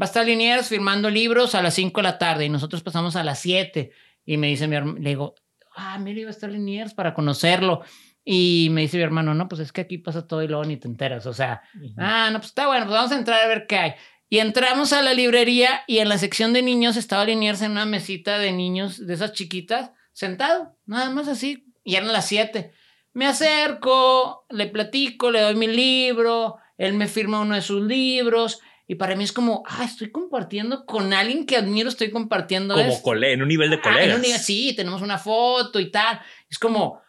Va 0.00 0.04
a 0.04 0.06
estar 0.06 0.26
Liniers 0.26 0.68
firmando 0.68 1.08
libros 1.08 1.54
a 1.54 1.62
las 1.62 1.72
5 1.74 2.00
de 2.00 2.02
la 2.02 2.18
tarde 2.18 2.44
y 2.44 2.50
nosotros 2.50 2.82
pasamos 2.82 3.16
a 3.16 3.24
las 3.24 3.38
7. 3.38 3.92
Y 4.26 4.36
me 4.36 4.48
dice 4.48 4.68
mi 4.68 4.76
hermano, 4.76 4.98
le 4.98 5.08
digo, 5.08 5.34
ah, 5.76 5.98
mira, 5.98 6.20
iba 6.20 6.30
a 6.30 6.32
estar 6.32 6.50
Liniers 6.50 6.94
para 6.94 7.14
conocerlo. 7.14 7.82
Y 8.24 8.68
me 8.70 8.82
dice 8.82 8.96
mi 8.96 9.02
hermano, 9.02 9.34
no, 9.34 9.48
pues 9.48 9.60
es 9.60 9.72
que 9.72 9.82
aquí 9.82 9.98
pasa 9.98 10.26
todo 10.26 10.42
y 10.42 10.48
luego 10.48 10.64
ni 10.64 10.76
te 10.76 10.88
enteras. 10.88 11.26
O 11.26 11.34
sea, 11.34 11.62
ah, 11.98 12.30
no, 12.32 12.38
pues 12.38 12.48
está 12.48 12.66
bueno, 12.66 12.86
pues 12.86 12.94
vamos 12.96 13.12
a 13.12 13.18
entrar 13.18 13.42
a 13.42 13.48
ver 13.48 13.66
qué 13.66 13.76
hay. 13.76 13.92
Y 14.30 14.38
entramos 14.38 14.92
a 14.92 15.02
la 15.02 15.12
librería 15.12 15.82
y 15.86 15.98
en 15.98 16.08
la 16.08 16.18
sección 16.18 16.52
de 16.52 16.62
niños 16.62 16.96
estaba 16.96 17.24
Liniers 17.24 17.60
en 17.62 17.72
una 17.72 17.84
mesita 17.84 18.38
de 18.38 18.52
niños 18.52 19.06
de 19.06 19.14
esas 19.14 19.32
chiquitas, 19.32 19.92
sentado, 20.12 20.76
nada 20.86 21.10
más 21.10 21.28
así. 21.28 21.66
Y 21.84 21.96
eran 21.96 22.12
las 22.12 22.26
siete. 22.26 22.72
Me 23.12 23.26
acerco, 23.26 24.46
le 24.50 24.66
platico, 24.66 25.30
le 25.30 25.42
doy 25.42 25.54
mi 25.54 25.66
libro, 25.66 26.56
él 26.78 26.94
me 26.94 27.06
firma 27.06 27.40
uno 27.40 27.54
de 27.54 27.62
sus 27.62 27.82
libros 27.82 28.60
y 28.86 28.96
para 28.96 29.16
mí 29.16 29.24
es 29.24 29.32
como, 29.32 29.62
ah, 29.66 29.84
estoy 29.84 30.10
compartiendo 30.10 30.84
con 30.84 31.14
alguien 31.14 31.46
que 31.46 31.56
admiro, 31.56 31.88
estoy 31.88 32.10
compartiendo. 32.10 32.74
Como 32.74 33.00
cole 33.00 33.32
en 33.32 33.40
un 33.40 33.48
nivel 33.48 33.70
de 33.70 33.80
colegas. 33.80 34.20
Ah, 34.34 34.38
sí, 34.38 34.74
tenemos 34.76 35.00
una 35.00 35.16
foto 35.16 35.80
y 35.80 35.90
tal. 35.90 36.20
Es 36.50 36.58
como, 36.58 37.00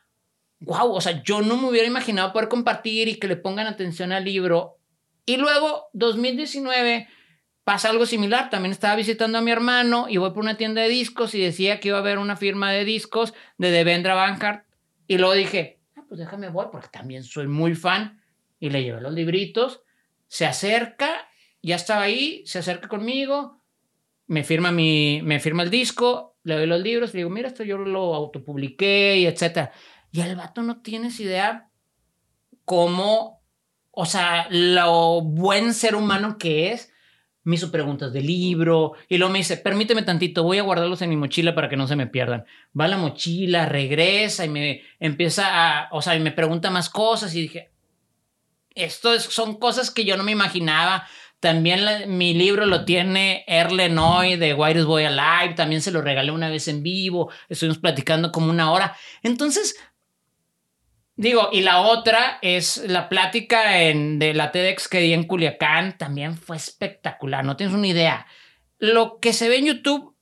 wow, 0.62 0.94
o 0.94 1.02
sea, 1.02 1.22
yo 1.24 1.42
no 1.42 1.58
me 1.58 1.68
hubiera 1.68 1.88
imaginado 1.88 2.32
poder 2.32 2.48
compartir 2.48 3.10
y 3.10 3.16
que 3.16 3.28
le 3.28 3.36
pongan 3.36 3.68
atención 3.68 4.14
al 4.14 4.24
libro. 4.24 4.78
Y 5.26 5.36
luego, 5.36 5.90
2019, 5.92 7.10
pasa 7.66 7.90
algo 7.90 8.06
similar. 8.06 8.50
También 8.50 8.72
estaba 8.72 8.96
visitando 8.96 9.38
a 9.38 9.42
mi 9.42 9.52
hermano 9.52 10.08
y 10.08 10.16
voy 10.16 10.30
por 10.30 10.44
una 10.44 10.56
tienda 10.56 10.82
de 10.82 10.88
discos 10.88 11.36
y 11.36 11.42
decía 11.42 11.82
que 11.82 11.90
iba 11.90 11.98
a 11.98 12.02
haber 12.02 12.20
una 12.20 12.38
firma 12.38 12.72
de 12.72 12.86
discos 12.86 13.34
de 13.58 13.72
Devendra 13.72 14.14
Banhart. 14.14 14.66
Y 15.08 15.18
luego 15.18 15.34
dije, 15.34 15.80
ah, 15.98 16.04
pues 16.08 16.22
déjame 16.22 16.48
voy 16.48 16.68
porque 16.72 16.88
también 16.88 17.26
soy 17.26 17.48
muy 17.48 17.76
fan. 17.76 18.22
Y 18.62 18.70
le 18.70 18.82
llevé 18.82 19.02
los 19.02 19.14
libritos. 19.14 19.82
Se 20.28 20.46
acerca 20.46 21.28
ya 21.66 21.76
estaba 21.76 22.04
ahí, 22.04 22.44
se 22.46 22.60
acerca 22.60 22.88
conmigo, 22.88 23.60
me 24.28 24.44
firma, 24.44 24.72
mi, 24.72 25.22
me 25.24 25.40
firma 25.40 25.64
el 25.64 25.72
disco, 25.72 26.38
le 26.44 26.56
doy 26.56 26.68
los 26.68 26.82
libros, 26.82 27.14
le 27.14 27.20
digo, 27.20 27.30
mira, 27.32 27.48
esto 27.48 27.64
yo 27.64 27.78
lo 27.80 28.14
autopubliqué 28.14 29.18
y 29.18 29.26
etcétera. 29.26 29.72
Y 30.12 30.22
el 30.22 30.36
vato 30.36 30.62
no 30.62 30.82
tienes 30.82 31.20
idea 31.20 31.70
cómo, 32.66 33.42
o 33.90 34.06
sea, 34.06 34.48
lo 34.52 35.22
buen 35.22 35.74
ser 35.74 35.96
humano 35.96 36.38
que 36.38 36.72
es. 36.72 36.92
Me 37.44 37.56
hizo 37.56 37.72
preguntas 37.72 38.14
de 38.14 38.22
libro 38.22 38.94
y 39.08 39.18
luego 39.18 39.32
me 39.32 39.40
dice, 39.40 39.58
permíteme 39.58 40.04
tantito, 40.04 40.44
voy 40.44 40.60
a 40.60 40.64
guardarlos 40.64 41.02
en 41.02 41.10
mi 41.10 41.18
mochila 41.18 41.54
para 41.54 41.70
que 41.70 41.78
no 41.78 41.88
se 41.88 41.96
me 41.96 42.08
pierdan. 42.08 42.46
Va 42.80 42.88
la 42.88 42.98
mochila, 42.98 43.68
regresa 43.68 44.46
y 44.46 44.50
me 44.50 44.82
empieza 45.00 45.48
a, 45.50 45.90
o 45.92 46.02
sea, 46.02 46.16
y 46.16 46.20
me 46.20 46.32
pregunta 46.32 46.72
más 46.72 46.90
cosas 46.90 47.36
y 47.36 47.42
dije, 47.42 47.72
esto 48.76 49.20
son 49.20 49.58
cosas 49.58 49.90
que 49.90 50.06
yo 50.06 50.18
no 50.18 50.24
me 50.24 50.34
imaginaba. 50.34 51.08
También 51.40 52.18
mi 52.18 52.34
libro 52.34 52.66
lo 52.66 52.86
tiene 52.86 53.44
Erlen 53.48 53.98
hoy 54.00 54.36
de 54.36 54.54
Whitest 54.54 54.88
Boy 54.88 55.04
Alive. 55.04 55.54
También 55.56 55.82
se 55.82 55.92
lo 55.92 56.02
regalé 56.02 56.32
una 56.32 56.50
vez 56.50 56.68
en 56.68 56.82
vivo. 56.82 57.32
Estuvimos 57.50 57.78
platicando 57.78 58.32
como 58.32 58.50
una 58.50 58.72
hora. 58.72 58.98
Entonces, 59.22 59.76
digo, 61.16 61.50
y 61.52 61.62
la 61.62 61.82
otra 61.82 62.40
es 62.42 62.78
la 62.88 63.10
plática 63.10 63.82
en, 63.84 64.18
de 64.18 64.34
la 64.34 64.52
TEDx 64.52 64.88
que 64.88 65.00
di 65.00 65.14
en 65.14 65.26
Culiacán. 65.26 65.98
También 65.98 66.38
fue 66.38 66.56
espectacular. 66.56 67.46
No 67.46 67.58
tienes 67.58 67.76
una 67.76 67.88
idea. 67.88 68.26
Lo 68.80 69.20
que 69.20 69.34
se 69.34 69.50
ve 69.50 69.58
en 69.58 69.66
YouTube 69.66 70.16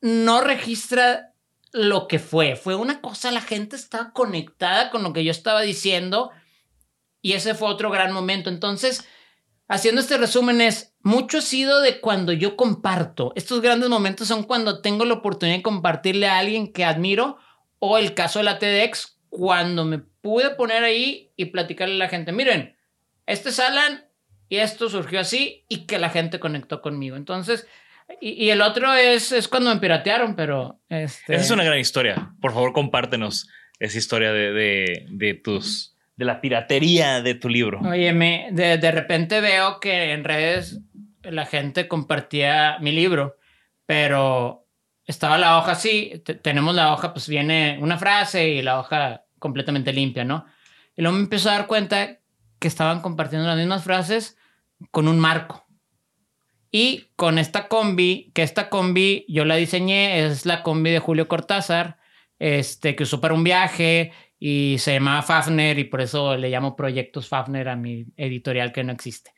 no 0.00 0.40
registra 0.40 1.32
lo 1.72 2.08
que 2.08 2.18
fue. 2.18 2.56
Fue 2.56 2.76
una 2.76 3.00
cosa, 3.00 3.30
la 3.30 3.40
gente 3.40 3.76
estaba 3.76 4.12
conectada 4.12 4.90
con 4.90 5.02
lo 5.02 5.12
que 5.12 5.24
yo 5.24 5.30
estaba 5.30 5.62
diciendo. 5.62 6.30
Y 7.20 7.32
ese 7.32 7.54
fue 7.54 7.68
otro 7.68 7.90
gran 7.90 8.12
momento. 8.12 8.48
Entonces, 8.48 9.06
haciendo 9.68 10.00
este 10.00 10.16
resumen 10.16 10.60
es, 10.60 10.94
mucho 11.02 11.38
ha 11.38 11.42
sido 11.42 11.80
de 11.80 12.00
cuando 12.00 12.32
yo 12.32 12.56
comparto. 12.56 13.32
Estos 13.36 13.60
grandes 13.60 13.88
momentos 13.88 14.26
son 14.26 14.42
cuando 14.42 14.80
tengo 14.80 15.04
la 15.04 15.14
oportunidad 15.14 15.58
de 15.58 15.62
compartirle 15.62 16.26
a 16.26 16.38
alguien 16.38 16.72
que 16.72 16.84
admiro 16.84 17.38
o 17.78 17.98
el 17.98 18.14
caso 18.14 18.40
de 18.40 18.46
la 18.46 18.58
TEDx, 18.58 19.18
cuando 19.28 19.84
me 19.84 19.98
pude 19.98 20.50
poner 20.50 20.82
ahí 20.82 21.32
y 21.36 21.46
platicarle 21.46 21.94
a 21.94 21.98
la 21.98 22.08
gente, 22.08 22.32
miren, 22.32 22.76
este 23.26 23.50
es 23.50 23.60
Alan 23.60 24.06
y 24.48 24.56
esto 24.56 24.88
surgió 24.88 25.20
así 25.20 25.64
y 25.68 25.86
que 25.86 25.98
la 25.98 26.10
gente 26.10 26.40
conectó 26.40 26.80
conmigo. 26.80 27.16
Entonces, 27.16 27.66
y, 28.20 28.48
el 28.48 28.62
otro 28.62 28.94
es, 28.94 29.32
es 29.32 29.48
cuando 29.48 29.72
me 29.72 29.80
piratearon, 29.80 30.34
pero... 30.34 30.80
Este... 30.88 31.34
Esa 31.34 31.44
es 31.44 31.50
una 31.50 31.64
gran 31.64 31.78
historia. 31.78 32.32
Por 32.40 32.54
favor, 32.54 32.72
compártenos 32.72 33.48
esa 33.78 33.98
historia 33.98 34.32
de, 34.32 34.52
de, 34.52 35.06
de 35.10 35.34
tus 35.34 35.94
de 36.18 36.24
la 36.24 36.40
piratería 36.40 37.22
de 37.22 37.34
tu 37.34 37.48
libro. 37.48 37.80
Oye, 37.80 38.12
me, 38.12 38.48
de, 38.50 38.76
de, 38.76 38.90
repente 38.90 39.40
veo 39.40 39.78
que 39.78 40.12
en 40.12 40.24
redes 40.24 40.80
la 41.22 41.46
gente 41.46 41.86
compartía 41.86 42.76
mi 42.80 42.90
libro, 42.90 43.36
pero 43.86 44.66
estaba 45.06 45.38
la 45.38 45.58
hoja 45.58 45.72
así, 45.72 46.20
tenemos 46.42 46.74
la 46.74 46.92
hoja, 46.92 47.12
pues 47.12 47.28
viene 47.28 47.78
una 47.80 47.98
frase 47.98 48.48
y 48.48 48.62
la 48.62 48.80
hoja 48.80 49.26
completamente 49.38 49.92
limpia, 49.92 50.24
¿no? 50.24 50.44
Y 50.96 51.02
luego 51.02 51.16
me 51.16 51.22
empezó 51.22 51.50
a 51.50 51.52
dar 51.52 51.68
cuenta 51.68 52.18
que 52.58 52.66
estaban 52.66 53.00
compartiendo 53.00 53.46
las 53.46 53.56
mismas 53.56 53.84
frases 53.84 54.36
con 54.90 55.06
un 55.06 55.20
marco. 55.20 55.66
Y 56.72 57.06
con 57.14 57.38
esta 57.38 57.68
combi, 57.68 58.32
que 58.34 58.42
esta 58.42 58.68
combi 58.68 59.24
yo 59.28 59.44
la 59.44 59.54
diseñé, 59.54 60.26
es 60.26 60.46
la 60.46 60.64
combi 60.64 60.90
de 60.90 60.98
Julio 60.98 61.28
Cortázar, 61.28 61.98
este, 62.40 62.96
que 62.96 63.04
usó 63.04 63.20
para 63.20 63.34
un 63.34 63.44
viaje 63.44 64.12
y 64.38 64.76
se 64.78 64.94
llamaba 64.94 65.22
Fafner 65.22 65.78
y 65.78 65.84
por 65.84 66.00
eso 66.00 66.36
le 66.36 66.50
llamo 66.50 66.76
Proyectos 66.76 67.28
Fafner 67.28 67.68
a 67.68 67.76
mi 67.76 68.06
editorial 68.16 68.72
que 68.72 68.84
no 68.84 68.92
existe. 68.92 69.32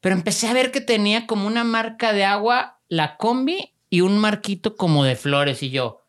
Pero 0.00 0.14
empecé 0.14 0.46
a 0.46 0.52
ver 0.52 0.70
que 0.70 0.80
tenía 0.80 1.26
como 1.26 1.46
una 1.46 1.64
marca 1.64 2.12
de 2.12 2.24
agua 2.24 2.80
la 2.88 3.16
combi 3.16 3.74
y 3.90 4.00
un 4.00 4.18
marquito 4.18 4.76
como 4.76 5.04
de 5.04 5.16
flores 5.16 5.62
y 5.62 5.70
yo. 5.70 6.02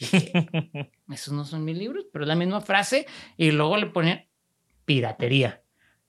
esos 1.12 1.32
no 1.32 1.44
son 1.44 1.64
mis 1.64 1.78
libros, 1.78 2.06
pero 2.12 2.24
es 2.24 2.28
la 2.28 2.34
misma 2.34 2.60
frase 2.60 3.06
y 3.36 3.52
luego 3.52 3.76
le 3.76 3.86
ponía 3.86 4.26
piratería. 4.84 5.62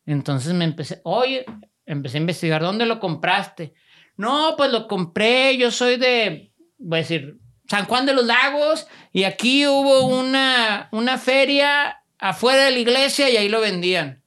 Entonces 0.05 0.53
me 0.53 0.65
empecé, 0.65 1.01
oye, 1.03 1.45
empecé 1.85 2.17
a 2.17 2.21
investigar, 2.21 2.61
¿dónde 2.61 2.85
lo 2.85 2.99
compraste? 2.99 3.73
No, 4.17 4.55
pues 4.57 4.71
lo 4.71 4.87
compré, 4.87 5.57
yo 5.57 5.71
soy 5.71 5.97
de, 5.97 6.51
voy 6.77 6.97
a 6.97 7.01
decir, 7.01 7.39
San 7.67 7.85
Juan 7.85 8.05
de 8.05 8.13
los 8.13 8.25
Lagos 8.25 8.87
y 9.11 9.23
aquí 9.23 9.65
hubo 9.67 10.07
una, 10.07 10.89
una 10.91 11.17
feria 11.17 12.03
afuera 12.17 12.65
de 12.65 12.71
la 12.71 12.79
iglesia 12.79 13.29
y 13.29 13.37
ahí 13.37 13.49
lo 13.49 13.61
vendían. 13.61 14.23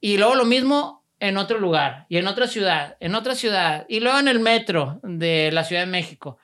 Y 0.00 0.18
luego 0.18 0.34
lo 0.34 0.44
mismo 0.44 1.04
en 1.18 1.36
otro 1.36 1.58
lugar 1.58 2.06
y 2.08 2.18
en 2.18 2.26
otra 2.26 2.46
ciudad, 2.46 2.96
en 3.00 3.14
otra 3.14 3.34
ciudad 3.34 3.86
y 3.88 4.00
luego 4.00 4.18
en 4.18 4.28
el 4.28 4.40
metro 4.40 5.00
de 5.02 5.50
la 5.52 5.64
Ciudad 5.64 5.82
de 5.82 5.90
México. 5.90 6.38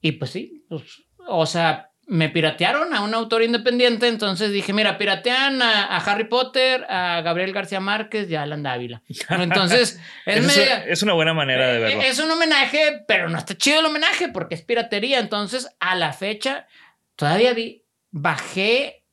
Y 0.00 0.12
pues 0.12 0.30
sí, 0.30 0.64
pues, 0.68 1.02
o 1.28 1.46
sea, 1.46 1.89
me 2.10 2.28
piratearon 2.28 2.92
a 2.92 3.02
un 3.02 3.14
autor 3.14 3.44
independiente, 3.44 4.08
entonces 4.08 4.50
dije, 4.50 4.72
mira, 4.72 4.98
piratean 4.98 5.62
a, 5.62 5.96
Harry 5.98 6.24
Potter, 6.24 6.84
a 6.88 7.20
Gabriel 7.20 7.52
García 7.52 7.78
Márquez 7.78 8.28
y 8.28 8.34
a 8.34 8.42
Alan 8.42 8.64
Dávila. 8.64 9.00
Entonces, 9.30 10.00
es, 10.26 10.58
es, 10.88 11.02
una 11.04 11.12
buena 11.12 11.34
manera 11.34 11.68
de 11.68 11.78
verlo. 11.78 12.02
Es 12.02 12.18
un 12.18 12.28
homenaje, 12.28 13.04
pero 13.06 13.28
no 13.28 13.38
está 13.38 13.56
chido 13.56 13.78
el 13.78 13.86
homenaje 13.86 14.26
porque 14.26 14.56
es 14.56 14.62
piratería. 14.62 15.20
Entonces, 15.20 15.70
a 15.78 15.94
la 15.94 16.12
fecha, 16.12 16.66
todavía 17.14 17.54
vi, 17.54 17.84
bajé 18.10 19.04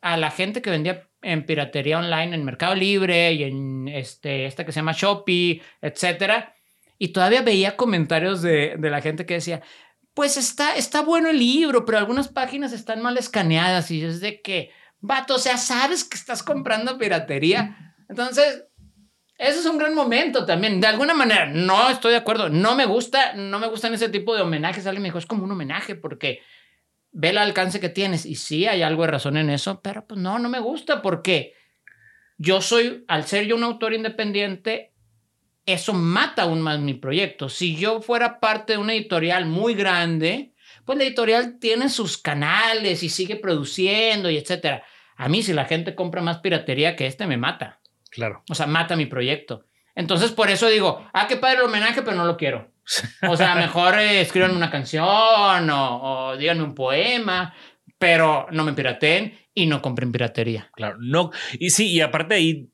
a 0.00 0.16
la 0.16 0.30
gente 0.30 0.62
que 0.62 0.70
vendía 0.70 1.10
en 1.20 1.44
piratería 1.44 1.98
online, 1.98 2.34
en 2.34 2.42
Mercado 2.42 2.74
Libre 2.74 3.34
y 3.34 3.42
en 3.42 3.86
este, 3.88 4.46
esta 4.46 4.64
que 4.64 4.72
se 4.72 4.80
llama 4.80 4.94
Shopee, 4.96 5.60
etcétera. 5.82 6.54
Y 6.98 7.08
todavía 7.08 7.42
veía 7.42 7.76
comentarios 7.76 8.40
de, 8.40 8.76
de 8.78 8.90
la 8.90 9.02
gente 9.02 9.26
que 9.26 9.34
decía, 9.34 9.60
pues 10.16 10.38
está, 10.38 10.76
está 10.76 11.02
bueno 11.02 11.28
el 11.28 11.38
libro, 11.38 11.84
pero 11.84 11.98
algunas 11.98 12.28
páginas 12.28 12.72
están 12.72 13.02
mal 13.02 13.18
escaneadas 13.18 13.90
y 13.90 14.02
es 14.02 14.20
de 14.20 14.40
que, 14.40 14.70
vato, 14.98 15.34
o 15.34 15.38
sea, 15.38 15.58
sabes 15.58 16.04
que 16.04 16.16
estás 16.16 16.42
comprando 16.42 16.96
piratería. 16.96 17.94
Entonces, 18.08 18.64
eso 19.36 19.60
es 19.60 19.66
un 19.66 19.76
gran 19.76 19.94
momento 19.94 20.46
también. 20.46 20.80
De 20.80 20.86
alguna 20.86 21.12
manera, 21.12 21.44
no 21.44 21.90
estoy 21.90 22.12
de 22.12 22.16
acuerdo. 22.16 22.48
No 22.48 22.74
me 22.74 22.86
gusta, 22.86 23.34
no 23.34 23.58
me 23.58 23.66
gustan 23.66 23.92
ese 23.92 24.08
tipo 24.08 24.34
de 24.34 24.40
homenajes. 24.40 24.86
Alguien 24.86 25.02
me 25.02 25.08
dijo, 25.08 25.18
es 25.18 25.26
como 25.26 25.44
un 25.44 25.52
homenaje 25.52 25.96
porque 25.96 26.40
ve 27.12 27.28
el 27.28 27.36
alcance 27.36 27.78
que 27.78 27.90
tienes. 27.90 28.24
Y 28.24 28.36
sí, 28.36 28.66
hay 28.66 28.80
algo 28.80 29.02
de 29.02 29.10
razón 29.10 29.36
en 29.36 29.50
eso, 29.50 29.82
pero 29.82 30.06
pues 30.06 30.18
no, 30.18 30.38
no 30.38 30.48
me 30.48 30.60
gusta 30.60 31.02
porque 31.02 31.52
yo 32.38 32.62
soy, 32.62 33.04
al 33.06 33.26
ser 33.26 33.44
yo 33.44 33.54
un 33.54 33.64
autor 33.64 33.92
independiente, 33.92 34.94
eso 35.66 35.92
mata 35.92 36.42
aún 36.42 36.62
más 36.62 36.78
mi 36.78 36.94
proyecto. 36.94 37.48
Si 37.48 37.76
yo 37.76 38.00
fuera 38.00 38.38
parte 38.38 38.74
de 38.74 38.78
una 38.78 38.94
editorial 38.94 39.46
muy 39.46 39.74
grande, 39.74 40.54
pues 40.84 40.96
la 40.96 41.04
editorial 41.04 41.58
tiene 41.58 41.88
sus 41.88 42.16
canales 42.16 43.02
y 43.02 43.08
sigue 43.08 43.36
produciendo 43.36 44.30
y 44.30 44.38
etcétera. 44.38 44.84
A 45.16 45.28
mí, 45.28 45.42
si 45.42 45.52
la 45.52 45.64
gente 45.64 45.94
compra 45.94 46.22
más 46.22 46.38
piratería 46.38 46.94
que 46.94 47.06
este, 47.06 47.26
me 47.26 47.36
mata. 47.36 47.80
Claro. 48.10 48.44
O 48.48 48.54
sea, 48.54 48.66
mata 48.66 48.96
mi 48.96 49.06
proyecto. 49.06 49.64
Entonces, 49.94 50.30
por 50.30 50.50
eso 50.50 50.68
digo, 50.68 51.04
ah, 51.12 51.26
qué 51.26 51.36
padre 51.36 51.58
el 51.58 51.64
homenaje, 51.64 52.02
pero 52.02 52.16
no 52.16 52.24
lo 52.24 52.36
quiero. 52.36 52.70
O 53.28 53.36
sea, 53.36 53.54
mejor 53.56 53.98
eh, 53.98 54.20
escriban 54.20 54.54
una 54.54 54.70
canción 54.70 55.70
o, 55.70 56.30
o 56.30 56.36
díganme 56.36 56.62
un 56.62 56.74
poema, 56.74 57.54
pero 57.98 58.46
no 58.52 58.62
me 58.62 58.74
pirateen 58.74 59.36
y 59.54 59.66
no 59.66 59.82
compren 59.82 60.12
piratería. 60.12 60.70
Claro, 60.74 60.98
no. 61.00 61.32
Y 61.58 61.70
sí, 61.70 61.90
y 61.90 62.02
aparte 62.02 62.34
ahí 62.34 62.70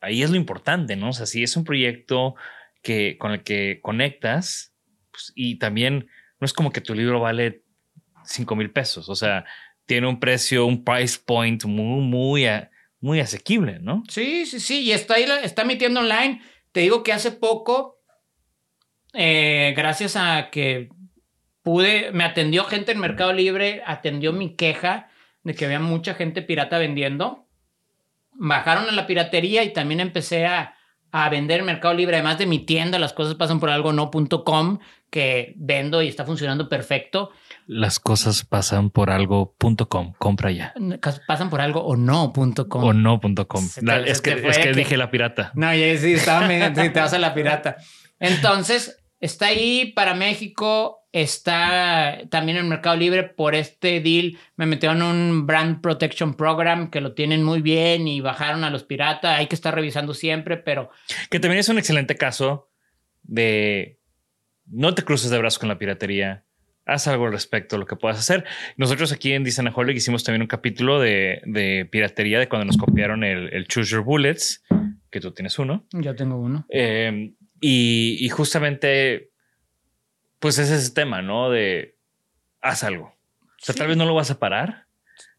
ahí 0.00 0.22
es 0.22 0.30
lo 0.30 0.36
importante, 0.36 0.96
¿no? 0.96 1.10
O 1.10 1.12
sea, 1.12 1.26
si 1.26 1.42
es 1.42 1.56
un 1.56 1.64
proyecto 1.64 2.34
que, 2.82 3.16
con 3.18 3.32
el 3.32 3.42
que 3.42 3.80
conectas 3.82 4.74
pues, 5.10 5.32
y 5.34 5.58
también 5.58 6.08
no 6.40 6.44
es 6.44 6.52
como 6.52 6.70
que 6.70 6.80
tu 6.80 6.94
libro 6.94 7.20
vale 7.20 7.62
5 8.24 8.56
mil 8.56 8.70
pesos, 8.70 9.08
o 9.08 9.14
sea, 9.14 9.44
tiene 9.86 10.06
un 10.06 10.20
precio, 10.20 10.66
un 10.66 10.84
price 10.84 11.18
point 11.24 11.64
muy, 11.64 12.02
muy, 12.02 12.46
muy 13.00 13.20
asequible, 13.20 13.78
¿no? 13.78 14.02
Sí, 14.08 14.46
sí, 14.46 14.60
sí, 14.60 14.80
y 14.82 14.92
está 14.92 15.14
ahí, 15.14 15.26
está 15.42 15.62
emitiendo 15.62 16.00
online. 16.00 16.42
Te 16.72 16.80
digo 16.80 17.02
que 17.02 17.12
hace 17.12 17.30
poco, 17.30 18.00
eh, 19.14 19.72
gracias 19.76 20.16
a 20.16 20.50
que 20.50 20.90
pude, 21.62 22.10
me 22.12 22.24
atendió 22.24 22.64
gente 22.64 22.92
en 22.92 22.98
Mercado 22.98 23.32
Libre, 23.32 23.82
atendió 23.86 24.32
mi 24.32 24.56
queja 24.56 25.08
de 25.44 25.54
que 25.54 25.64
había 25.64 25.80
mucha 25.80 26.14
gente 26.14 26.42
pirata 26.42 26.78
vendiendo 26.78 27.45
bajaron 28.38 28.88
a 28.88 28.92
la 28.92 29.06
piratería 29.06 29.64
y 29.64 29.72
también 29.72 30.00
empecé 30.00 30.46
a, 30.46 30.74
a 31.12 31.28
vender 31.28 31.62
Mercado 31.62 31.94
Libre, 31.94 32.16
además 32.16 32.38
de 32.38 32.46
mi 32.46 32.60
tienda, 32.60 32.98
las 32.98 33.12
cosas 33.12 33.34
pasan 33.34 33.60
por 33.60 33.70
algo 33.70 33.92
no.com, 33.92 34.78
que 35.10 35.54
vendo 35.56 36.02
y 36.02 36.08
está 36.08 36.24
funcionando 36.24 36.68
perfecto. 36.68 37.30
Las 37.66 38.00
cosas 38.00 38.44
pasan 38.44 38.90
por 38.90 39.10
algo.com, 39.10 40.12
compra 40.18 40.50
ya. 40.50 40.74
Pasan 41.26 41.50
por 41.50 41.60
algo 41.60 41.80
o 41.80 41.96
no.com. 41.96 42.84
O 42.84 42.92
no.com. 42.92 43.64
Es 44.04 44.20
que, 44.20 44.32
es 44.32 44.58
que, 44.58 44.72
dije 44.72 44.96
la 44.96 45.10
pirata. 45.10 45.52
No, 45.54 45.72
ya 45.74 45.96
sí, 45.96 46.14
estaba, 46.14 46.46
sí, 46.48 46.90
te 46.90 47.00
vas 47.00 47.14
a 47.14 47.18
la 47.18 47.34
pirata. 47.34 47.76
Entonces, 48.20 49.02
está 49.20 49.46
ahí 49.46 49.92
para 49.92 50.14
México 50.14 51.05
está 51.22 52.20
también 52.28 52.58
en 52.58 52.68
Mercado 52.68 52.94
Libre 52.94 53.24
por 53.24 53.54
este 53.54 54.00
deal. 54.00 54.36
Me 54.56 54.66
metieron 54.66 55.00
un 55.00 55.46
Brand 55.46 55.80
Protection 55.80 56.34
Program 56.34 56.90
que 56.90 57.00
lo 57.00 57.14
tienen 57.14 57.42
muy 57.42 57.62
bien 57.62 58.06
y 58.06 58.20
bajaron 58.20 58.64
a 58.64 58.70
los 58.70 58.84
piratas. 58.84 59.38
Hay 59.38 59.46
que 59.46 59.54
estar 59.54 59.74
revisando 59.74 60.12
siempre, 60.12 60.58
pero... 60.58 60.90
Que 61.30 61.40
también 61.40 61.60
es 61.60 61.70
un 61.70 61.78
excelente 61.78 62.16
caso 62.16 62.68
de 63.22 63.98
no 64.66 64.94
te 64.94 65.04
cruces 65.04 65.30
de 65.30 65.38
brazos 65.38 65.58
con 65.58 65.70
la 65.70 65.78
piratería. 65.78 66.44
Haz 66.84 67.08
algo 67.08 67.24
al 67.24 67.32
respecto, 67.32 67.78
lo 67.78 67.86
que 67.86 67.96
puedas 67.96 68.18
hacer. 68.18 68.44
Nosotros 68.76 69.10
aquí 69.10 69.32
en 69.32 69.42
Disneyholic 69.42 69.96
hicimos 69.96 70.22
también 70.22 70.42
un 70.42 70.48
capítulo 70.48 71.00
de, 71.00 71.88
piratería 71.90 72.38
de 72.38 72.48
cuando 72.48 72.66
nos 72.66 72.76
copiaron 72.76 73.24
el, 73.24 73.66
Choose 73.68 73.90
Your 73.90 74.04
Bullets, 74.04 74.62
que 75.10 75.20
tú 75.20 75.32
tienes 75.32 75.58
uno. 75.58 75.86
Yo 75.92 76.14
tengo 76.14 76.36
uno. 76.36 76.66
Eh, 76.68 77.32
y, 77.58 78.18
y 78.20 78.28
justamente 78.28 79.30
pues 80.46 80.60
es 80.60 80.70
ese 80.70 80.92
tema, 80.92 81.22
¿no? 81.22 81.50
De 81.50 81.96
haz 82.60 82.84
algo. 82.84 83.06
O 83.06 83.64
sea, 83.64 83.74
tal 83.74 83.88
vez 83.88 83.96
no 83.96 84.04
lo 84.04 84.14
vas 84.14 84.30
a 84.30 84.38
parar, 84.38 84.86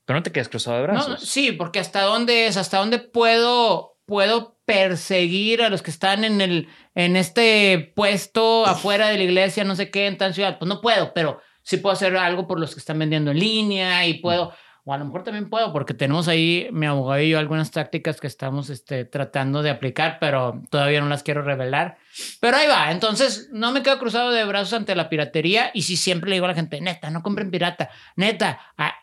pero 0.03 0.19
no 0.19 0.23
te 0.23 0.33
quedes 0.33 0.49
cruzado 0.49 0.75
de 0.75 0.83
brazos. 0.83 1.21
sí, 1.21 1.53
porque 1.53 1.79
hasta 1.79 2.01
dónde 2.01 2.47
es, 2.47 2.57
hasta 2.57 2.79
dónde 2.79 2.99
puedo, 2.99 3.95
puedo 4.05 4.57
perseguir 4.65 5.61
a 5.61 5.69
los 5.69 5.81
que 5.81 5.91
están 5.91 6.25
en 6.25 6.41
el, 6.41 6.67
en 6.93 7.15
este 7.15 7.93
puesto 7.95 8.65
afuera 8.65 9.07
de 9.07 9.17
la 9.17 9.23
iglesia, 9.23 9.63
no 9.63 9.77
sé 9.77 9.89
qué, 9.91 10.07
en 10.07 10.17
tal 10.17 10.33
ciudad. 10.33 10.59
Pues 10.59 10.67
no 10.67 10.81
puedo, 10.81 11.13
pero 11.13 11.39
sí 11.61 11.77
puedo 11.77 11.93
hacer 11.93 12.17
algo 12.17 12.45
por 12.45 12.59
los 12.59 12.73
que 12.73 12.81
están 12.81 12.99
vendiendo 12.99 13.31
en 13.31 13.39
línea 13.39 14.05
y 14.05 14.15
puedo, 14.15 14.53
o 14.87 14.93
a 14.93 14.97
lo 14.97 15.03
mejor 15.03 15.23
también 15.23 15.49
puedo, 15.49 15.73
porque 15.73 15.93
tenemos 15.93 16.29
ahí, 16.29 16.69
mi 16.71 16.85
abogado 16.85 17.21
y 17.21 17.29
yo, 17.29 17.39
algunas 17.39 17.71
tácticas 17.71 18.21
que 18.21 18.27
estamos 18.27 18.69
este, 18.69 19.03
tratando 19.03 19.61
de 19.61 19.69
aplicar, 19.69 20.17
pero 20.21 20.61
todavía 20.69 21.01
no 21.01 21.09
las 21.09 21.23
quiero 21.23 21.41
revelar. 21.41 21.97
Pero 22.39 22.55
ahí 22.55 22.67
va, 22.67 22.89
entonces 22.91 23.49
no 23.51 23.73
me 23.73 23.83
quedo 23.83 23.99
cruzado 23.99 24.31
de 24.31 24.45
brazos 24.45 24.71
ante 24.71 24.95
la 24.95 25.09
piratería 25.09 25.71
y 25.73 25.81
si 25.81 25.97
siempre 25.97 26.29
le 26.29 26.37
digo 26.37 26.45
a 26.45 26.49
la 26.49 26.55
gente, 26.55 26.79
neta, 26.79 27.09
no 27.09 27.21
compren 27.21 27.51
pirata, 27.51 27.89
neta, 28.15 28.61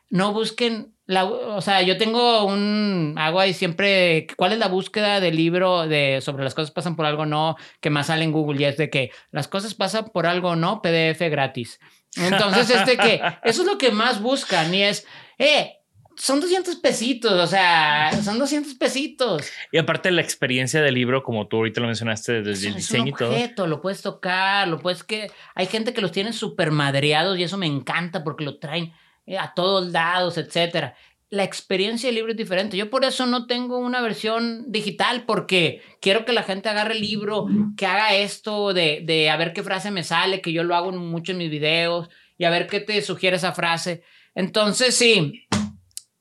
no 0.08 0.32
busquen 0.32 0.94
la, 1.04 1.26
o 1.26 1.60
sea, 1.60 1.82
yo 1.82 1.98
tengo 1.98 2.46
un, 2.46 3.14
hago 3.18 3.38
ahí 3.38 3.52
siempre, 3.52 4.26
¿cuál 4.38 4.52
es 4.52 4.58
la 4.58 4.68
búsqueda 4.68 5.20
del 5.20 5.36
libro 5.36 5.86
de 5.86 6.20
sobre 6.22 6.44
las 6.44 6.54
cosas 6.54 6.70
pasan 6.70 6.96
por 6.96 7.04
algo 7.04 7.26
no? 7.26 7.56
Que 7.82 7.90
más 7.90 8.06
sale 8.06 8.24
en 8.24 8.32
Google 8.32 8.62
y 8.62 8.64
es 8.64 8.78
de 8.78 8.88
que 8.88 9.10
las 9.30 9.48
cosas 9.48 9.74
pasan 9.74 10.06
por 10.14 10.26
algo 10.26 10.56
no, 10.56 10.80
PDF 10.80 11.20
gratis. 11.30 11.78
Entonces, 12.16 12.70
es 12.70 12.86
de 12.86 12.96
que 12.96 13.20
eso 13.42 13.62
es 13.62 13.66
lo 13.66 13.78
que 13.78 13.90
más 13.90 14.22
buscan 14.22 14.72
y 14.74 14.82
es, 14.82 15.06
eh, 15.38 15.78
son 16.16 16.40
200 16.40 16.76
pesitos, 16.76 17.32
o 17.32 17.46
sea, 17.46 18.12
son 18.22 18.38
200 18.38 18.74
pesitos. 18.74 19.50
Y 19.72 19.78
aparte 19.78 20.10
la 20.10 20.22
experiencia 20.22 20.80
del 20.80 20.94
libro, 20.94 21.22
como 21.22 21.48
tú 21.48 21.56
ahorita 21.56 21.80
lo 21.80 21.86
mencionaste 21.86 22.42
desde 22.42 22.68
el 22.68 22.74
diseño 22.74 23.14
es 23.14 23.20
un 23.20 23.26
objeto, 23.26 23.52
y 23.52 23.54
todo. 23.54 23.66
Lo 23.66 23.80
puedes 23.80 24.02
tocar, 24.02 24.68
lo 24.68 24.78
puedes 24.78 25.02
que... 25.02 25.30
Hay 25.54 25.66
gente 25.66 25.92
que 25.92 26.00
los 26.00 26.12
tiene 26.12 26.32
súper 26.32 26.70
madreados 26.70 27.38
y 27.38 27.42
eso 27.42 27.58
me 27.58 27.66
encanta 27.66 28.22
porque 28.22 28.44
lo 28.44 28.58
traen 28.58 28.92
eh, 29.26 29.38
a 29.38 29.54
todos 29.54 29.90
lados, 29.90 30.38
etcétera. 30.38 30.94
La 31.30 31.42
experiencia 31.42 32.08
del 32.08 32.16
libro 32.16 32.30
es 32.30 32.38
diferente. 32.38 32.76
Yo 32.76 32.90
por 32.90 33.04
eso 33.04 33.26
no 33.26 33.46
tengo 33.46 33.78
una 33.78 34.00
versión 34.00 34.70
digital 34.70 35.24
porque 35.26 35.82
quiero 36.00 36.24
que 36.24 36.32
la 36.32 36.44
gente 36.44 36.68
agarre 36.68 36.94
el 36.94 37.00
libro, 37.00 37.46
que 37.76 37.86
haga 37.86 38.14
esto 38.14 38.72
de, 38.72 39.02
de 39.04 39.30
a 39.30 39.36
ver 39.36 39.52
qué 39.52 39.64
frase 39.64 39.90
me 39.90 40.04
sale, 40.04 40.40
que 40.40 40.52
yo 40.52 40.62
lo 40.62 40.76
hago 40.76 40.92
mucho 40.92 41.32
en 41.32 41.38
mis 41.38 41.50
videos 41.50 42.08
y 42.38 42.44
a 42.44 42.50
ver 42.50 42.68
qué 42.68 42.78
te 42.78 43.02
sugiere 43.02 43.36
esa 43.36 43.52
frase. 43.52 44.04
Entonces, 44.34 44.94
sí, 44.94 45.46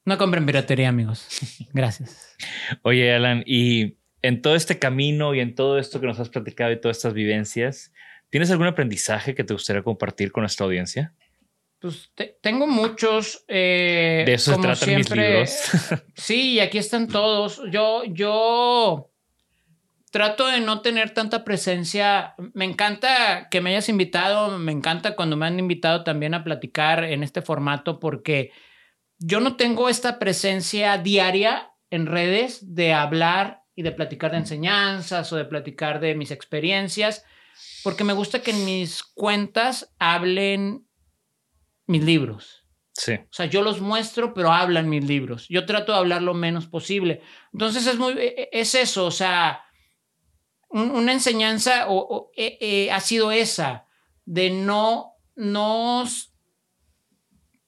no 0.06 0.18
compren 0.18 0.46
piratería, 0.46 0.90
amigos. 0.90 1.28
Gracias. 1.74 2.36
Oye, 2.82 3.14
Alan, 3.14 3.44
y 3.46 3.98
en 4.22 4.42
todo 4.42 4.56
este 4.56 4.80
camino 4.80 5.34
y 5.34 5.40
en 5.40 5.56
todo 5.56 5.80
esto 5.80 6.00
que 6.00 6.08
nos 6.08 6.20
has 6.20 6.30
platicado 6.30 6.72
y 6.72 6.80
todas 6.80 6.98
estas 6.98 7.14
vivencias, 7.14 7.94
¿tienes 8.30 8.52
algún 8.52 8.68
aprendizaje 8.68 9.34
que 9.34 9.44
te 9.44 9.54
gustaría 9.54 9.84
compartir 9.84 10.32
con 10.32 10.42
nuestra 10.42 10.66
audiencia? 10.66 11.14
Pues 11.80 12.12
tengo 12.42 12.66
muchos. 12.66 13.44
Eh, 13.48 14.24
de 14.26 14.34
eso 14.34 14.56
se 14.56 14.62
tratan 14.62 14.96
mis 14.96 15.10
libros. 15.10 15.50
sí, 16.16 16.54
y 16.54 16.60
aquí 16.60 16.78
están 16.78 17.08
todos. 17.08 17.62
Yo, 17.72 18.04
yo 18.06 19.13
trato 20.14 20.46
de 20.46 20.62
no 20.62 20.82
tener 20.82 21.10
tanta 21.10 21.44
presencia. 21.44 22.36
Me 22.54 22.66
encanta 22.66 23.50
que 23.50 23.62
me 23.62 23.72
hayas 23.72 23.90
invitado, 23.90 24.60
me 24.60 24.72
encanta 24.72 25.16
cuando 25.16 25.36
me 25.36 25.48
han 25.48 25.58
invitado 25.58 26.04
también 26.04 26.36
a 26.36 26.44
platicar 26.44 27.04
en 27.04 27.24
este 27.24 27.42
formato 27.42 28.00
porque 28.00 28.52
yo 29.18 29.40
no 29.40 29.56
tengo 29.56 29.90
esta 29.90 30.20
presencia 30.20 31.00
diaria 31.00 31.72
en 31.90 32.06
redes 32.06 32.76
de 32.76 32.94
hablar 32.94 33.64
y 33.74 33.82
de 33.82 33.92
platicar 33.92 34.30
de 34.30 34.38
enseñanzas 34.38 35.34
o 35.34 35.36
de 35.36 35.46
platicar 35.46 36.00
de 36.00 36.14
mis 36.14 36.30
experiencias, 36.30 37.26
porque 37.84 38.04
me 38.04 38.14
gusta 38.14 38.44
que 38.44 38.52
en 38.52 38.66
mis 38.66 39.02
cuentas 39.02 39.96
hablen 39.98 40.86
mis 41.88 42.04
libros. 42.04 42.68
Sí. 42.94 43.14
O 43.14 43.34
sea, 43.34 43.48
yo 43.48 43.64
los 43.64 43.82
muestro, 43.82 44.36
pero 44.36 44.52
hablan 44.52 44.90
mis 44.90 45.06
libros. 45.06 45.48
Yo 45.50 45.66
trato 45.66 45.92
de 45.92 45.98
hablar 45.98 46.22
lo 46.22 46.36
menos 46.36 46.68
posible. 46.68 47.24
Entonces 47.52 47.88
es 47.88 47.98
muy, 47.98 48.14
e, 48.14 48.28
e, 48.38 48.50
es 48.52 48.76
eso, 48.76 49.08
o 49.08 49.12
sea, 49.12 49.64
una 50.74 51.14
enseñanza 51.14 51.88
eh, 52.36 52.58
eh, 52.60 52.92
ha 52.92 53.00
sido 53.00 53.32
esa, 53.32 53.86
de 54.26 54.50
no, 54.50 55.14
no 55.36 56.04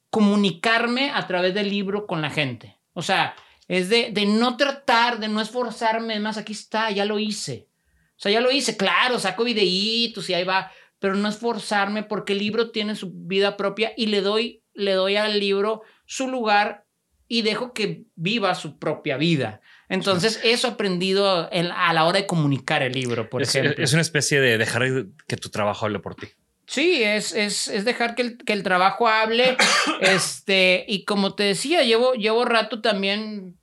comunicarme 0.10 1.12
a 1.12 1.28
través 1.28 1.53
del 1.53 1.70
libro 1.70 2.08
con 2.08 2.22
la 2.22 2.32
gente. 2.32 2.80
O 2.93 3.03
sea, 3.03 3.36
es 3.68 3.89
de, 3.89 4.10
de 4.12 4.26
no 4.26 4.58
tratar, 4.58 5.20
de 5.20 5.28
no 5.28 5.39
esforzarme, 5.39 6.20
más 6.20 6.38
aquí 6.38 6.53
está, 6.53 6.89
ya 6.89 7.06
lo 7.06 7.20
hice. 7.20 7.70
O 8.18 8.20
sea, 8.20 8.32
ya 8.32 8.41
lo 8.41 8.51
hice, 8.51 8.76
claro, 8.76 9.20
saco 9.20 9.43
videitos 9.43 10.30
y 10.30 10.34
ahí 10.34 10.43
va, 10.43 10.72
pero 10.99 11.16
no 11.16 11.30
esforzarme 11.30 12.03
porque 12.03 12.34
el 12.34 12.39
libro 12.39 12.72
tiene 12.72 12.95
su 12.95 13.12
vida 13.14 13.58
propia 13.58 13.91
y 13.95 14.08
le 14.08 14.22
doy, 14.22 14.64
le 14.74 14.93
doy 14.93 15.18
al 15.18 15.39
libro 15.39 15.84
su 16.06 16.28
lugar 16.28 16.88
y 17.28 17.43
dejo 17.43 17.74
que 17.74 18.06
viva 18.16 18.56
su 18.56 18.80
propia 18.80 19.18
vida. 19.18 19.62
Entonces, 19.88 20.39
eso 20.43 20.67
he 20.67 20.71
aprendido 20.71 21.49
a 21.51 21.93
la 21.93 22.05
hora 22.05 22.19
de 22.19 22.25
comunicar 22.25 22.81
el 22.81 22.93
libro, 22.93 23.29
por 23.29 23.43
ejemplo. 23.43 23.83
Es 23.83 23.93
una 23.93 24.01
especie 24.01 24.41
de 24.41 24.57
dejar 24.57 24.83
que 25.27 25.38
tu 25.38 25.49
trabajo 25.49 25.86
hable 25.86 25.99
por 25.99 26.15
ti. 26.15 26.27
Sí, 26.67 27.03
es, 27.03 27.33
es, 27.33 27.67
es 27.67 27.86
dejar 27.86 28.15
que 28.15 28.23
el, 28.23 28.38
que 28.39 28.53
el, 28.53 28.63
trabajo 28.63 29.07
hable. 29.07 29.57
este, 30.01 30.86
y 30.88 31.05
como 31.05 31.36
te 31.36 31.43
decía, 31.43 31.83
llevo, 31.83 32.13
llevo 32.13 32.45
rato 32.45 32.81
también 32.81 33.57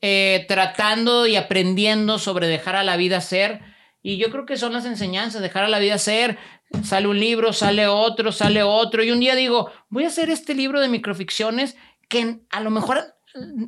eh, 0.00 0.46
tratando 0.48 1.26
y 1.26 1.36
aprendiendo 1.36 2.18
sobre 2.18 2.46
dejar 2.46 2.76
a 2.76 2.84
la 2.84 2.96
vida 2.96 3.20
ser. 3.20 3.60
Y 4.02 4.16
yo 4.16 4.30
creo 4.30 4.46
que 4.46 4.56
son 4.56 4.72
las 4.72 4.86
enseñanzas, 4.86 5.42
dejar 5.42 5.64
a 5.64 5.68
la 5.68 5.78
vida 5.78 5.98
ser. 5.98 6.38
Sale 6.82 7.06
un 7.06 7.20
libro, 7.20 7.52
sale 7.52 7.86
otro, 7.86 8.32
sale 8.32 8.62
otro. 8.62 9.04
Y 9.04 9.10
un 9.10 9.20
día 9.20 9.34
digo, 9.34 9.70
voy 9.88 10.04
a 10.04 10.08
hacer 10.08 10.30
este 10.30 10.54
libro 10.54 10.80
de 10.80 10.88
microficciones 10.88 11.76
que 12.08 12.40
a 12.50 12.60
lo 12.60 12.70
mejor 12.70 13.13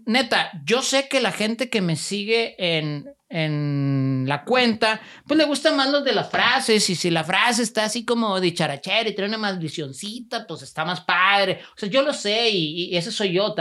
neta, 0.04 0.50
yo 0.64 0.82
sé 0.82 1.08
que 1.08 1.20
la 1.20 1.32
gente 1.32 1.68
que 1.68 1.80
me 1.80 1.96
sigue 1.96 2.54
en, 2.58 3.08
en 3.28 4.24
la 4.26 4.44
cuenta, 4.44 5.00
pues 5.26 5.36
le 5.36 5.44
gusta 5.44 5.74
más 5.74 5.90
los 5.90 6.04
de 6.04 6.12
las 6.12 6.30
frases. 6.30 6.88
Y 6.90 6.94
si 6.94 7.10
la 7.10 7.24
frase 7.24 7.62
está 7.62 7.84
así 7.84 8.04
como 8.04 8.40
dicharachera 8.40 9.08
y 9.08 9.14
tiene 9.14 9.28
una 9.28 9.38
más 9.38 9.58
visioncita, 9.58 10.46
pues 10.46 10.62
está 10.62 10.84
más 10.84 11.00
padre. 11.00 11.60
O 11.74 11.78
sea, 11.78 11.88
yo 11.88 12.02
lo 12.02 12.12
sé 12.12 12.50
y, 12.50 12.96
ese 12.96 13.10
soy 13.10 13.32
yo 13.32 13.54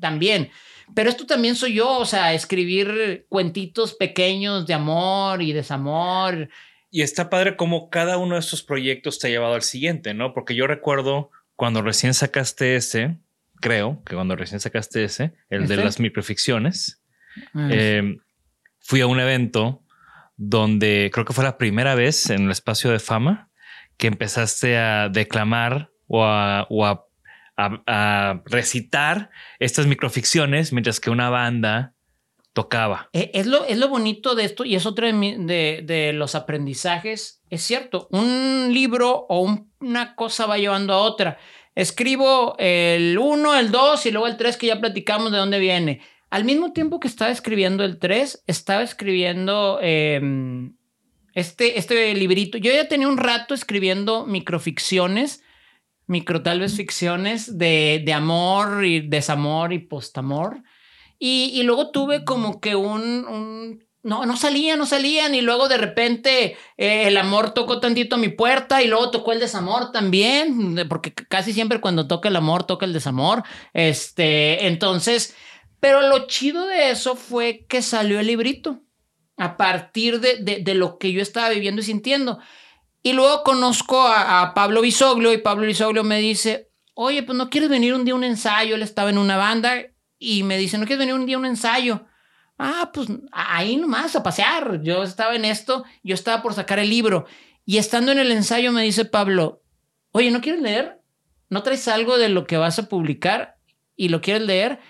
también. 0.00 0.50
Pero 0.94 1.10
esto 1.10 1.26
también 1.26 1.54
soy 1.54 1.74
yo, 1.74 1.98
o 1.98 2.06
sea, 2.06 2.32
escribir 2.32 3.26
cuentitos 3.28 3.94
pequeños 3.94 4.66
de 4.66 4.74
amor 4.74 5.42
y 5.42 5.52
desamor. 5.52 6.48
Y 6.90 7.02
está 7.02 7.28
padre 7.28 7.56
como 7.56 7.90
cada 7.90 8.16
uno 8.16 8.36
de 8.36 8.40
estos 8.40 8.62
proyectos 8.62 9.18
te 9.18 9.26
ha 9.26 9.30
llevado 9.30 9.54
al 9.54 9.62
siguiente, 9.62 10.14
¿no? 10.14 10.32
Porque 10.32 10.54
yo 10.54 10.66
recuerdo 10.66 11.30
cuando 11.56 11.82
recién 11.82 12.14
sacaste 12.14 12.76
ese, 12.76 13.18
creo 13.60 14.02
que 14.04 14.14
cuando 14.14 14.36
recién 14.36 14.60
sacaste 14.60 15.04
ese, 15.04 15.34
el 15.50 15.66
de 15.66 15.76
las 15.76 16.00
microficciones, 16.00 17.02
ah, 17.54 17.68
eh, 17.70 18.16
fui 18.80 19.00
a 19.00 19.06
un 19.06 19.20
evento 19.20 19.82
donde 20.36 21.10
creo 21.12 21.24
que 21.26 21.32
fue 21.32 21.44
la 21.44 21.58
primera 21.58 21.94
vez 21.94 22.30
en 22.30 22.44
el 22.44 22.50
espacio 22.50 22.90
de 22.90 23.00
fama 23.00 23.50
que 23.98 24.06
empezaste 24.06 24.78
a 24.78 25.08
declamar 25.08 25.90
o 26.06 26.24
a, 26.24 26.66
recitar 28.46 29.30
estas 29.58 29.88
microficciones 29.88 30.72
mientras 30.72 31.00
que 31.00 31.10
una 31.10 31.28
banda 31.28 31.94
tocaba. 32.52 33.10
Eh, 33.12 33.32
es 33.34 33.46
lo, 33.46 33.64
es 33.64 33.78
lo 33.78 33.88
bonito 33.88 34.36
de 34.36 34.44
esto 34.44 34.64
y 34.64 34.76
es 34.76 34.86
otro 34.86 35.06
de, 35.06 35.82
de, 35.84 36.12
los 36.12 36.36
aprendizajes. 36.36 37.42
Es 37.50 37.62
cierto, 37.62 38.06
un 38.12 38.70
libro 38.72 39.26
o 39.28 39.58
una 39.80 40.14
cosa 40.14 40.46
va 40.46 40.58
llevando 40.58 40.92
a 40.92 40.98
otra. 40.98 41.38
Escribo 41.78 42.56
el 42.58 43.16
1, 43.16 43.54
el 43.54 43.70
2 43.70 44.06
y 44.06 44.10
luego 44.10 44.26
el 44.26 44.36
3 44.36 44.56
que 44.56 44.66
ya 44.66 44.80
platicamos 44.80 45.30
de 45.30 45.38
dónde 45.38 45.60
viene. 45.60 46.00
Al 46.28 46.44
mismo 46.44 46.72
tiempo 46.72 46.98
que 46.98 47.06
estaba 47.06 47.30
escribiendo 47.30 47.84
el 47.84 48.00
3, 48.00 48.42
estaba 48.48 48.82
escribiendo 48.82 49.78
em, 49.80 50.74
este, 51.34 51.78
este 51.78 52.12
librito. 52.16 52.58
Yo 52.58 52.72
ya 52.72 52.88
tenía 52.88 53.06
un 53.06 53.16
rato 53.16 53.54
escribiendo 53.54 54.26
microficciones, 54.26 55.44
micro 56.08 56.42
tal 56.42 56.58
vez 56.58 56.74
ficciones 56.74 57.58
de, 57.58 58.02
de 58.04 58.12
amor 58.12 58.84
y 58.84 59.06
desamor 59.06 59.72
y 59.72 59.78
postamor. 59.78 60.64
Y, 61.16 61.52
y 61.54 61.62
luego 61.62 61.92
tuve 61.92 62.24
como 62.24 62.60
que 62.60 62.74
un, 62.74 63.24
un 63.24 63.87
no, 64.02 64.26
no 64.26 64.36
salían, 64.36 64.78
no 64.78 64.86
salían. 64.86 65.34
Y 65.34 65.40
luego 65.40 65.68
de 65.68 65.76
repente 65.76 66.56
eh, 66.76 67.08
el 67.08 67.16
amor 67.16 67.52
tocó 67.54 67.80
tantito 67.80 68.16
a 68.16 68.18
mi 68.18 68.28
puerta 68.28 68.82
y 68.82 68.88
luego 68.88 69.10
tocó 69.10 69.32
el 69.32 69.40
desamor 69.40 69.92
también, 69.92 70.86
porque 70.88 71.12
casi 71.12 71.52
siempre 71.52 71.80
cuando 71.80 72.06
toca 72.06 72.28
el 72.28 72.36
amor 72.36 72.64
toca 72.64 72.86
el 72.86 72.92
desamor. 72.92 73.42
Este, 73.72 74.66
entonces, 74.66 75.34
pero 75.80 76.02
lo 76.08 76.26
chido 76.26 76.66
de 76.66 76.90
eso 76.90 77.16
fue 77.16 77.66
que 77.68 77.82
salió 77.82 78.20
el 78.20 78.26
librito 78.26 78.80
a 79.36 79.56
partir 79.56 80.20
de, 80.20 80.62
de, 80.62 80.74
lo 80.74 80.98
que 80.98 81.12
yo 81.12 81.22
estaba 81.22 81.50
viviendo 81.50 81.80
y 81.80 81.84
sintiendo. 81.84 82.38
Y 83.04 83.12
luego 83.12 83.44
conozco 83.44 84.02
a, 84.02 84.42
a 84.42 84.54
Pablo 84.54 84.80
Bisoglio 84.80 85.32
y 85.32 85.38
Pablo 85.38 85.66
Bisoglio 85.66 86.02
me 86.02 86.18
dice, 86.18 86.70
oye, 86.94 87.22
pues 87.22 87.38
no 87.38 87.48
quieres 87.48 87.70
venir 87.70 87.94
un 87.94 88.04
día 88.04 88.14
a 88.14 88.16
un 88.16 88.24
ensayo. 88.24 88.74
Él 88.74 88.82
estaba 88.82 89.10
en 89.10 89.18
una 89.18 89.36
banda 89.36 89.76
y 90.18 90.42
me 90.42 90.58
dice, 90.58 90.76
no 90.76 90.86
quieres 90.86 90.98
venir 90.98 91.14
un 91.14 91.26
día 91.26 91.36
a 91.36 91.38
un 91.38 91.46
ensayo. 91.46 92.06
Ah, 92.58 92.90
pues 92.92 93.08
ahí 93.32 93.76
nomás 93.76 94.16
a 94.16 94.22
pasear. 94.22 94.82
Yo 94.82 95.04
estaba 95.04 95.36
en 95.36 95.44
esto, 95.44 95.84
yo 96.02 96.14
estaba 96.14 96.42
por 96.42 96.54
sacar 96.54 96.80
el 96.80 96.90
libro. 96.90 97.26
Y 97.64 97.78
estando 97.78 98.12
en 98.12 98.18
el 98.18 98.32
ensayo 98.32 98.72
me 98.72 98.82
dice 98.82 99.04
Pablo, 99.04 99.62
oye, 100.10 100.30
¿no 100.30 100.40
quieres 100.40 100.60
leer? 100.60 101.00
¿No 101.50 101.62
traes 101.62 101.86
algo 101.88 102.18
de 102.18 102.28
lo 102.28 102.46
que 102.46 102.56
vas 102.56 102.78
a 102.78 102.88
publicar 102.88 103.56
y 103.94 104.08
lo 104.08 104.20
quieres 104.20 104.42
leer? 104.42 104.80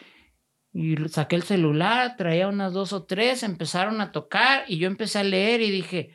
Y 0.73 0.97
saqué 1.09 1.37
el 1.37 1.43
celular, 1.43 2.16
traía 2.16 2.49
unas 2.49 2.73
dos 2.73 2.93
o 2.93 3.05
tres, 3.05 3.43
empezaron 3.43 4.01
a 4.01 4.12
tocar 4.12 4.64
y 4.69 4.79
yo 4.79 4.87
empecé 4.87 5.19
a 5.19 5.25
leer 5.25 5.61
y 5.61 5.71
dije, 5.71 6.14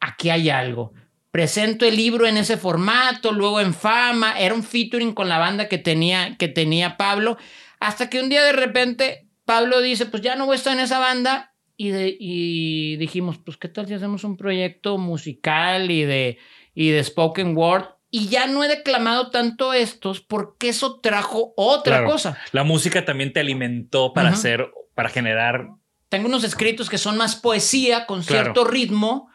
aquí 0.00 0.30
hay 0.30 0.50
algo. 0.50 0.92
presento 1.30 1.86
el 1.86 1.96
libro 1.96 2.26
en 2.26 2.36
ese 2.38 2.56
formato, 2.56 3.32
luego 3.32 3.60
en 3.60 3.74
fama, 3.74 4.38
era 4.40 4.54
un 4.54 4.64
featuring 4.64 5.12
con 5.14 5.28
la 5.28 5.38
banda 5.38 5.68
que 5.68 5.78
tenía, 5.78 6.36
que 6.36 6.48
tenía 6.48 6.96
Pablo, 6.96 7.36
hasta 7.80 8.10
que 8.10 8.20
un 8.20 8.28
día 8.28 8.42
de 8.42 8.52
repente 8.52 9.27
Pablo 9.48 9.80
dice, 9.80 10.04
pues 10.04 10.22
ya 10.22 10.36
no 10.36 10.44
voy 10.44 10.52
a 10.52 10.56
estar 10.56 10.74
en 10.74 10.80
esa 10.80 10.98
banda, 10.98 11.54
y, 11.74 11.90
y 12.20 12.96
dijimos, 12.98 13.38
pues 13.38 13.56
qué 13.56 13.68
tal 13.68 13.86
si 13.86 13.94
hacemos 13.94 14.22
un 14.22 14.36
proyecto 14.36 14.98
musical 14.98 15.90
y 15.90 16.04
de, 16.04 16.36
y 16.74 16.90
de 16.90 17.02
spoken 17.02 17.56
word, 17.56 17.86
y 18.10 18.28
ya 18.28 18.46
no 18.46 18.62
he 18.62 18.68
declamado 18.68 19.30
tanto 19.30 19.72
estos 19.72 20.20
porque 20.20 20.68
eso 20.68 21.00
trajo 21.00 21.54
otra 21.56 22.04
cosa. 22.04 22.36
La 22.52 22.62
música 22.62 23.06
también 23.06 23.32
te 23.32 23.40
alimentó 23.40 24.12
para 24.12 24.28
hacer, 24.28 24.70
para 24.94 25.08
generar. 25.08 25.70
Tengo 26.10 26.28
unos 26.28 26.44
escritos 26.44 26.90
que 26.90 26.98
son 26.98 27.16
más 27.16 27.34
poesía 27.34 28.04
con 28.04 28.24
cierto 28.24 28.66
ritmo 28.66 29.30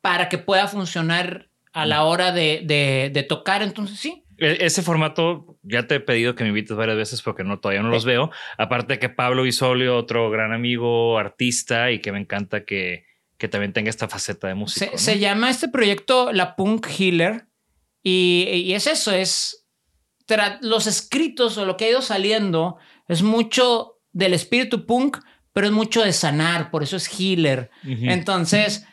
para 0.00 0.28
que 0.28 0.38
pueda 0.38 0.68
funcionar 0.68 1.48
a 1.72 1.84
la 1.84 2.04
hora 2.04 2.30
de, 2.30 3.10
de, 3.12 3.22
tocar. 3.24 3.64
Entonces, 3.64 3.98
sí. 3.98 4.21
E, 4.42 4.64
ese 4.64 4.82
formato 4.82 5.58
ya 5.62 5.86
te 5.86 5.96
he 5.96 6.00
pedido 6.00 6.34
que 6.34 6.44
me 6.44 6.48
invites 6.48 6.76
varias 6.76 6.96
veces 6.96 7.22
porque 7.22 7.44
no, 7.44 7.60
todavía 7.60 7.82
no 7.82 7.88
los 7.88 8.04
veo. 8.04 8.30
Aparte 8.58 8.98
que 8.98 9.08
Pablo 9.08 9.46
Isolio, 9.46 9.96
otro 9.96 10.30
gran 10.30 10.52
amigo, 10.52 11.18
artista 11.18 11.90
y 11.90 12.00
que 12.00 12.12
me 12.12 12.18
encanta 12.18 12.64
que, 12.64 13.06
que 13.38 13.48
también 13.48 13.72
tenga 13.72 13.90
esta 13.90 14.08
faceta 14.08 14.48
de 14.48 14.54
música. 14.54 14.90
Se, 14.92 14.98
se 14.98 15.18
llama 15.18 15.50
este 15.50 15.68
proyecto 15.68 16.32
La 16.32 16.56
Punk 16.56 16.86
Healer 16.86 17.46
y, 18.02 18.48
y 18.48 18.74
es 18.74 18.86
eso, 18.86 19.12
es 19.12 19.62
los 20.60 20.86
escritos 20.86 21.58
o 21.58 21.66
lo 21.66 21.76
que 21.76 21.86
ha 21.86 21.90
ido 21.90 22.02
saliendo 22.02 22.78
es 23.08 23.22
mucho 23.22 24.00
del 24.12 24.34
espíritu 24.34 24.86
punk, 24.86 25.18
pero 25.52 25.66
es 25.66 25.72
mucho 25.72 26.02
de 26.02 26.12
sanar, 26.12 26.70
por 26.70 26.82
eso 26.82 26.96
es 26.96 27.08
healer. 27.08 27.70
Entonces, 27.84 28.86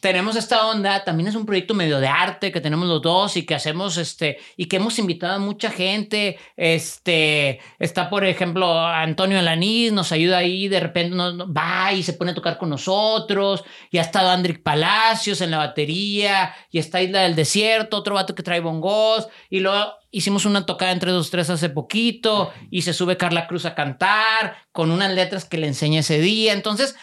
tenemos 0.00 0.36
esta 0.36 0.66
onda, 0.66 1.04
también 1.04 1.28
es 1.28 1.34
un 1.34 1.46
proyecto 1.46 1.74
medio 1.74 2.00
de 2.00 2.08
arte 2.08 2.52
que 2.52 2.60
tenemos 2.60 2.88
los 2.88 3.02
dos 3.02 3.36
y 3.36 3.46
que 3.46 3.54
hacemos 3.54 3.96
este 3.96 4.38
y 4.56 4.66
que 4.66 4.76
hemos 4.76 4.98
invitado 4.98 5.34
a 5.34 5.38
mucha 5.38 5.70
gente, 5.70 6.38
este 6.56 7.60
está 7.78 8.10
por 8.10 8.24
ejemplo 8.24 8.78
Antonio 8.78 9.38
Alaniz 9.38 9.92
nos 9.92 10.12
ayuda 10.12 10.38
ahí, 10.38 10.68
de 10.68 10.80
repente 10.80 11.16
nos, 11.16 11.38
va 11.38 11.92
y 11.92 12.02
se 12.02 12.12
pone 12.12 12.32
a 12.32 12.34
tocar 12.34 12.58
con 12.58 12.70
nosotros, 12.70 13.64
y 13.90 13.98
ha 13.98 14.02
estado 14.02 14.30
Andrick 14.30 14.62
Palacios 14.62 15.40
en 15.40 15.50
la 15.50 15.58
batería, 15.58 16.54
y 16.70 16.78
está 16.78 17.02
Isla 17.02 17.22
del 17.22 17.36
Desierto, 17.36 17.96
otro 17.96 18.14
vato 18.14 18.34
que 18.34 18.42
trae 18.42 18.60
bongos, 18.60 19.28
y 19.50 19.60
luego 19.60 19.92
hicimos 20.10 20.44
una 20.46 20.66
tocada 20.66 20.92
entre 20.92 21.10
dos 21.10 21.30
tres 21.30 21.50
hace 21.50 21.68
poquito 21.68 22.52
y 22.70 22.82
se 22.82 22.92
sube 22.92 23.16
Carla 23.16 23.46
Cruz 23.46 23.66
a 23.66 23.74
cantar 23.74 24.56
con 24.72 24.90
unas 24.90 25.12
letras 25.12 25.44
que 25.44 25.58
le 25.58 25.66
enseñé 25.66 26.00
ese 26.00 26.18
día, 26.18 26.52
entonces 26.52 26.96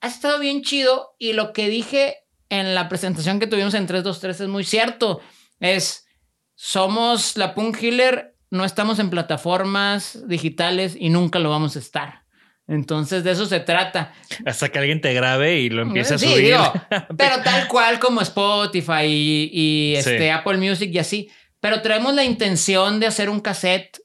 ha 0.00 0.08
estado 0.08 0.38
bien 0.38 0.62
chido 0.62 1.14
y 1.18 1.34
lo 1.34 1.52
que 1.52 1.68
dije 1.68 2.16
en 2.50 2.74
la 2.74 2.88
presentación 2.88 3.40
que 3.40 3.46
tuvimos 3.46 3.74
en 3.74 3.86
323 3.86 4.40
es 4.40 4.48
muy 4.48 4.64
cierto. 4.64 5.20
Es, 5.60 6.06
somos 6.54 7.36
la 7.36 7.54
Punk 7.54 7.82
Healer, 7.82 8.34
no 8.50 8.64
estamos 8.64 8.98
en 8.98 9.08
plataformas 9.08 10.28
digitales 10.28 10.96
y 10.98 11.08
nunca 11.08 11.38
lo 11.38 11.48
vamos 11.48 11.76
a 11.76 11.78
estar. 11.78 12.24
Entonces 12.66 13.24
de 13.24 13.30
eso 13.30 13.46
se 13.46 13.60
trata. 13.60 14.12
Hasta 14.44 14.68
que 14.68 14.78
alguien 14.78 15.00
te 15.00 15.14
grabe 15.14 15.58
y 15.58 15.70
lo 15.70 15.82
empiece 15.82 16.14
a 16.14 16.18
subir. 16.18 16.56
pero 17.16 17.42
tal 17.42 17.68
cual 17.68 17.98
como 17.98 18.20
Spotify 18.20 19.06
y, 19.06 19.94
este, 19.96 20.30
Apple 20.30 20.58
Music 20.58 20.90
y 20.92 20.98
así. 20.98 21.30
Pero 21.60 21.82
traemos 21.82 22.14
la 22.14 22.24
intención 22.24 23.00
de 23.00 23.06
hacer 23.06 23.28
un 23.28 23.40
cassette, 23.40 23.98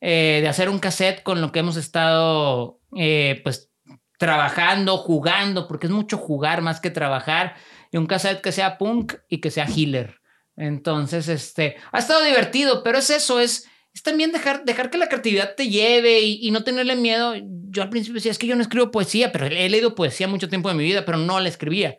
eh, 0.00 0.40
de 0.42 0.48
hacer 0.48 0.68
un 0.68 0.78
cassette 0.78 1.22
con 1.22 1.40
lo 1.40 1.50
que 1.50 1.60
hemos 1.60 1.76
estado, 1.76 2.80
eh, 2.96 3.40
pues, 3.42 3.70
trabajando, 4.18 4.98
jugando, 4.98 5.66
porque 5.66 5.86
es 5.86 5.92
mucho 5.92 6.18
jugar 6.18 6.60
más 6.62 6.80
que 6.80 6.90
trabajar 6.90 7.56
y 7.90 7.96
un 7.96 8.06
cassette 8.06 8.40
que 8.40 8.52
sea 8.52 8.78
punk 8.78 9.14
y 9.28 9.38
que 9.38 9.50
sea 9.50 9.66
healer. 9.66 10.20
Entonces, 10.56 11.28
este, 11.28 11.76
ha 11.92 11.98
estado 11.98 12.22
divertido, 12.22 12.82
pero 12.82 12.98
es 12.98 13.10
eso, 13.10 13.40
es, 13.40 13.68
es 13.94 14.02
también 14.02 14.32
dejar, 14.32 14.64
dejar 14.64 14.90
que 14.90 14.98
la 14.98 15.08
creatividad 15.08 15.54
te 15.56 15.68
lleve 15.68 16.20
y, 16.20 16.50
no 16.50 16.64
tenerle 16.64 16.96
miedo. 16.96 17.34
Yo 17.70 17.82
al 17.82 17.90
principio 17.90 18.16
decía, 18.16 18.30
es 18.30 18.38
que 18.38 18.46
yo 18.46 18.56
no 18.56 18.62
escribo 18.62 18.90
poesía, 18.90 19.32
pero 19.32 19.46
he 19.46 19.68
leído 19.68 19.94
poesía 19.94 20.28
mucho 20.28 20.48
tiempo 20.48 20.68
de 20.68 20.74
mi 20.74 20.84
vida, 20.84 21.04
pero 21.04 21.18
no 21.18 21.40
la 21.40 21.48
escribía. 21.48 21.98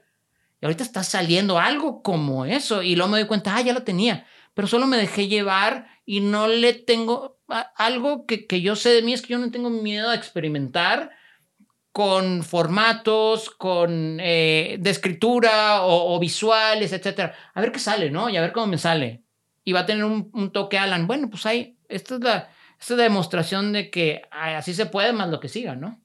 Y 0.62 0.66
ahorita 0.66 0.84
está 0.84 1.04
saliendo 1.04 1.60
algo 1.60 2.04
como 2.04 2.46
eso 2.46 2.84
y 2.84 2.96
luego 2.96 3.12
me 3.12 3.18
doy 3.18 3.28
cuenta, 3.28 3.56
ah, 3.56 3.62
ya 3.62 3.74
lo 3.74 3.84
tenía, 3.84 4.28
pero 4.54 4.68
solo 4.68 4.86
me 4.86 4.98
dejé 4.98 5.28
llevar 5.28 5.88
y 6.06 6.20
no 6.20 6.48
le 6.48 6.74
tengo 6.74 7.40
algo 7.76 8.28
que, 8.28 8.46
que 8.46 8.62
yo 8.62 8.76
sé 8.76 8.90
de 8.90 9.02
mí, 9.02 9.14
es 9.14 9.24
que 9.24 9.34
yo 9.34 9.40
no 9.40 9.50
tengo 9.50 9.72
miedo 9.72 10.10
a 10.10 10.16
experimentar 10.16 11.10
con 11.92 12.44
formatos, 12.44 13.50
con 13.50 14.20
eh, 14.22 14.78
de 14.80 14.90
escritura 14.90 15.84
o, 15.84 16.18
visuales, 16.20 16.94
etcétera. 16.94 17.36
A 17.54 17.62
ver 17.62 17.72
qué 17.72 17.80
sale, 17.80 18.10
¿no? 18.10 18.30
Y 18.30 18.38
a 18.38 18.42
ver 18.42 18.54
cómo 18.54 18.68
me 18.68 18.78
sale. 18.78 19.24
Y 19.64 19.74
va 19.74 19.82
a 19.82 19.86
tener 19.86 20.06
un, 20.06 20.52
toque 20.52 20.78
Alan. 20.78 21.06
Bueno, 21.06 21.30
pues 21.30 21.46
ahí, 21.46 21.78
esta 21.90 22.16
es 22.16 22.22
la, 22.22 22.50
esta 22.80 22.96
demostración 22.96 23.74
de 23.74 23.90
que 23.90 24.22
así 24.32 24.74
se 24.74 24.86
puede 24.86 25.12
más 25.12 25.30
lo 25.30 25.40
que 25.40 25.50
siga, 25.50 25.76
¿no? 25.76 26.02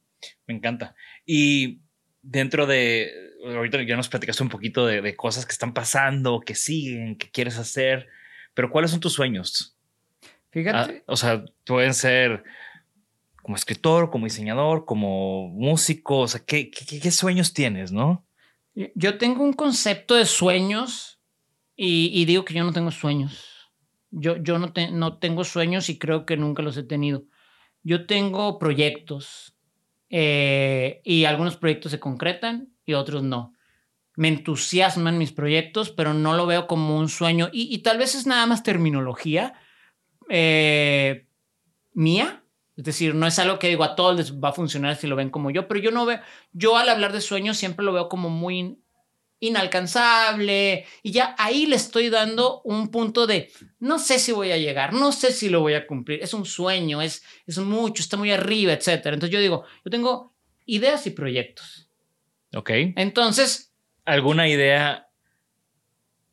Me 0.46 0.54
encanta. 0.54 0.94
Y 1.24 1.80
dentro 2.20 2.66
de, 2.66 3.12
ahorita 3.44 3.82
ya 3.82 3.96
nos 3.96 4.08
platicaste 4.08 4.42
un 4.42 4.48
poquito 4.48 4.86
de, 4.86 5.14
cosas 5.14 5.46
que 5.46 5.52
están 5.52 5.72
pasando, 5.72 6.40
que 6.40 6.56
siguen, 6.56 7.16
que 7.16 7.30
quieres 7.30 7.58
hacer, 7.58 8.08
pero 8.54 8.70
¿cuáles 8.70 8.90
son 8.90 9.00
tus 9.00 9.12
sueños? 9.12 9.76
Fíjate. 10.50 10.98
Ah, 10.98 11.02
o 11.06 11.16
sea, 11.16 11.44
pueden 11.64 11.94
ser 11.94 12.42
como 13.46 13.54
escritor, 13.54 14.10
como 14.10 14.24
diseñador, 14.24 14.84
como 14.86 15.46
músico? 15.50 16.18
O 16.18 16.26
sea, 16.26 16.44
¿qué, 16.44 16.68
sueños 17.12 17.52
tienes, 17.52 17.92
no? 17.92 18.26
Yo 18.96 19.18
tengo 19.18 19.44
un 19.44 19.52
concepto 19.52 20.16
de 20.16 20.24
sueños 20.24 21.20
y, 21.76 22.24
digo 22.24 22.44
que 22.44 22.54
yo 22.54 22.64
no 22.64 22.72
tengo 22.72 22.90
sueños. 22.90 23.70
Yo, 24.10 24.34
no 24.58 25.18
tengo 25.18 25.44
sueños 25.44 25.88
y 25.88 25.96
creo 25.96 26.26
que 26.26 26.36
nunca 26.36 26.64
los 26.64 26.76
he 26.76 26.82
tenido. 26.82 27.22
Yo 27.84 28.06
tengo 28.06 28.58
proyectos 28.58 29.56
eh, 30.10 31.00
y 31.04 31.24
algunos 31.24 31.56
proyectos 31.56 31.92
se 31.92 32.00
concretan 32.00 32.70
y 32.84 32.94
otros 32.94 33.22
no. 33.22 33.52
Me 34.16 34.26
entusiasman 34.26 35.18
mis 35.18 35.30
proyectos, 35.30 35.90
pero 35.90 36.14
no 36.14 36.36
lo 36.36 36.46
veo 36.46 36.66
como 36.66 36.98
un 36.98 37.08
sueño 37.08 37.48
y, 37.52 37.78
tal 37.78 37.98
vez 37.98 38.16
es 38.16 38.26
nada 38.26 38.44
más 38.46 38.64
terminología 38.64 39.54
eh, 40.28 41.28
mía 41.92 42.42
es 42.76 42.84
decir, 42.84 43.14
no 43.14 43.26
es 43.26 43.38
algo 43.38 43.58
que 43.58 43.68
digo 43.68 43.84
a 43.84 43.96
todos 43.96 44.16
les 44.16 44.34
va 44.34 44.50
a 44.50 44.52
funcionar 44.52 44.96
si 44.96 45.06
lo 45.06 45.16
ven 45.16 45.30
como 45.30 45.50
yo, 45.50 45.66
pero 45.66 45.80
yo 45.80 45.90
no 45.90 46.04
veo, 46.04 46.20
yo 46.52 46.76
al 46.76 46.88
hablar 46.88 47.12
de 47.12 47.22
sueños 47.22 47.56
siempre 47.56 47.84
lo 47.84 47.92
veo 47.92 48.08
como 48.08 48.28
muy 48.28 48.78
inalcanzable 49.38 50.86
y 51.02 51.12
ya 51.12 51.34
ahí 51.38 51.66
le 51.66 51.76
estoy 51.76 52.10
dando 52.10 52.60
un 52.62 52.90
punto 52.90 53.26
de 53.26 53.50
no 53.78 53.98
sé 53.98 54.18
si 54.18 54.32
voy 54.32 54.52
a 54.52 54.58
llegar, 54.58 54.92
no 54.92 55.12
sé 55.12 55.32
si 55.32 55.48
lo 55.48 55.60
voy 55.60 55.74
a 55.74 55.86
cumplir, 55.86 56.22
es 56.22 56.34
un 56.34 56.44
sueño, 56.44 57.00
es, 57.00 57.22
es 57.46 57.58
mucho, 57.58 58.02
está 58.02 58.18
muy 58.18 58.30
arriba, 58.30 58.72
etc. 58.72 58.88
Entonces 59.06 59.30
yo 59.30 59.40
digo, 59.40 59.64
yo 59.84 59.90
tengo 59.90 60.34
ideas 60.66 61.06
y 61.06 61.10
proyectos. 61.10 61.88
Ok. 62.54 62.70
Entonces... 62.96 63.74
¿Alguna 64.04 64.48
idea 64.48 65.08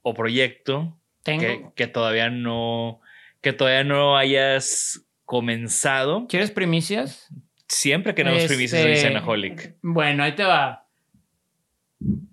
o 0.02 0.14
proyecto 0.14 1.00
que, 1.24 1.70
que, 1.76 1.88
todavía 1.88 2.30
no, 2.30 3.02
que 3.42 3.54
todavía 3.54 3.84
no 3.84 4.18
hayas 4.18 5.03
comenzado. 5.26 6.28
¿Quieres 6.28 6.52
primicias? 6.52 7.30
Siempre 7.68 8.14
queremos 8.14 8.44
primicias 8.44 8.84
en 8.84 8.92
este, 8.92 9.08
Cenaholic. 9.08 9.76
Bueno, 9.82 10.24
ahí 10.24 10.36
te 10.36 10.44
va. 10.44 10.88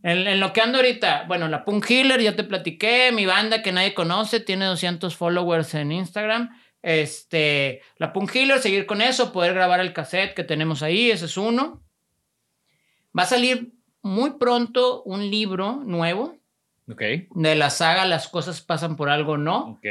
En, 0.03 0.41
lo 0.41 0.53
que 0.53 0.61
ando 0.61 0.79
ahorita, 0.79 1.25
bueno, 1.29 1.49
la 1.49 1.65
Punk 1.65 1.89
Healer, 1.89 2.21
ya 2.21 2.35
te 2.35 2.45
platiqué, 2.45 3.13
mi 3.13 3.27
banda 3.27 3.63
que 3.63 3.73
nadie 3.73 3.95
conoce, 3.95 4.41
tiene 4.41 4.65
200 4.65 5.15
followers 5.15 5.75
en 5.75 5.93
Instagram. 5.93 6.51
Este, 6.83 7.83
la 7.97 8.13
Punk 8.13 8.35
Healer, 8.35 8.59
seguir 8.59 8.87
con 8.87 9.01
eso, 9.01 9.33
poder 9.33 9.55
grabar 9.55 9.81
el 9.81 9.93
cassette 9.93 10.35
que 10.35 10.45
tenemos 10.45 10.83
ahí, 10.83 11.11
ese 11.11 11.27
es 11.27 11.37
uno. 11.37 11.83
Va 13.17 13.23
a 13.23 13.27
salir 13.27 13.73
muy 14.03 14.33
pronto 14.33 15.03
un 15.05 15.31
libro 15.31 15.83
nuevo. 15.85 16.37
Ok. 16.91 17.03
De 17.31 17.55
la 17.55 17.71
saga 17.71 18.05
Las 18.05 18.29
cosas 18.29 18.61
pasan 18.61 18.97
por 18.97 19.11
algo, 19.11 19.39
no. 19.39 19.71
Ok. 19.71 19.87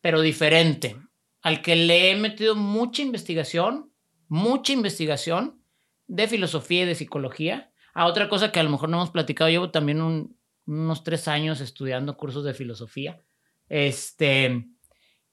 Pero 0.00 0.20
diferente 0.22 0.96
al 1.42 1.60
que 1.60 1.76
le 1.76 2.10
he 2.10 2.16
metido 2.16 2.54
mucha 2.54 3.02
investigación, 3.02 3.92
mucha 4.28 4.72
investigación 4.72 5.62
de 6.06 6.28
filosofía 6.28 6.82
y 6.82 6.86
de 6.86 6.94
psicología. 6.94 7.72
A 7.94 8.06
otra 8.06 8.28
cosa 8.28 8.52
que 8.52 8.60
a 8.60 8.62
lo 8.62 8.70
mejor 8.70 8.88
no 8.88 8.98
hemos 8.98 9.10
platicado, 9.10 9.50
llevo 9.50 9.70
también 9.70 10.34
unos 10.66 11.04
tres 11.04 11.28
años 11.28 11.60
estudiando 11.60 12.16
cursos 12.16 12.44
de 12.44 12.54
filosofía. 12.54 13.20
Este, 13.68 14.66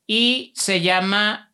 y 0.07 0.53
se 0.55 0.82
llama, 0.82 1.53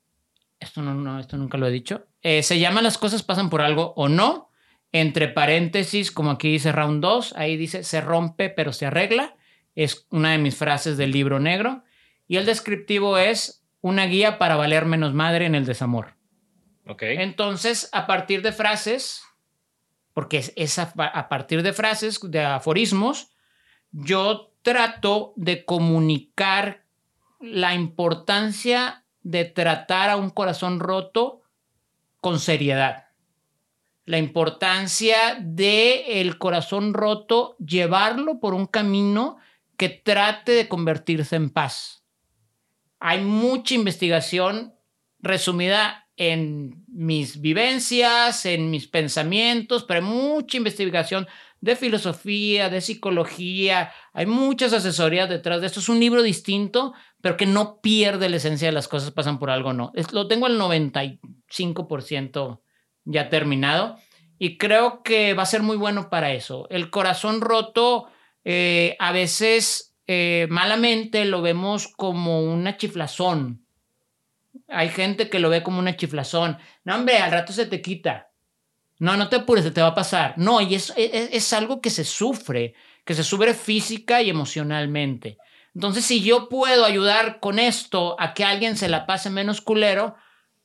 esto, 0.59 0.81
no, 0.81 1.19
esto 1.19 1.37
nunca 1.37 1.57
lo 1.57 1.67
he 1.67 1.71
dicho, 1.71 2.07
eh, 2.21 2.41
se 2.41 2.57
llama 2.57 2.81
Las 2.81 2.97
cosas 2.97 3.23
pasan 3.23 3.49
por 3.49 3.61
algo 3.61 3.93
o 3.97 4.07
no, 4.07 4.49
entre 4.91 5.27
paréntesis, 5.27 6.11
como 6.11 6.31
aquí 6.31 6.49
dice 6.49 6.71
round 6.71 7.01
2, 7.01 7.33
ahí 7.35 7.57
dice 7.57 7.83
se 7.83 7.99
rompe 7.99 8.49
pero 8.49 8.71
se 8.71 8.85
arregla, 8.85 9.35
es 9.75 10.07
una 10.09 10.31
de 10.31 10.37
mis 10.37 10.55
frases 10.55 10.95
del 10.95 11.11
libro 11.11 11.39
negro, 11.39 11.83
y 12.27 12.37
el 12.37 12.45
descriptivo 12.45 13.17
es 13.17 13.64
una 13.85 14.07
guía 14.07 14.39
para 14.39 14.55
valer 14.55 14.85
menos 14.85 15.13
madre 15.13 15.45
en 15.45 15.53
el 15.53 15.67
desamor. 15.67 16.15
Ok. 16.87 17.03
Entonces, 17.03 17.87
a 17.91 18.07
partir 18.07 18.41
de 18.41 18.51
frases, 18.51 19.21
porque 20.11 20.43
es, 20.55 20.79
a, 20.79 21.29
partir 21.29 21.61
de 21.61 21.71
frases, 21.71 22.19
de 22.19 22.43
aforismos, 22.43 23.29
yo 23.91 24.55
trato 24.63 25.33
de 25.35 25.65
comunicar 25.65 26.83
la 27.39 27.75
importancia 27.75 29.05
de 29.21 29.45
tratar 29.45 30.09
a 30.09 30.17
un 30.17 30.31
corazón 30.31 30.79
roto 30.79 31.43
con 32.21 32.39
seriedad. 32.39 33.09
La 34.05 34.17
importancia 34.17 35.37
de 35.39 36.21
el 36.21 36.39
corazón 36.39 36.95
roto 36.95 37.55
llevarlo 37.59 38.39
por 38.39 38.55
un 38.55 38.65
camino 38.65 39.37
que 39.77 39.89
trate 39.89 40.53
de 40.53 40.67
convertirse 40.67 41.35
en 41.35 41.51
paz. 41.51 42.04
Hay 43.07 43.21
mucha 43.21 43.75
investigación 43.75 44.73
resumida 45.19 46.09
en 46.17 46.83
mis 46.87 47.39
vivencias, 47.39 48.47
en 48.47 48.71
mis 48.71 48.87
pensamientos, 48.87 49.83
pero 49.83 49.99
hay 49.99 50.05
mucha 50.07 50.57
investigación 50.57 51.27
de 51.61 51.75
filosofía, 51.75 52.71
de 52.71 52.81
psicología, 52.81 53.91
hay 54.11 54.25
muchas 54.25 54.73
asesorías 54.73 55.29
detrás 55.29 55.61
de 55.61 55.67
esto. 55.67 55.81
Es 55.81 55.89
un 55.89 55.99
libro 55.99 56.23
distinto, 56.23 56.95
pero 57.21 57.37
que 57.37 57.45
no 57.45 57.79
pierde 57.79 58.27
la 58.27 58.37
esencia 58.37 58.69
de 58.69 58.71
las 58.71 58.87
cosas, 58.87 59.11
pasan 59.11 59.37
por 59.37 59.51
algo, 59.51 59.71
no. 59.71 59.91
lo 60.11 60.27
tengo 60.27 60.47
al 60.47 60.59
95% 60.59 62.61
ya 63.03 63.29
terminado 63.29 63.99
y 64.39 64.57
creo 64.57 65.03
que 65.03 65.35
va 65.35 65.43
a 65.43 65.45
ser 65.45 65.61
muy 65.61 65.77
bueno 65.77 66.09
para 66.09 66.33
eso. 66.33 66.65
El 66.71 66.89
corazón 66.89 67.41
roto, 67.41 68.07
eh, 68.43 68.95
a 68.97 69.11
veces 69.11 69.94
eh, 70.07 70.47
malamente 70.49 71.25
lo 71.25 71.41
vemos 71.41 71.87
como 71.87 72.41
una 72.43 72.77
chiflazón. 72.77 73.65
Hay 74.67 74.89
gente 74.89 75.29
que 75.29 75.39
lo 75.39 75.49
ve 75.49 75.63
como 75.63 75.79
una 75.79 75.97
chiflazón. 75.97 76.57
No, 76.83 76.95
hombre, 76.95 77.17
al 77.17 77.31
rato 77.31 77.53
se 77.53 77.65
te 77.65 77.81
quita. 77.81 78.31
No, 78.99 79.17
no 79.17 79.27
te 79.27 79.37
apures, 79.37 79.73
te 79.73 79.81
va 79.81 79.87
a 79.87 79.95
pasar. 79.95 80.35
No, 80.37 80.61
y 80.61 80.75
es, 80.75 80.93
es, 80.95 81.29
es 81.31 81.53
algo 81.53 81.81
que 81.81 81.89
se 81.89 82.03
sufre, 82.03 82.73
que 83.03 83.13
se 83.13 83.23
sufre 83.23 83.53
física 83.53 84.21
y 84.21 84.29
emocionalmente. 84.29 85.37
Entonces, 85.73 86.05
si 86.05 86.23
yo 86.23 86.47
puedo 86.47 86.85
ayudar 86.85 87.41
con 87.41 87.59
esto 87.59 88.15
a 88.19 88.33
que 88.33 88.45
alguien 88.45 88.77
se 88.77 88.87
la 88.87 89.05
pase 89.05 89.29
menos 89.29 89.59
culero, 89.59 90.15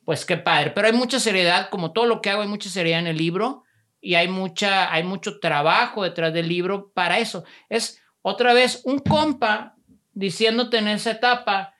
pues 0.05 0.25
qué 0.25 0.37
padre. 0.37 0.71
Pero 0.71 0.87
hay 0.87 0.93
mucha 0.93 1.19
seriedad, 1.19 1.69
como 1.69 1.91
todo 1.91 2.05
lo 2.05 2.21
que 2.21 2.29
hago, 2.29 2.41
hay 2.41 2.47
mucha 2.47 2.69
seriedad 2.69 2.99
en 2.99 3.07
el 3.07 3.17
libro 3.17 3.63
y 3.99 4.15
hay, 4.15 4.29
mucha, 4.29 4.91
hay 4.91 5.03
mucho 5.03 5.39
trabajo 5.39 6.03
detrás 6.03 6.33
del 6.33 6.47
libro 6.47 6.91
para 6.93 7.19
eso. 7.19 7.43
Es 7.69 8.00
otra 8.21 8.53
vez 8.53 8.81
un 8.85 8.99
compa 8.99 9.75
diciéndote 10.13 10.77
en 10.77 10.87
esa 10.87 11.11
etapa 11.11 11.75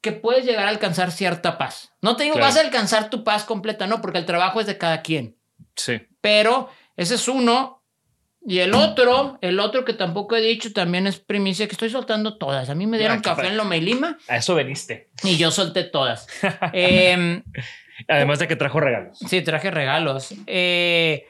que 0.00 0.12
puedes 0.12 0.44
llegar 0.44 0.66
a 0.66 0.70
alcanzar 0.70 1.12
cierta 1.12 1.58
paz. 1.58 1.92
No 2.00 2.16
te 2.16 2.24
digo 2.24 2.38
vas 2.38 2.56
a 2.56 2.60
alcanzar 2.60 3.08
tu 3.10 3.22
paz 3.24 3.44
completa, 3.44 3.86
no, 3.86 4.00
porque 4.00 4.18
el 4.18 4.26
trabajo 4.26 4.60
es 4.60 4.66
de 4.66 4.78
cada 4.78 5.02
quien. 5.02 5.36
Sí. 5.76 6.02
Pero 6.20 6.68
ese 6.96 7.14
es 7.14 7.28
uno 7.28 7.82
y 8.44 8.58
el 8.58 8.74
otro, 8.74 9.38
el 9.40 9.60
otro 9.60 9.84
que 9.84 9.92
tampoco 9.92 10.34
he 10.34 10.40
dicho, 10.40 10.72
también 10.72 11.06
es 11.06 11.20
primicia, 11.20 11.66
que 11.68 11.72
estoy 11.72 11.90
soltando 11.90 12.38
todas. 12.38 12.68
A 12.70 12.74
mí 12.74 12.86
me 12.88 12.98
dieron 12.98 13.20
café 13.20 13.46
en 13.46 13.56
Loma 13.56 13.76
y 13.76 13.80
Lima. 13.80 14.18
A 14.26 14.36
eso 14.38 14.56
veniste. 14.56 15.10
Y 15.22 15.36
yo 15.36 15.52
solté 15.52 15.84
todas. 15.84 16.26
Em, 16.72 17.42
Además 18.08 18.40
de 18.40 18.48
que 18.48 18.56
trajo 18.56 18.80
regalos. 18.80 19.18
Sí, 19.18 19.42
traje 19.42 19.70
regalos. 19.70 20.34
Eh, 20.46 21.28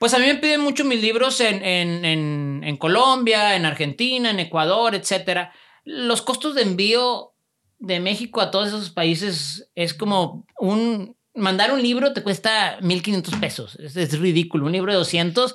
pues 0.00 0.14
a 0.14 0.18
mí 0.18 0.24
me 0.24 0.36
piden 0.36 0.62
mucho 0.62 0.84
mis 0.86 1.02
libros 1.02 1.40
en, 1.42 1.62
en, 1.62 2.64
en, 2.64 2.76
Colombia, 2.78 3.54
en 3.54 3.66
Argentina, 3.66 4.30
en 4.30 4.40
Ecuador, 4.40 4.94
etc. 4.94 5.50
Los 5.84 6.22
costos 6.22 6.54
de 6.54 6.62
envío 6.62 7.34
de 7.78 8.00
México 8.00 8.40
a 8.40 8.50
todos 8.50 8.68
esos 8.68 8.88
países 8.88 9.70
es 9.74 9.92
como 9.92 10.46
un... 10.58 11.16
Mandar 11.34 11.72
un 11.72 11.82
libro 11.82 12.14
te 12.14 12.22
cuesta 12.22 12.80
1.500 12.80 13.40
pesos. 13.40 13.76
Es, 13.76 13.94
es 13.94 14.18
ridículo. 14.18 14.64
Un 14.66 14.72
libro 14.72 14.90
de 14.90 14.98
200 14.98 15.54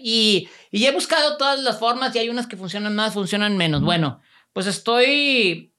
y, 0.00 0.48
y 0.70 0.86
he 0.86 0.92
buscado 0.92 1.36
todas 1.36 1.60
las 1.60 1.78
formas 1.78 2.14
y 2.14 2.20
hay 2.20 2.28
unas 2.28 2.46
que 2.46 2.56
funcionan 2.56 2.94
más, 2.94 3.14
funcionan 3.14 3.56
menos. 3.56 3.82
Bueno, 3.82 4.20
pues 4.52 4.68
estoy 4.68 5.74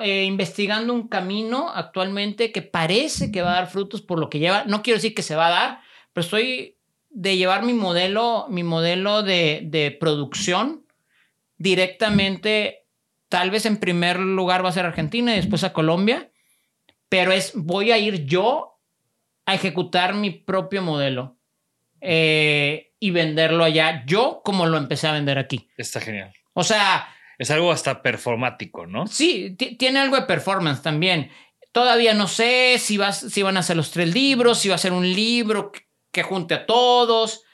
eh, 0.00 0.24
investigando 0.24 0.94
un 0.94 1.08
camino 1.08 1.68
actualmente 1.68 2.52
que 2.52 2.62
parece 2.62 3.30
que 3.30 3.42
va 3.42 3.52
a 3.52 3.56
dar 3.56 3.70
frutos 3.70 4.00
por 4.00 4.18
lo 4.18 4.30
que 4.30 4.38
lleva. 4.38 4.64
No 4.64 4.82
quiero 4.82 4.96
decir 4.96 5.14
que 5.14 5.22
se 5.22 5.36
va 5.36 5.48
a 5.48 5.50
dar, 5.50 5.80
pero 6.14 6.24
estoy 6.24 6.75
de 7.16 7.38
llevar 7.38 7.62
mi 7.62 7.72
modelo, 7.72 8.46
mi 8.50 8.62
modelo 8.62 9.22
de, 9.22 9.62
de 9.64 9.90
producción 9.90 10.84
directamente, 11.56 12.84
tal 13.30 13.50
vez 13.50 13.64
en 13.64 13.78
primer 13.78 14.18
lugar 14.18 14.62
va 14.62 14.68
a 14.68 14.72
ser 14.72 14.84
Argentina 14.84 15.32
y 15.32 15.36
después 15.36 15.64
a 15.64 15.72
Colombia, 15.72 16.30
pero 17.08 17.32
es, 17.32 17.52
voy 17.54 17.90
a 17.90 17.96
ir 17.96 18.26
yo 18.26 18.78
a 19.46 19.54
ejecutar 19.54 20.12
mi 20.14 20.30
propio 20.30 20.82
modelo. 20.82 21.38
Eh, 22.02 22.92
y 23.00 23.10
venderlo 23.12 23.64
allá, 23.64 24.04
yo 24.06 24.42
como 24.44 24.66
lo 24.66 24.76
empecé 24.76 25.06
a 25.06 25.12
vender 25.12 25.38
aquí. 25.38 25.70
Está 25.78 26.00
genial. 26.00 26.34
O 26.52 26.64
sea... 26.64 27.08
Es 27.38 27.50
algo 27.50 27.72
hasta 27.72 28.02
performático, 28.02 28.86
¿no? 28.86 29.06
Sí, 29.06 29.56
tiene 29.56 30.00
algo 30.00 30.16
de 30.16 30.22
performance 30.22 30.82
también. 30.82 31.30
Todavía 31.72 32.12
no 32.12 32.28
sé 32.28 32.76
si, 32.78 32.98
vas, 32.98 33.20
si 33.20 33.42
van 33.42 33.56
a 33.56 33.62
ser 33.62 33.76
los 33.76 33.90
tres 33.90 34.12
libros, 34.12 34.58
si 34.58 34.68
va 34.68 34.74
a 34.74 34.78
ser 34.78 34.92
un 34.92 35.10
libro 35.10 35.72
que, 36.16 36.22
junte 36.22 36.54
a 36.54 36.66
todos, 36.66 37.44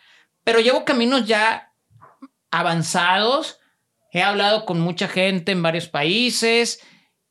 pero 0.45 0.61
llevo 0.61 0.85
caminos 0.85 1.27
ya 1.27 1.73
avanzados. 2.51 3.59
He 4.13 4.23
hablado 4.23 4.65
con 4.65 4.81
mucha 4.81 5.09
gente 5.09 5.53
en 5.53 5.63
varios 5.63 5.89
países 5.89 6.81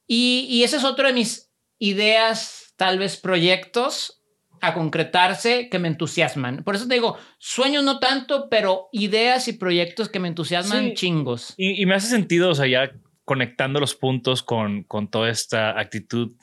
y, 0.07 0.45
y 0.49 0.63
ese 0.63 0.77
es 0.77 0.83
otro 0.83 1.07
de 1.07 1.13
mis 1.13 1.49
ideas, 1.77 2.73
tal 2.75 2.99
vez 2.99 3.15
proyectos 3.17 4.21
a 4.61 4.73
concretarse 4.73 5.69
que 5.69 5.79
me 5.79 5.87
entusiasman. 5.87 6.63
Por 6.63 6.75
eso 6.75 6.87
te 6.87 6.95
digo, 6.95 7.17
sueños 7.39 7.83
no 7.83 7.99
tanto, 7.99 8.47
pero 8.49 8.89
ideas 8.91 9.47
y 9.47 9.53
proyectos 9.53 10.09
que 10.09 10.19
me 10.19 10.27
entusiasman 10.27 10.93
chingos. 10.93 11.53
Y, 11.57 11.85
me 11.85 11.95
hace 11.95 12.07
sentido, 12.07 12.51
o 12.51 12.55
sea, 12.55 12.67
ya 12.67 12.91
conectando 13.25 13.79
los 13.79 13.95
puntos 13.95 14.43
con, 14.43 14.83
con 14.83 15.09
toda 15.09 15.29
esta 15.29 15.79
actitud 15.79 16.35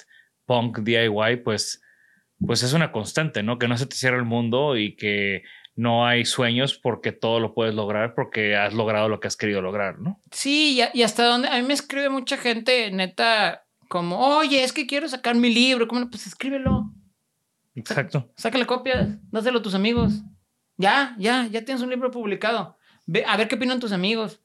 punk 0.46 0.78
DIY, 0.80 1.36
pues, 1.44 1.80
pues 2.44 2.62
es 2.62 2.72
una 2.72 2.92
constante, 2.92 3.42
¿no? 3.42 3.58
Que 3.58 3.68
no 3.68 3.76
se 3.76 3.86
te 3.86 3.96
cierra 3.96 4.16
el 4.16 4.24
mundo 4.24 4.76
y 4.76 4.96
que 4.96 5.42
no 5.74 6.06
hay 6.06 6.24
sueños 6.24 6.78
porque 6.78 7.12
todo 7.12 7.40
lo 7.40 7.54
puedes 7.54 7.74
lograr 7.74 8.14
porque 8.14 8.56
has 8.56 8.74
logrado 8.74 9.08
lo 9.08 9.20
que 9.20 9.28
has 9.28 9.36
querido 9.36 9.62
lograr, 9.62 10.00
¿no? 10.00 10.20
Sí, 10.30 10.80
y, 10.92 11.02
hasta 11.02 11.24
donde 11.24 11.48
a 11.48 11.56
mí 11.56 11.62
me 11.62 11.74
escribe 11.74 12.08
mucha 12.08 12.36
gente, 12.36 12.90
neta, 12.90 13.64
como, 13.88 14.18
oye, 14.18 14.64
es 14.64 14.72
que 14.72 14.86
quiero 14.86 15.08
sacar 15.08 15.34
mi 15.36 15.52
libro, 15.52 15.86
¿cómo? 15.86 16.10
Pues 16.10 16.26
escríbelo. 16.26 16.92
Exacto. 17.74 18.32
Sácale 18.36 18.66
copias, 18.66 19.08
dáselo 19.30 19.60
a 19.60 19.62
tus 19.62 19.74
amigos. 19.74 20.14
Ya, 20.76 21.14
ya, 21.18 21.46
ya 21.46 21.64
tienes 21.64 21.82
un 21.82 21.90
libro 21.90 22.10
publicado. 22.10 22.76
Ve, 23.06 23.24
a 23.26 23.36
ver 23.36 23.48
qué 23.48 23.54
opinan 23.54 23.80
tus 23.80 23.92
amigos. 23.92 24.40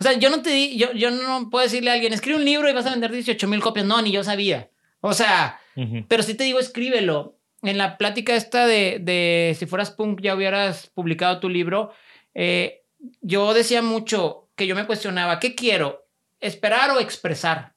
O 0.00 0.02
sea, 0.02 0.12
yo 0.14 0.30
no 0.30 0.42
te 0.42 0.50
di, 0.50 0.76
yo, 0.76 0.92
yo 0.92 1.10
no 1.10 1.48
puedo 1.50 1.64
decirle 1.64 1.90
a 1.90 1.94
alguien, 1.94 2.12
escribe 2.12 2.38
un 2.38 2.44
libro 2.44 2.68
y 2.68 2.72
vas 2.72 2.86
a 2.86 2.90
vender 2.90 3.10
18 3.10 3.48
mil 3.48 3.60
copias. 3.60 3.86
No, 3.86 4.00
ni 4.02 4.12
yo 4.12 4.22
sabía. 4.24 4.70
O 5.00 5.12
sea, 5.12 5.60
pero 6.08 6.22
sí 6.22 6.34
te 6.34 6.44
digo, 6.44 6.58
escríbelo. 6.58 7.38
En 7.62 7.78
la 7.78 7.96
plática 7.96 8.34
esta 8.34 8.66
de, 8.66 8.98
de 9.00 9.54
si 9.56 9.66
fueras 9.66 9.92
punk 9.92 10.20
ya 10.20 10.34
hubieras 10.34 10.88
publicado 10.88 11.38
tu 11.38 11.48
libro, 11.48 11.92
eh, 12.34 12.82
yo 13.20 13.54
decía 13.54 13.82
mucho 13.82 14.48
que 14.56 14.66
yo 14.66 14.74
me 14.74 14.86
cuestionaba, 14.86 15.38
¿qué 15.38 15.54
quiero? 15.54 16.06
¿Esperar 16.40 16.90
o 16.90 16.98
expresar? 16.98 17.74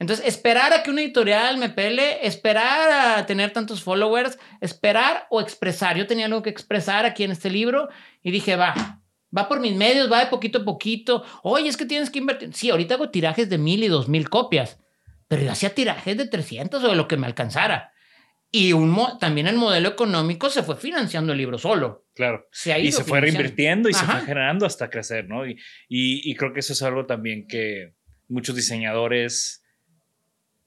Entonces, 0.00 0.26
esperar 0.26 0.72
a 0.72 0.82
que 0.82 0.90
una 0.90 1.02
editorial 1.02 1.58
me 1.58 1.68
pele, 1.68 2.26
esperar 2.26 3.18
a 3.18 3.26
tener 3.26 3.52
tantos 3.52 3.82
followers, 3.82 4.38
esperar 4.60 5.26
o 5.28 5.42
expresar. 5.42 5.96
Yo 5.96 6.06
tenía 6.06 6.24
algo 6.24 6.42
que 6.42 6.48
expresar 6.48 7.04
aquí 7.04 7.22
en 7.22 7.32
este 7.32 7.50
libro 7.50 7.90
y 8.22 8.30
dije, 8.30 8.56
va, 8.56 9.02
va 9.36 9.46
por 9.46 9.60
mis 9.60 9.74
medios, 9.76 10.10
va 10.10 10.20
de 10.20 10.30
poquito 10.30 10.60
a 10.60 10.64
poquito. 10.64 11.22
Oye, 11.42 11.68
es 11.68 11.76
que 11.76 11.84
tienes 11.84 12.08
que 12.08 12.18
invertir. 12.18 12.54
Sí, 12.54 12.70
ahorita 12.70 12.94
hago 12.94 13.10
tirajes 13.10 13.50
de 13.50 13.58
mil 13.58 13.84
y 13.84 13.88
dos 13.88 14.08
mil 14.08 14.30
copias, 14.30 14.78
pero 15.30 15.44
yo 15.44 15.52
hacía 15.52 15.72
tirajes 15.72 16.16
de 16.16 16.26
300 16.26 16.82
o 16.82 16.88
de 16.88 16.96
lo 16.96 17.06
que 17.06 17.16
me 17.16 17.28
alcanzara. 17.28 17.92
Y 18.50 18.72
un 18.72 18.98
también 19.20 19.46
el 19.46 19.54
modelo 19.54 19.90
económico 19.90 20.50
se 20.50 20.64
fue 20.64 20.76
financiando 20.76 21.30
el 21.30 21.38
libro 21.38 21.56
solo. 21.56 22.04
Claro. 22.16 22.48
y 22.82 22.90
se 22.90 23.04
fue 23.04 23.20
reinvirtiendo 23.20 23.88
y 23.88 23.94
se 23.94 24.04
fue 24.04 24.22
generando 24.22 24.66
hasta 24.66 24.90
crecer, 24.90 25.28
¿no? 25.28 25.46
Y, 25.46 25.52
y, 25.88 26.28
y 26.28 26.34
creo 26.34 26.52
que 26.52 26.58
eso 26.58 26.72
es 26.72 26.82
algo 26.82 27.06
también 27.06 27.46
que 27.46 27.94
muchos 28.26 28.56
diseñadores 28.56 29.62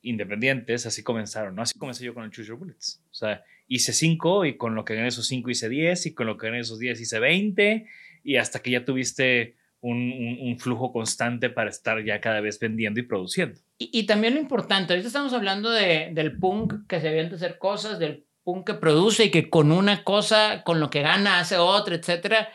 independientes, 0.01 0.86
así 0.86 1.03
comenzaron, 1.03 1.55
¿no? 1.55 1.64
Así 1.64 1.78
comencé 1.78 2.05
yo 2.05 2.14
con 2.14 2.24
el 2.24 2.32
Choose 2.32 2.47
Your 2.47 2.57
Bullets. 2.57 3.03
O 3.11 3.14
sea, 3.14 3.43
hice 3.68 3.91
5 3.91 4.45
y 4.45 4.55
con 4.55 4.76
lo 4.76 4.86
que 4.86 4.95
gané 4.95 5.09
esos 5.09 5.28
5 5.28 5.49
hice 5.49 5.68
10 5.68 6.05
y 6.05 6.14
con 6.14 6.26
lo 6.26 6.38
que 6.38 6.47
gané 6.47 6.59
esos 6.61 6.80
10 6.80 7.01
hice 7.01 7.20
20 7.20 7.86
y 8.24 8.38
hasta 8.38 8.59
que 8.59 8.72
ya 8.72 8.86
tuviste 8.86 9.57
un, 9.84 10.58
flujo 10.60 10.92
constante 10.92 11.50
para 11.50 11.70
estar 11.70 12.04
ya 12.04 12.22
cada 12.22 12.42
vez 12.42 12.60
vendiendo 12.60 13.00
y 13.00 13.04
produciendo. 13.04 13.60
Y, 13.78 14.06
también 14.06 14.36
lo 14.36 14.40
importante, 14.40 14.94
ahorita 14.94 15.08
estamos 15.08 15.34
hablando 15.34 15.70
de, 15.70 16.10
del 16.14 16.38
punk 16.38 16.88
que 16.88 17.02
se 17.02 17.10
de 17.10 17.36
hacer 17.36 17.58
cosas, 17.58 18.00
del 18.00 18.26
punk 18.44 18.68
que 18.68 18.74
produce 18.76 19.26
y 19.26 19.32
que 19.32 19.50
con 19.50 19.72
una 19.72 20.04
cosa, 20.04 20.64
con 20.64 20.80
lo 20.80 20.90
que 20.90 21.02
gana, 21.02 21.40
hace 21.40 21.58
otra, 21.58 21.96
etcétera. 21.96 22.50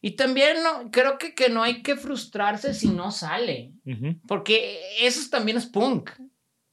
Y 0.00 0.12
también 0.12 0.62
no, 0.62 0.90
creo 0.92 1.18
que, 1.18 1.34
que 1.34 1.48
no 1.48 1.64
hay 1.64 1.82
que 1.82 1.96
frustrarse 1.96 2.72
si 2.74 2.88
no 2.88 3.10
sale, 3.10 3.72
porque 4.28 4.78
eso 5.00 5.20
también 5.30 5.56
es 5.56 5.66
punk 5.66 6.10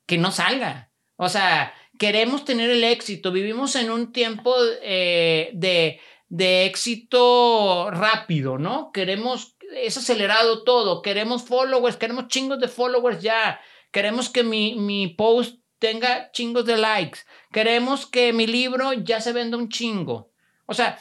que 0.06 0.20
no 0.20 0.32
salga. 0.32 0.91
O 1.16 1.30
sea, 1.30 1.74
queremos 1.97 2.45
tener 2.45 2.70
el 2.70 2.84
éxito. 2.84 3.32
Vivimos 3.32 3.76
en 3.76 3.89
un 3.89 4.12
tiempo 4.12 4.53
eh, 4.84 5.49
de, 5.53 5.99
de 6.30 6.66
éxito 6.66 7.89
rápido, 7.89 8.58
¿no? 8.58 8.91
Queremos, 8.91 9.55
es 9.74 9.97
acelerado 9.97 10.63
todo. 10.63 11.01
Queremos 11.01 11.43
followers, 11.43 11.97
queremos 11.97 12.28
chingos 12.28 12.59
de 12.59 12.68
followers 12.68 13.22
ya. 13.22 13.59
Queremos 13.91 14.30
que 14.30 14.43
mi, 14.43 14.76
mi 14.76 15.07
post 15.07 15.59
tenga 15.80 16.32
chingos 16.32 16.66
de 16.66 16.78
likes. 16.78 17.20
Queremos 17.51 18.05
que 18.05 18.34
mi 18.34 18.47
libro 18.47 18.93
ya 18.93 19.22
se 19.22 19.34
venda 19.34 19.57
un 19.57 19.70
chingo. 19.70 20.32
O 20.66 20.74
sea, 20.74 20.99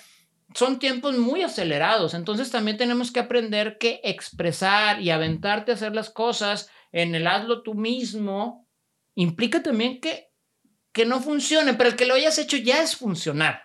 son 0.54 0.78
tiempos 0.78 1.16
muy 1.16 1.42
acelerados. 1.42 2.14
Entonces 2.14 2.50
también 2.50 2.76
tenemos 2.76 3.10
que 3.10 3.20
aprender 3.20 3.78
que 3.78 4.00
expresar 4.04 5.00
y 5.00 5.10
aventarte 5.10 5.72
a 5.72 5.74
hacer 5.74 5.94
las 5.94 6.10
cosas 6.10 6.70
en 6.92 7.14
el 7.14 7.26
hazlo 7.26 7.62
tú 7.62 7.74
mismo 7.74 8.68
implica 9.16 9.62
también 9.62 10.00
que, 10.00 10.30
que 10.92 11.06
no 11.06 11.20
funcione, 11.20 11.74
pero 11.74 11.90
el 11.90 11.96
que 11.96 12.06
lo 12.06 12.14
hayas 12.14 12.38
hecho 12.38 12.56
ya 12.56 12.82
es 12.82 12.96
funcionar. 12.96 13.64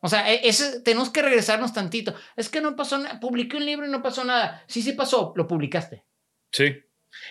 O 0.00 0.08
sea, 0.08 0.32
e, 0.32 0.46
ese, 0.48 0.80
tenemos 0.80 1.10
que 1.10 1.22
regresarnos 1.22 1.72
tantito. 1.72 2.14
Es 2.36 2.48
que 2.48 2.60
no 2.60 2.76
pasó 2.76 2.98
nada. 2.98 3.20
Publiqué 3.20 3.56
un 3.56 3.66
libro 3.66 3.86
y 3.86 3.90
no 3.90 4.02
pasó 4.02 4.24
nada. 4.24 4.64
Sí, 4.66 4.82
sí 4.82 4.92
pasó. 4.92 5.32
Lo 5.36 5.46
publicaste. 5.46 6.04
Sí. 6.52 6.82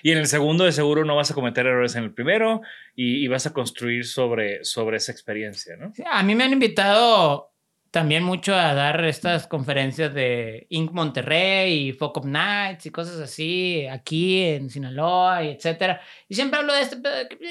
Y 0.04 0.12
en 0.12 0.18
el 0.18 0.28
segundo, 0.28 0.66
de 0.66 0.72
seguro, 0.72 1.06
no 1.06 1.16
vas 1.16 1.32
a 1.32 1.34
cometer 1.34 1.66
errores 1.66 1.96
en 1.96 2.04
el 2.04 2.14
primero 2.14 2.62
y, 2.96 3.28
vas 3.28 3.46
a 3.46 3.54
construir 3.54 4.06
sobre, 4.06 4.64
sobre 4.64 4.98
esa 4.98 5.12
experiencia, 5.12 5.76
¿no? 5.78 5.94
a 6.12 6.24
mí 6.24 6.34
me 6.34 6.44
han 6.44 6.54
invitado 6.54 7.56
también 7.96 8.24
mucho 8.24 8.54
a 8.54 8.74
dar 8.74 9.06
estas 9.06 9.48
conferencias 9.48 10.14
de 10.14 10.68
Inc. 10.70 10.92
Monterrey 10.92 11.88
y 11.88 11.94
Folk 11.94 12.18
of 12.18 12.26
Nights 12.26 12.88
y 12.88 12.90
cosas 12.92 13.22
así 13.22 13.88
aquí 13.90 14.42
en 14.42 14.70
Sinaloa 14.70 15.44
y 15.44 15.52
etcétera. 15.52 16.02
Y 16.28 16.36
siempre 16.36 16.60
hablo 16.60 16.74
de 16.74 16.82
este. 16.82 16.98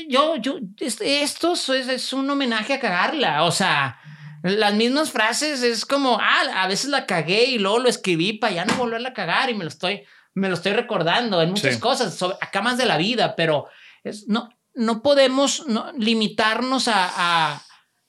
Yo, 0.07 0.37
yo, 0.37 0.59
esto 0.81 1.55
es, 1.55 1.69
es 1.71 2.13
un 2.13 2.29
homenaje 2.29 2.75
a 2.75 2.79
cagarla. 2.79 3.45
O 3.45 3.51
sea, 3.51 3.99
las 4.45 4.75
mismas 4.75 5.11
frases 5.11 5.63
es 5.63 5.87
como, 5.87 6.19
ah, 6.21 6.43
a 6.63 6.69
veces 6.69 6.91
la 6.91 7.07
cagué 7.07 7.47
y 7.47 7.59
luego 7.59 7.79
lo 7.79 7.89
escribí 7.89 8.35
para 8.35 8.53
ya 8.53 8.65
no 8.67 8.75
volverla 8.75 9.09
a 9.09 9.15
cagar 9.15 9.49
y 9.49 9.55
me 9.55 9.65
lo 9.65 9.69
estoy, 9.69 10.03
me 10.35 10.49
lo 10.49 10.55
estoy 10.55 10.73
recordando 10.73 11.41
en 11.41 11.51
muchas 11.51 11.79
cosas, 11.79 12.15
sobre, 12.15 12.37
acá 12.43 12.61
más 12.61 12.77
de 12.77 12.85
la 12.85 12.99
vida, 12.99 13.37
pero 13.37 13.67
es, 14.03 14.29
no, 14.29 14.51
no 14.75 15.03
podemos 15.03 15.67
no, 15.67 15.91
limitarnos 15.97 16.89
a, 16.89 17.63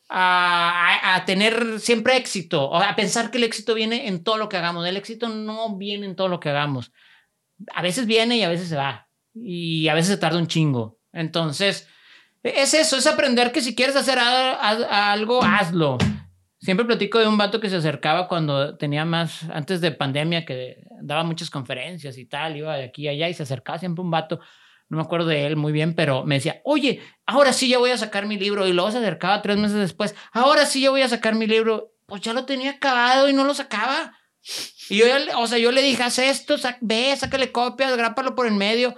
a, 0.09 1.15
a, 1.15 1.25
tener 1.25 1.79
siempre 1.79 2.17
éxito, 2.17 2.65
o 2.65 2.75
a 2.75 2.95
pensar 2.97 3.31
que 3.31 3.37
el 3.37 3.45
éxito 3.45 3.73
viene 3.73 4.09
en 4.09 4.21
todo 4.21 4.37
lo 4.37 4.49
que 4.49 4.57
hagamos. 4.57 4.85
El 4.85 4.97
éxito 4.97 5.29
no 5.29 5.77
viene 5.77 6.05
en 6.05 6.17
todo 6.17 6.27
lo 6.27 6.41
que 6.41 6.49
hagamos. 6.49 6.91
A 7.73 7.81
veces 7.81 8.07
viene 8.07 8.37
y 8.37 8.43
a 8.43 8.49
veces 8.49 8.67
se 8.67 8.75
va. 8.75 9.07
Y 9.33 9.87
a 9.87 9.93
veces 9.93 10.11
se 10.11 10.17
tarda 10.17 10.37
un 10.37 10.47
chingo. 10.47 10.99
Entonces, 11.13 11.87
es 12.43 12.73
eso, 12.73 12.97
es 12.97 13.07
aprender 13.07 13.51
que 13.51 13.61
si 13.61 13.73
quieres 13.73 13.95
hacer 13.95 14.19
algo, 14.19 15.43
hazlo. 15.43 15.97
Siempre 16.65 16.87
platico 16.87 17.19
de 17.19 17.27
un 17.27 17.37
vato 17.37 17.59
que 17.59 17.69
se 17.69 17.75
acercaba 17.75 18.27
cuando 18.27 18.75
tenía 18.75 19.05
más, 19.05 19.43
antes 19.53 19.81
de 19.81 19.91
pandemia, 19.91 20.45
que 20.45 20.83
daba 20.99 21.23
muchas 21.23 21.51
conferencias 21.51 22.17
y 22.17 22.25
tal, 22.25 22.57
iba 22.57 22.75
de 22.75 22.85
aquí 22.85 23.07
a 23.07 23.11
allá 23.11 23.29
y 23.29 23.35
se 23.35 23.43
acercaba 23.43 23.77
siempre 23.77 24.01
un 24.01 24.09
vato, 24.09 24.39
no 24.89 24.97
me 24.97 25.03
acuerdo 25.03 25.27
de 25.27 25.45
él 25.45 25.57
muy 25.57 25.71
bien, 25.71 25.93
pero 25.93 26.25
me 26.25 26.35
decía, 26.35 26.61
oye, 26.63 27.01
ahora 27.27 27.53
sí 27.53 27.69
ya 27.69 27.77
voy 27.77 27.91
a 27.91 27.97
sacar 27.99 28.25
mi 28.25 28.39
libro. 28.39 28.65
Y 28.65 28.73
luego 28.73 28.89
se 28.89 28.97
acercaba 28.97 29.43
tres 29.43 29.57
meses 29.57 29.77
después, 29.77 30.15
ahora 30.31 30.65
sí 30.65 30.81
ya 30.81 30.89
voy 30.89 31.03
a 31.03 31.07
sacar 31.07 31.35
mi 31.35 31.45
libro. 31.45 31.91
Pues 32.07 32.21
ya 32.21 32.33
lo 32.33 32.45
tenía 32.45 32.71
acabado 32.71 33.29
y 33.29 33.33
no 33.33 33.43
lo 33.43 33.53
sacaba. 33.53 34.17
Y 34.89 34.97
yo, 34.97 35.05
o 35.37 35.45
sea, 35.45 35.59
yo 35.59 35.71
le 35.71 35.83
dije, 35.83 36.01
haz 36.01 36.17
esto, 36.17 36.55
ve, 36.81 37.15
sácale 37.15 37.51
copias, 37.51 37.95
grápalo 37.95 38.33
por 38.33 38.47
en 38.47 38.57
medio. 38.57 38.95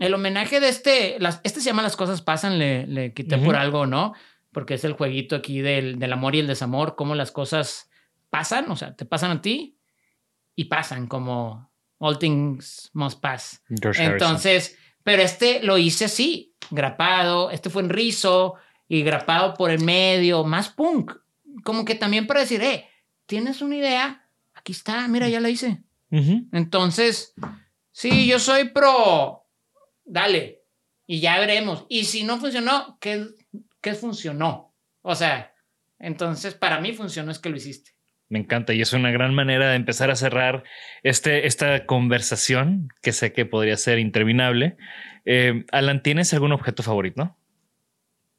El 0.00 0.12
homenaje 0.12 0.58
de 0.58 0.70
este, 0.70 1.18
las, 1.20 1.40
este 1.44 1.60
se 1.60 1.66
llama 1.66 1.82
Las 1.82 1.96
cosas 1.96 2.20
pasan, 2.20 2.58
le, 2.58 2.84
le 2.88 3.14
quité 3.14 3.38
por 3.38 3.54
algo, 3.54 3.86
¿no? 3.86 4.12
Porque 4.56 4.72
es 4.72 4.84
el 4.84 4.94
jueguito 4.94 5.36
aquí 5.36 5.60
del, 5.60 5.98
del 5.98 6.14
amor 6.14 6.34
y 6.34 6.38
el 6.38 6.46
desamor, 6.46 6.96
cómo 6.96 7.14
las 7.14 7.30
cosas 7.30 7.90
pasan, 8.30 8.70
o 8.70 8.76
sea, 8.76 8.96
te 8.96 9.04
pasan 9.04 9.30
a 9.32 9.42
ti 9.42 9.76
y 10.54 10.64
pasan 10.64 11.08
como 11.08 11.70
all 11.98 12.18
things 12.18 12.88
must 12.94 13.20
pass. 13.20 13.62
Entonces, 13.68 14.78
pero 15.02 15.20
este 15.20 15.62
lo 15.62 15.76
hice 15.76 16.06
así, 16.06 16.54
grapado, 16.70 17.50
este 17.50 17.68
fue 17.68 17.82
en 17.82 17.90
rizo 17.90 18.54
y 18.88 19.02
grapado 19.02 19.52
por 19.52 19.70
el 19.70 19.84
medio, 19.84 20.42
más 20.42 20.70
punk, 20.70 21.12
como 21.62 21.84
que 21.84 21.94
también 21.94 22.26
para 22.26 22.40
decir, 22.40 22.62
eh, 22.62 22.88
tienes 23.26 23.60
una 23.60 23.76
idea, 23.76 24.26
aquí 24.54 24.72
está, 24.72 25.06
mira, 25.06 25.28
ya 25.28 25.38
la 25.38 25.50
hice. 25.50 25.82
Entonces, 26.10 27.34
sí, 27.92 28.26
yo 28.26 28.38
soy 28.38 28.70
pro, 28.70 29.44
dale, 30.06 30.62
y 31.06 31.20
ya 31.20 31.38
veremos. 31.38 31.84
Y 31.90 32.04
si 32.04 32.24
no 32.24 32.38
funcionó, 32.38 32.96
¿qué, 33.02 33.26
¿qué 33.86 33.94
funcionó? 33.94 34.74
O 35.02 35.14
sea, 35.14 35.54
entonces 36.00 36.54
para 36.54 36.80
mí 36.80 36.92
funcionó 36.92 37.30
es 37.30 37.38
que 37.38 37.50
lo 37.50 37.56
hiciste. 37.56 37.92
Me 38.28 38.40
encanta 38.40 38.74
y 38.74 38.80
es 38.80 38.92
una 38.92 39.12
gran 39.12 39.32
manera 39.32 39.70
de 39.70 39.76
empezar 39.76 40.10
a 40.10 40.16
cerrar 40.16 40.64
este, 41.04 41.46
esta 41.46 41.86
conversación 41.86 42.88
que 43.00 43.12
sé 43.12 43.32
que 43.32 43.46
podría 43.46 43.76
ser 43.76 44.00
interminable. 44.00 44.76
Eh, 45.24 45.64
Alan, 45.70 46.02
¿tienes 46.02 46.34
algún 46.34 46.50
objeto 46.50 46.82
favorito? 46.82 47.36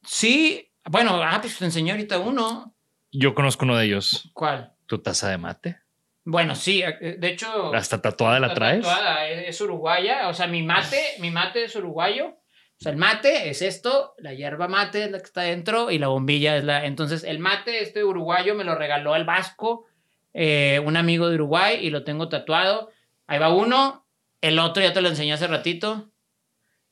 Sí, 0.04 0.70
bueno, 0.84 1.24
ah, 1.24 1.40
pues 1.40 1.58
te 1.58 1.64
enseñé 1.64 1.92
ahorita 1.92 2.20
uno. 2.20 2.76
Yo 3.14 3.34
conozco 3.34 3.64
uno 3.64 3.78
de 3.78 3.86
ellos. 3.86 4.30
¿Cuál? 4.34 4.74
¿Tu 4.86 5.00
taza 5.02 5.30
de 5.30 5.38
mate? 5.38 5.78
Bueno, 6.26 6.56
sí, 6.56 6.84
eh, 6.84 7.16
de 7.18 7.28
hecho. 7.30 7.74
¿Hasta 7.74 8.02
tatuada 8.02 8.42
la 8.42 8.54
traes? 8.54 8.82
Tatuada, 8.82 9.30
es 9.30 9.62
uruguaya, 9.62 10.28
o 10.28 10.34
sea, 10.34 10.48
mi 10.48 10.62
mate, 10.62 11.02
mi 11.20 11.32
mate 11.32 11.64
es 11.64 11.76
uruguayo. 11.78 12.36
O 12.80 12.84
sea, 12.84 12.92
el 12.92 12.98
mate 12.98 13.50
es 13.50 13.64
esto, 13.64 14.14
la 14.20 14.34
hierba 14.34 14.68
mate 14.68 15.06
es 15.06 15.12
la 15.12 15.18
que 15.18 15.26
está 15.26 15.42
dentro 15.42 15.90
y 15.90 15.98
la 15.98 16.10
bombilla 16.10 16.58
es 16.58 16.64
la... 16.64 16.86
Entonces, 16.86 17.24
el 17.24 17.40
mate, 17.40 17.82
este 17.82 18.04
uruguayo, 18.04 18.54
me 18.54 18.64
lo 18.64 18.76
regaló 18.76 19.16
el 19.16 19.26
Vasco, 19.26 19.86
eh, 20.34 20.80
un 20.86 20.96
amigo 20.96 21.28
de 21.28 21.36
Uruguay, 21.36 21.80
y 21.82 21.90
lo 21.90 22.04
tengo 22.04 22.30
tatuado. 22.30 22.92
Ahí 23.26 23.40
va 23.40 23.52
uno, 23.52 24.08
el 24.42 24.60
otro 24.60 24.84
ya 24.84 24.94
te 24.94 25.02
lo 25.02 25.10
enseñé 25.10 25.34
hace 25.34 25.48
ratito. 25.48 26.12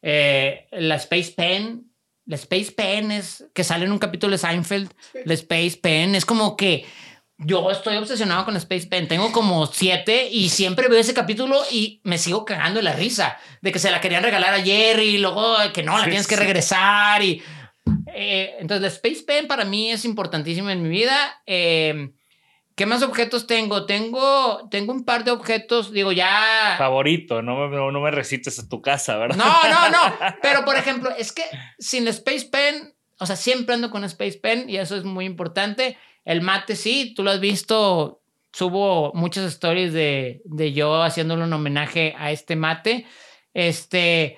Eh, 0.02 0.68
la 0.72 0.96
Space 0.96 1.34
Pen, 1.38 1.92
la 2.26 2.36
Space 2.36 2.72
Pen 2.72 3.12
es 3.12 3.46
que 3.54 3.64
sale 3.64 3.86
en 3.86 3.92
un 3.92 4.00
capítulo 4.00 4.32
de 4.32 4.38
Seinfeld, 4.40 4.92
la 5.24 5.34
Space 5.36 5.78
Pen 5.82 6.16
es 6.16 6.26
como 6.26 6.58
que 6.58 6.86
yo 7.38 7.70
estoy 7.70 7.98
obsesionado 7.98 8.46
con 8.46 8.56
Space 8.56 8.88
Pen. 8.88 9.08
Tengo 9.08 9.32
como 9.32 9.66
siete 9.66 10.30
y 10.32 10.50
siempre 10.50 10.88
veo 10.88 11.00
ese 11.00 11.14
capítulo 11.14 11.62
y 11.70 12.00
me 12.04 12.18
sigo 12.18 12.46
cagando 12.46 12.80
de 12.80 12.84
la 12.84 12.94
risa 12.94 13.38
de 13.62 13.72
que 13.72 13.80
se 13.80 13.92
la 13.92 14.02
querían 14.02 14.24
regalar 14.24 14.54
a 14.54 14.62
Jerry 14.62 15.16
y 15.16 15.18
luego 15.18 15.56
que 15.74 15.84
no, 15.84 15.98
la 15.98 16.06
tienes 16.06 16.28
que 16.28 16.38
regresar. 16.38 17.22
Y 17.22 17.44
eh, 18.14 18.56
entonces, 18.60 18.82
la 18.82 18.88
Space 18.88 19.24
Pen 19.26 19.48
para 19.48 19.66
mí 19.66 19.92
es 19.92 20.06
importantísima 20.06 20.72
en 20.72 20.82
mi 20.82 20.90
vida. 20.90 21.42
Em, 21.46 22.14
¿Qué 22.76 22.86
más 22.86 23.04
objetos 23.04 23.48
tengo? 23.48 23.86
Tengo, 23.86 24.68
tengo 24.70 24.92
un 24.92 25.06
par 25.06 25.24
de 25.24 25.32
objetos, 25.32 25.92
digo, 25.92 26.12
ya. 26.12 26.76
Favorito, 26.78 27.42
no 27.42 27.68
me, 27.68 27.76
no 27.76 28.02
me 28.02 28.12
recites 28.12 28.60
a 28.60 28.68
tu 28.68 28.82
casa, 28.82 29.18
¿verdad? 29.18 29.38
No, 29.38 29.70
no, 29.70 29.90
no. 29.90 30.16
Pero 30.42 30.66
por 30.66 30.76
ejemplo, 30.76 31.10
es 31.18 31.32
que 31.32 31.44
sin 31.80 32.06
la 32.06 32.12
Space 32.12 32.48
Pen, 32.52 32.94
o 33.18 33.26
sea, 33.26 33.36
siempre 33.36 33.76
ando 33.76 33.92
con 33.92 34.04
Space 34.04 34.40
Pen 34.40 34.70
y 34.70 34.78
eso 34.78 34.96
es 34.98 35.04
muy 35.04 35.26
importante. 35.26 35.98
El 36.26 36.42
mate, 36.42 36.76
sí, 36.76 37.14
tú 37.16 37.24
lo 37.24 37.32
has 37.32 37.40
visto. 37.40 38.22
Subo 38.52 39.12
muchas 39.14 39.46
stories 39.46 39.94
de, 39.94 40.42
de 40.46 40.74
yo 40.74 41.04
haciéndole 41.04 41.44
un 41.44 41.54
homenaje 41.54 42.16
a 42.18 42.32
este 42.32 42.56
mate. 42.56 43.06
Este. 43.54 44.38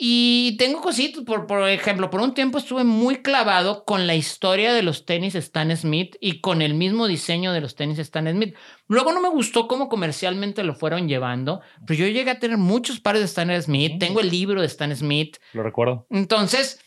Y 0.00 0.56
tengo 0.58 0.80
cositas, 0.80 1.24
por, 1.24 1.48
por 1.48 1.68
ejemplo, 1.68 2.08
por 2.08 2.20
un 2.20 2.32
tiempo 2.32 2.58
estuve 2.58 2.84
muy 2.84 3.16
clavado 3.16 3.84
con 3.84 4.06
la 4.06 4.14
historia 4.14 4.72
de 4.72 4.84
los 4.84 5.04
tenis 5.04 5.34
Stan 5.34 5.76
Smith 5.76 6.14
y 6.20 6.40
con 6.40 6.62
el 6.62 6.74
mismo 6.74 7.08
diseño 7.08 7.52
de 7.52 7.60
los 7.60 7.74
tenis 7.74 7.98
Stan 7.98 8.30
Smith. 8.30 8.54
Luego 8.86 9.12
no 9.12 9.20
me 9.20 9.28
gustó 9.28 9.66
cómo 9.66 9.88
comercialmente 9.88 10.62
lo 10.62 10.76
fueron 10.76 11.08
llevando, 11.08 11.62
pero 11.84 11.98
yo 11.98 12.06
llegué 12.06 12.30
a 12.30 12.38
tener 12.38 12.58
muchos 12.58 13.00
pares 13.00 13.22
de 13.22 13.26
Stan 13.26 13.60
Smith, 13.60 13.98
tengo 13.98 14.20
el 14.20 14.30
libro 14.30 14.60
de 14.60 14.68
Stan 14.68 14.94
Smith. 14.94 15.38
Lo 15.52 15.64
recuerdo. 15.64 16.06
Entonces, 16.10 16.78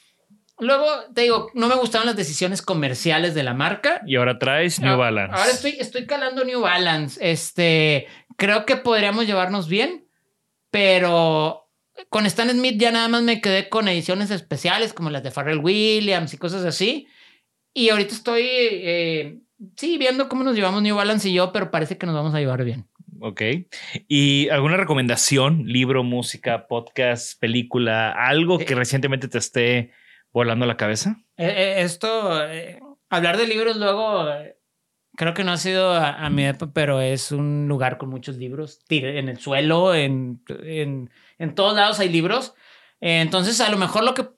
Luego, 0.62 0.86
te 1.16 1.22
digo, 1.22 1.50
no 1.56 1.68
me 1.68 1.74
gustaban 1.74 2.06
las 2.06 2.16
decisiones 2.16 2.62
comerciales 2.62 3.34
de 3.34 3.42
la 3.42 3.56
marca. 3.56 4.04
Y 4.06 4.16
ahora 4.16 4.38
traes 4.38 4.80
New 4.80 4.94
ah, 4.94 4.96
Balance. 4.96 5.36
Ahora 5.36 5.52
estoy, 5.52 5.76
estoy 5.80 6.06
calando 6.06 6.46
New 6.46 6.62
Balance. 6.62 7.20
Este, 7.20 8.06
creo 8.38 8.64
que 8.68 8.76
podríamos 8.76 9.26
llevarnos 9.26 9.68
bien, 9.68 10.06
pero 10.70 11.68
con 12.10 12.28
Stan 12.28 12.48
Smith 12.52 12.80
ya 12.80 12.92
nada 12.92 13.08
más 13.08 13.24
me 13.24 13.42
quedé 13.42 13.70
con 13.70 13.88
ediciones 13.88 14.30
especiales 14.30 14.94
como 14.94 15.10
las 15.10 15.24
de 15.24 15.32
Pharrell 15.32 15.58
Williams 15.58 16.32
y 16.36 16.38
cosas 16.38 16.64
así. 16.64 17.08
Y 17.74 17.90
ahorita 17.90 18.14
estoy, 18.14 18.44
eh, 18.46 19.40
sí, 19.76 19.98
viendo 19.98 20.30
cómo 20.30 20.44
nos 20.44 20.56
llevamos 20.56 20.84
New 20.84 20.96
Balance 20.96 21.28
y 21.28 21.34
yo, 21.34 21.52
pero 21.52 21.72
parece 21.72 21.98
que 21.98 22.06
nos 22.06 22.14
vamos 22.14 22.36
a 22.36 22.40
llevar 22.40 22.64
bien. 22.64 22.86
Ok. 23.20 23.42
¿Y 24.08 24.48
alguna 24.50 24.78
recomendación? 24.78 25.66
Libro, 25.66 26.04
música, 26.04 26.68
podcast, 26.68 27.40
película, 27.40 28.12
algo 28.12 28.60
que 28.60 28.74
eh, 28.74 28.76
recientemente 28.76 29.28
te 29.28 29.40
esté 29.40 29.92
volando 30.34 30.66
la 30.66 30.78
cabeza? 30.78 31.18
Eh, 31.38 31.48
eh, 31.48 31.82
esto, 31.82 32.46
eh, 32.48 32.80
hablar 33.10 33.38
de 33.38 33.48
libros 33.48 33.78
luego, 33.78 34.28
creo 35.16 35.34
que 35.34 35.44
no 35.44 35.52
ha 35.52 35.58
sido 35.58 35.94
a, 35.94 36.30
mi 36.30 36.46
época, 36.46 36.72
pero 36.74 37.02
es 37.02 37.32
un 37.32 37.68
lugar 37.68 37.98
con 37.98 38.10
muchos 38.10 38.38
libros, 38.38 38.80
en 38.90 39.30
el 39.30 39.40
suelo, 39.40 39.94
en, 39.94 40.44
en, 40.48 41.10
en 41.38 41.56
todos 41.56 41.76
lados 41.76 42.00
hay 42.00 42.10
libros. 42.10 42.54
entonces, 43.00 43.60
a 43.62 43.70
lo 43.70 43.78
mejor 43.78 44.04
lo 44.04 44.14
que, 44.14 44.30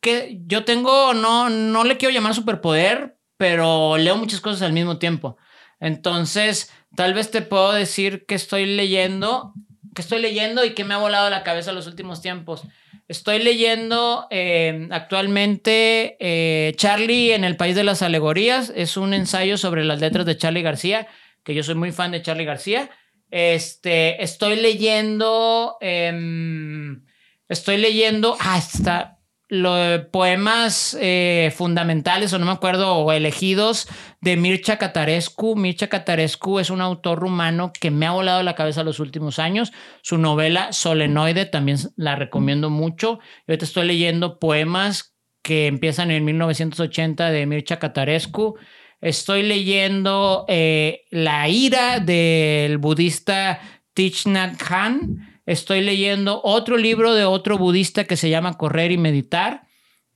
que 0.00 0.40
yo 0.46 0.64
tengo, 0.64 1.14
no, 1.14 1.48
no 1.48 1.84
le 1.84 1.96
quiero 1.96 2.14
llamar 2.14 2.34
superpoder, 2.34 3.16
pero 3.36 3.96
leo 3.96 4.16
muchas 4.16 4.40
cosas 4.40 4.62
al 4.62 4.72
mismo 4.72 4.98
tiempo. 4.98 5.36
Entonces, 5.78 6.70
tal 6.94 7.14
vez 7.14 7.30
te 7.30 7.40
puedo 7.40 7.72
decir 7.72 8.26
que 8.26 8.34
estoy 8.34 8.66
leyendo, 8.66 9.54
que 9.94 10.02
estoy 10.02 10.20
leyendo 10.20 10.64
y 10.64 10.74
que 10.74 10.84
me 10.84 10.94
ha 10.94 10.98
volado 10.98 11.30
la 11.30 11.42
cabeza 11.42 11.72
los 11.72 11.86
últimos 11.86 12.22
tiempos. 12.22 12.62
Estoy 13.08 13.40
leyendo 13.40 14.28
eh, 14.30 14.88
actualmente 14.90 16.16
eh, 16.20 16.74
Charlie 16.76 17.32
en 17.32 17.44
el 17.44 17.56
País 17.56 17.74
de 17.74 17.84
las 17.84 18.02
Alegorías. 18.02 18.72
Es 18.74 18.96
un 18.96 19.14
ensayo 19.14 19.58
sobre 19.58 19.84
las 19.84 20.00
letras 20.00 20.26
de 20.26 20.36
Charlie 20.36 20.62
García, 20.62 21.08
que 21.42 21.54
yo 21.54 21.62
soy 21.62 21.74
muy 21.74 21.90
fan 21.90 22.12
de 22.12 22.22
Charlie 22.22 22.44
García. 22.44 22.90
Este, 23.30 24.22
estoy 24.22 24.56
leyendo, 24.56 25.76
em, 25.80 27.04
estoy 27.48 27.78
leyendo, 27.78 28.36
ah, 28.40 28.58
está, 28.58 29.19
los 29.50 30.06
poemas 30.06 30.96
eh, 31.00 31.52
fundamentales, 31.56 32.32
o 32.32 32.38
no 32.38 32.46
me 32.46 32.52
acuerdo, 32.52 32.94
o 32.94 33.10
elegidos 33.10 33.88
de 34.20 34.36
Mircea 34.36 34.78
Catarescu. 34.78 35.56
Mircea 35.56 35.88
Catarescu 35.88 36.60
es 36.60 36.70
un 36.70 36.80
autor 36.80 37.18
rumano 37.18 37.72
que 37.72 37.90
me 37.90 38.06
ha 38.06 38.12
volado 38.12 38.44
la 38.44 38.54
cabeza 38.54 38.84
los 38.84 39.00
últimos 39.00 39.40
años. 39.40 39.72
Su 40.02 40.18
novela 40.18 40.72
Solenoide 40.72 41.46
también 41.46 41.78
la 41.96 42.14
recomiendo 42.14 42.70
mucho. 42.70 43.18
Yo 43.18 43.20
ahorita 43.48 43.64
estoy 43.64 43.88
leyendo 43.88 44.38
poemas 44.38 45.16
que 45.42 45.66
empiezan 45.66 46.12
en 46.12 46.24
1980 46.24 47.32
de 47.32 47.46
Mircea 47.46 47.80
Catarescu. 47.80 48.56
Estoy 49.00 49.42
leyendo 49.42 50.44
eh, 50.46 51.06
La 51.10 51.48
ira 51.48 51.98
del 51.98 52.78
budista 52.78 53.60
Thich 53.94 54.26
Nhat 54.26 54.62
Hanh 54.70 55.29
Estoy 55.46 55.80
leyendo 55.80 56.40
otro 56.44 56.76
libro 56.76 57.14
de 57.14 57.24
otro 57.24 57.58
budista 57.58 58.04
que 58.04 58.16
se 58.16 58.30
llama 58.30 58.56
Correr 58.58 58.92
y 58.92 58.98
Meditar. 58.98 59.66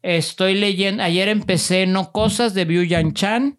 Estoy 0.03 0.55
leyendo, 0.55 1.03
ayer 1.03 1.29
empecé 1.29 1.87
No 1.87 2.13
Cosas 2.13 2.55
de 2.55 2.65
Byu 2.65 2.83
Yan 2.83 3.15
Chan. 3.15 3.59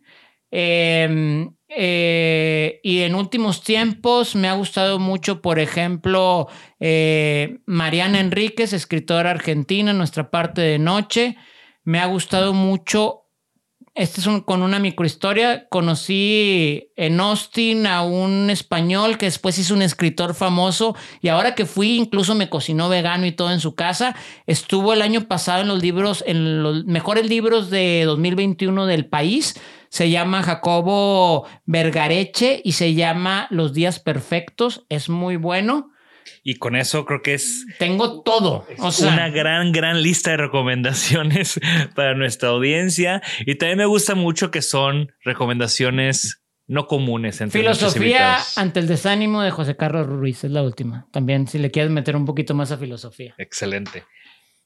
Em, 0.51 1.55
eh, 1.67 2.79
y 2.83 3.01
en 3.01 3.15
últimos 3.15 3.63
tiempos 3.63 4.35
me 4.35 4.47
ha 4.47 4.53
gustado 4.53 4.99
mucho, 4.99 5.41
por 5.41 5.59
ejemplo, 5.59 6.47
eh, 6.79 7.57
Mariana 7.65 8.19
Enríquez, 8.19 8.71
escritora 8.71 9.31
argentina, 9.31 9.91
Nuestra 9.91 10.29
parte 10.29 10.61
de 10.61 10.79
noche. 10.79 11.35
Me 11.83 11.99
ha 11.99 12.05
gustado 12.05 12.53
mucho 12.53 13.24
este 13.95 14.19
es 14.19 14.27
un, 14.27 14.41
con 14.41 14.61
una 14.61 14.77
microhistoria. 14.77 15.67
Conocí 15.69 16.91
en 16.97 17.17
Austin 17.21 17.87
a 17.87 18.01
un 18.01 18.49
español 18.49 19.17
que 19.17 19.25
después 19.25 19.57
hizo 19.57 19.73
un 19.73 19.81
escritor 19.81 20.35
famoso 20.35 20.97
y 21.21 21.29
ahora 21.29 21.55
que 21.55 21.65
fui 21.65 21.95
incluso 21.95 22.35
me 22.35 22.49
cocinó 22.49 22.89
vegano 22.89 23.25
y 23.25 23.31
todo 23.31 23.51
en 23.51 23.61
su 23.61 23.73
casa. 23.73 24.13
Estuvo 24.47 24.91
el 24.91 25.01
año 25.01 25.29
pasado 25.29 25.61
en 25.61 25.69
los 25.69 25.81
libros, 25.81 26.25
en 26.27 26.61
los 26.61 26.83
mejores 26.83 27.29
libros 27.29 27.69
de 27.69 28.03
2021 28.05 28.85
del 28.85 29.05
país. 29.05 29.55
Se 29.87 30.09
llama 30.09 30.43
Jacobo 30.43 31.47
Vergareche 31.65 32.61
y 32.65 32.73
se 32.73 32.95
llama 32.95 33.47
Los 33.49 33.73
días 33.73 34.01
perfectos. 34.01 34.85
Es 34.89 35.07
muy 35.07 35.37
bueno. 35.37 35.91
Y 36.43 36.55
con 36.55 36.75
eso 36.75 37.05
creo 37.05 37.21
que 37.21 37.33
es... 37.33 37.65
Tengo 37.79 38.21
todo. 38.21 38.65
O 38.79 38.91
sea, 38.91 39.13
una 39.13 39.29
gran, 39.29 39.71
gran 39.71 40.01
lista 40.01 40.31
de 40.31 40.37
recomendaciones 40.37 41.59
para 41.95 42.15
nuestra 42.15 42.49
audiencia. 42.49 43.21
Y 43.45 43.55
también 43.55 43.79
me 43.79 43.85
gusta 43.85 44.15
mucho 44.15 44.51
que 44.51 44.61
son 44.61 45.11
recomendaciones 45.23 46.41
no 46.67 46.87
comunes. 46.87 47.41
Entre 47.41 47.59
filosofía 47.59 48.37
ante 48.55 48.79
el 48.79 48.87
desánimo 48.87 49.41
de 49.41 49.51
José 49.51 49.75
Carlos 49.75 50.07
Ruiz 50.07 50.43
es 50.43 50.51
la 50.51 50.63
última. 50.63 51.07
También 51.11 51.47
si 51.47 51.59
le 51.59 51.71
quieres 51.71 51.91
meter 51.91 52.15
un 52.15 52.25
poquito 52.25 52.53
más 52.55 52.71
a 52.71 52.77
filosofía. 52.77 53.35
Excelente. 53.37 54.03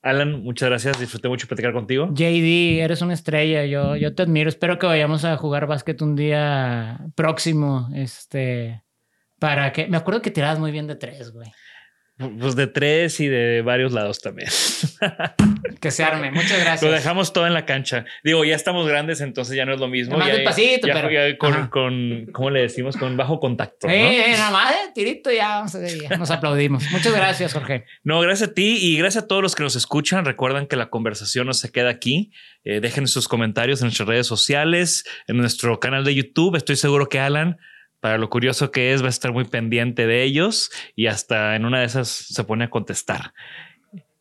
Alan, 0.02 0.44
muchas 0.44 0.70
gracias. 0.70 1.00
Disfruté 1.00 1.28
mucho 1.28 1.48
platicar 1.48 1.74
contigo. 1.74 2.10
JD, 2.14 2.80
eres 2.82 3.02
una 3.02 3.14
estrella. 3.14 3.66
Yo, 3.66 3.98
yo 3.98 4.16
te 4.16 4.24
admiro. 4.24 4.48
Espero 4.48 4.80
que 4.80 4.88
vayamos 4.88 5.26
a 5.26 5.36
jugar 5.36 5.68
básquet 5.68 6.02
un 6.02 6.16
día 6.16 7.02
próximo. 7.16 7.90
Este, 7.94 8.82
para 9.40 9.72
que. 9.72 9.88
Me 9.88 9.98
acuerdo 9.98 10.22
que 10.22 10.32
tirabas 10.32 10.60
muy 10.60 10.72
bien 10.72 10.88
de 10.88 10.96
tres, 10.96 11.32
güey. 11.32 11.52
Pues 12.38 12.58
de 12.58 12.68
tres 12.68 13.22
y 13.22 13.28
de 13.28 13.62
varios 13.62 13.94
lados 13.94 14.20
también. 14.20 14.50
Que 15.80 15.92
se 15.92 16.04
arme. 16.04 16.30
Muchas 16.32 16.60
gracias. 16.60 16.82
Lo 16.82 16.92
dejamos 16.92 17.32
todo 17.32 17.48
en 17.48 17.54
la 17.54 17.66
cancha. 17.66 18.04
Digo, 18.22 18.44
ya 18.44 18.56
estamos 18.56 18.86
grandes, 18.86 19.22
entonces 19.22 19.56
ya 19.56 19.66
no 19.66 19.74
es 19.74 19.80
lo 19.80 19.88
mismo. 19.88 20.18
Más 20.18 20.28
despacito, 20.28 20.88
pero. 20.92 21.38
con, 21.38 21.68
con, 21.68 22.26
¿cómo 22.34 22.50
le 22.50 22.62
decimos? 22.62 22.98
Con 22.98 23.16
bajo 23.16 23.40
contacto. 23.40 23.88
Sí, 23.88 23.96
nada 24.32 24.52
más, 24.52 24.72
eh, 24.74 24.92
tirito, 24.94 25.32
ya 25.32 25.60
vamos 25.60 25.76
a 25.76 26.18
Nos 26.18 26.32
aplaudimos. 26.32 26.84
Muchas 26.92 27.14
gracias, 27.14 27.54
Jorge. 27.54 27.86
No, 28.04 28.20
gracias 28.20 28.50
a 28.50 28.54
ti 28.54 28.78
y 28.82 28.98
gracias 28.98 29.24
a 29.24 29.28
todos 29.28 29.42
los 29.42 29.56
que 29.56 29.64
nos 29.64 29.78
escuchan. 29.78 30.26
Recuerdan 30.26 30.68
que 30.68 30.76
la 30.76 30.90
conversación 30.90 31.48
no 31.48 31.54
se 31.54 31.72
queda 31.72 31.90
aquí. 31.90 32.32
Eh, 32.66 32.82
dejen 32.82 33.08
sus 33.08 33.30
comentarios 33.30 33.80
en 33.80 33.86
nuestras 33.86 34.10
redes 34.10 34.28
sociales, 34.28 35.06
en 35.28 35.38
nuestro 35.38 35.80
canal 35.80 36.04
de 36.04 36.14
YouTube. 36.14 36.58
Estoy 36.58 36.76
seguro 36.76 37.08
que 37.08 37.20
Alan 37.20 37.58
para 38.00 38.18
lo 38.18 38.30
curioso 38.30 38.72
que 38.72 38.94
es, 38.94 39.02
va 39.02 39.08
a 39.08 39.10
estar 39.10 39.32
muy 39.32 39.46
pendiente 39.46 40.08
de 40.08 40.24
ellos 40.24 40.72
y 40.96 41.08
hasta 41.08 41.56
en 41.56 41.66
una 41.66 41.80
de 41.80 41.86
esas 41.86 42.08
se 42.08 42.44
pone 42.44 42.66
a 42.66 42.70
contestar. 42.70 43.34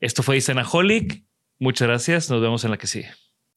Esto 0.00 0.22
fue 0.22 0.36
Isenaholic. 0.36 1.24
Muchas 1.58 1.88
gracias. 1.88 2.30
Nos 2.30 2.40
vemos 2.40 2.64
en 2.64 2.70
la 2.70 2.76
que 2.78 2.86
sigue. 2.86 3.10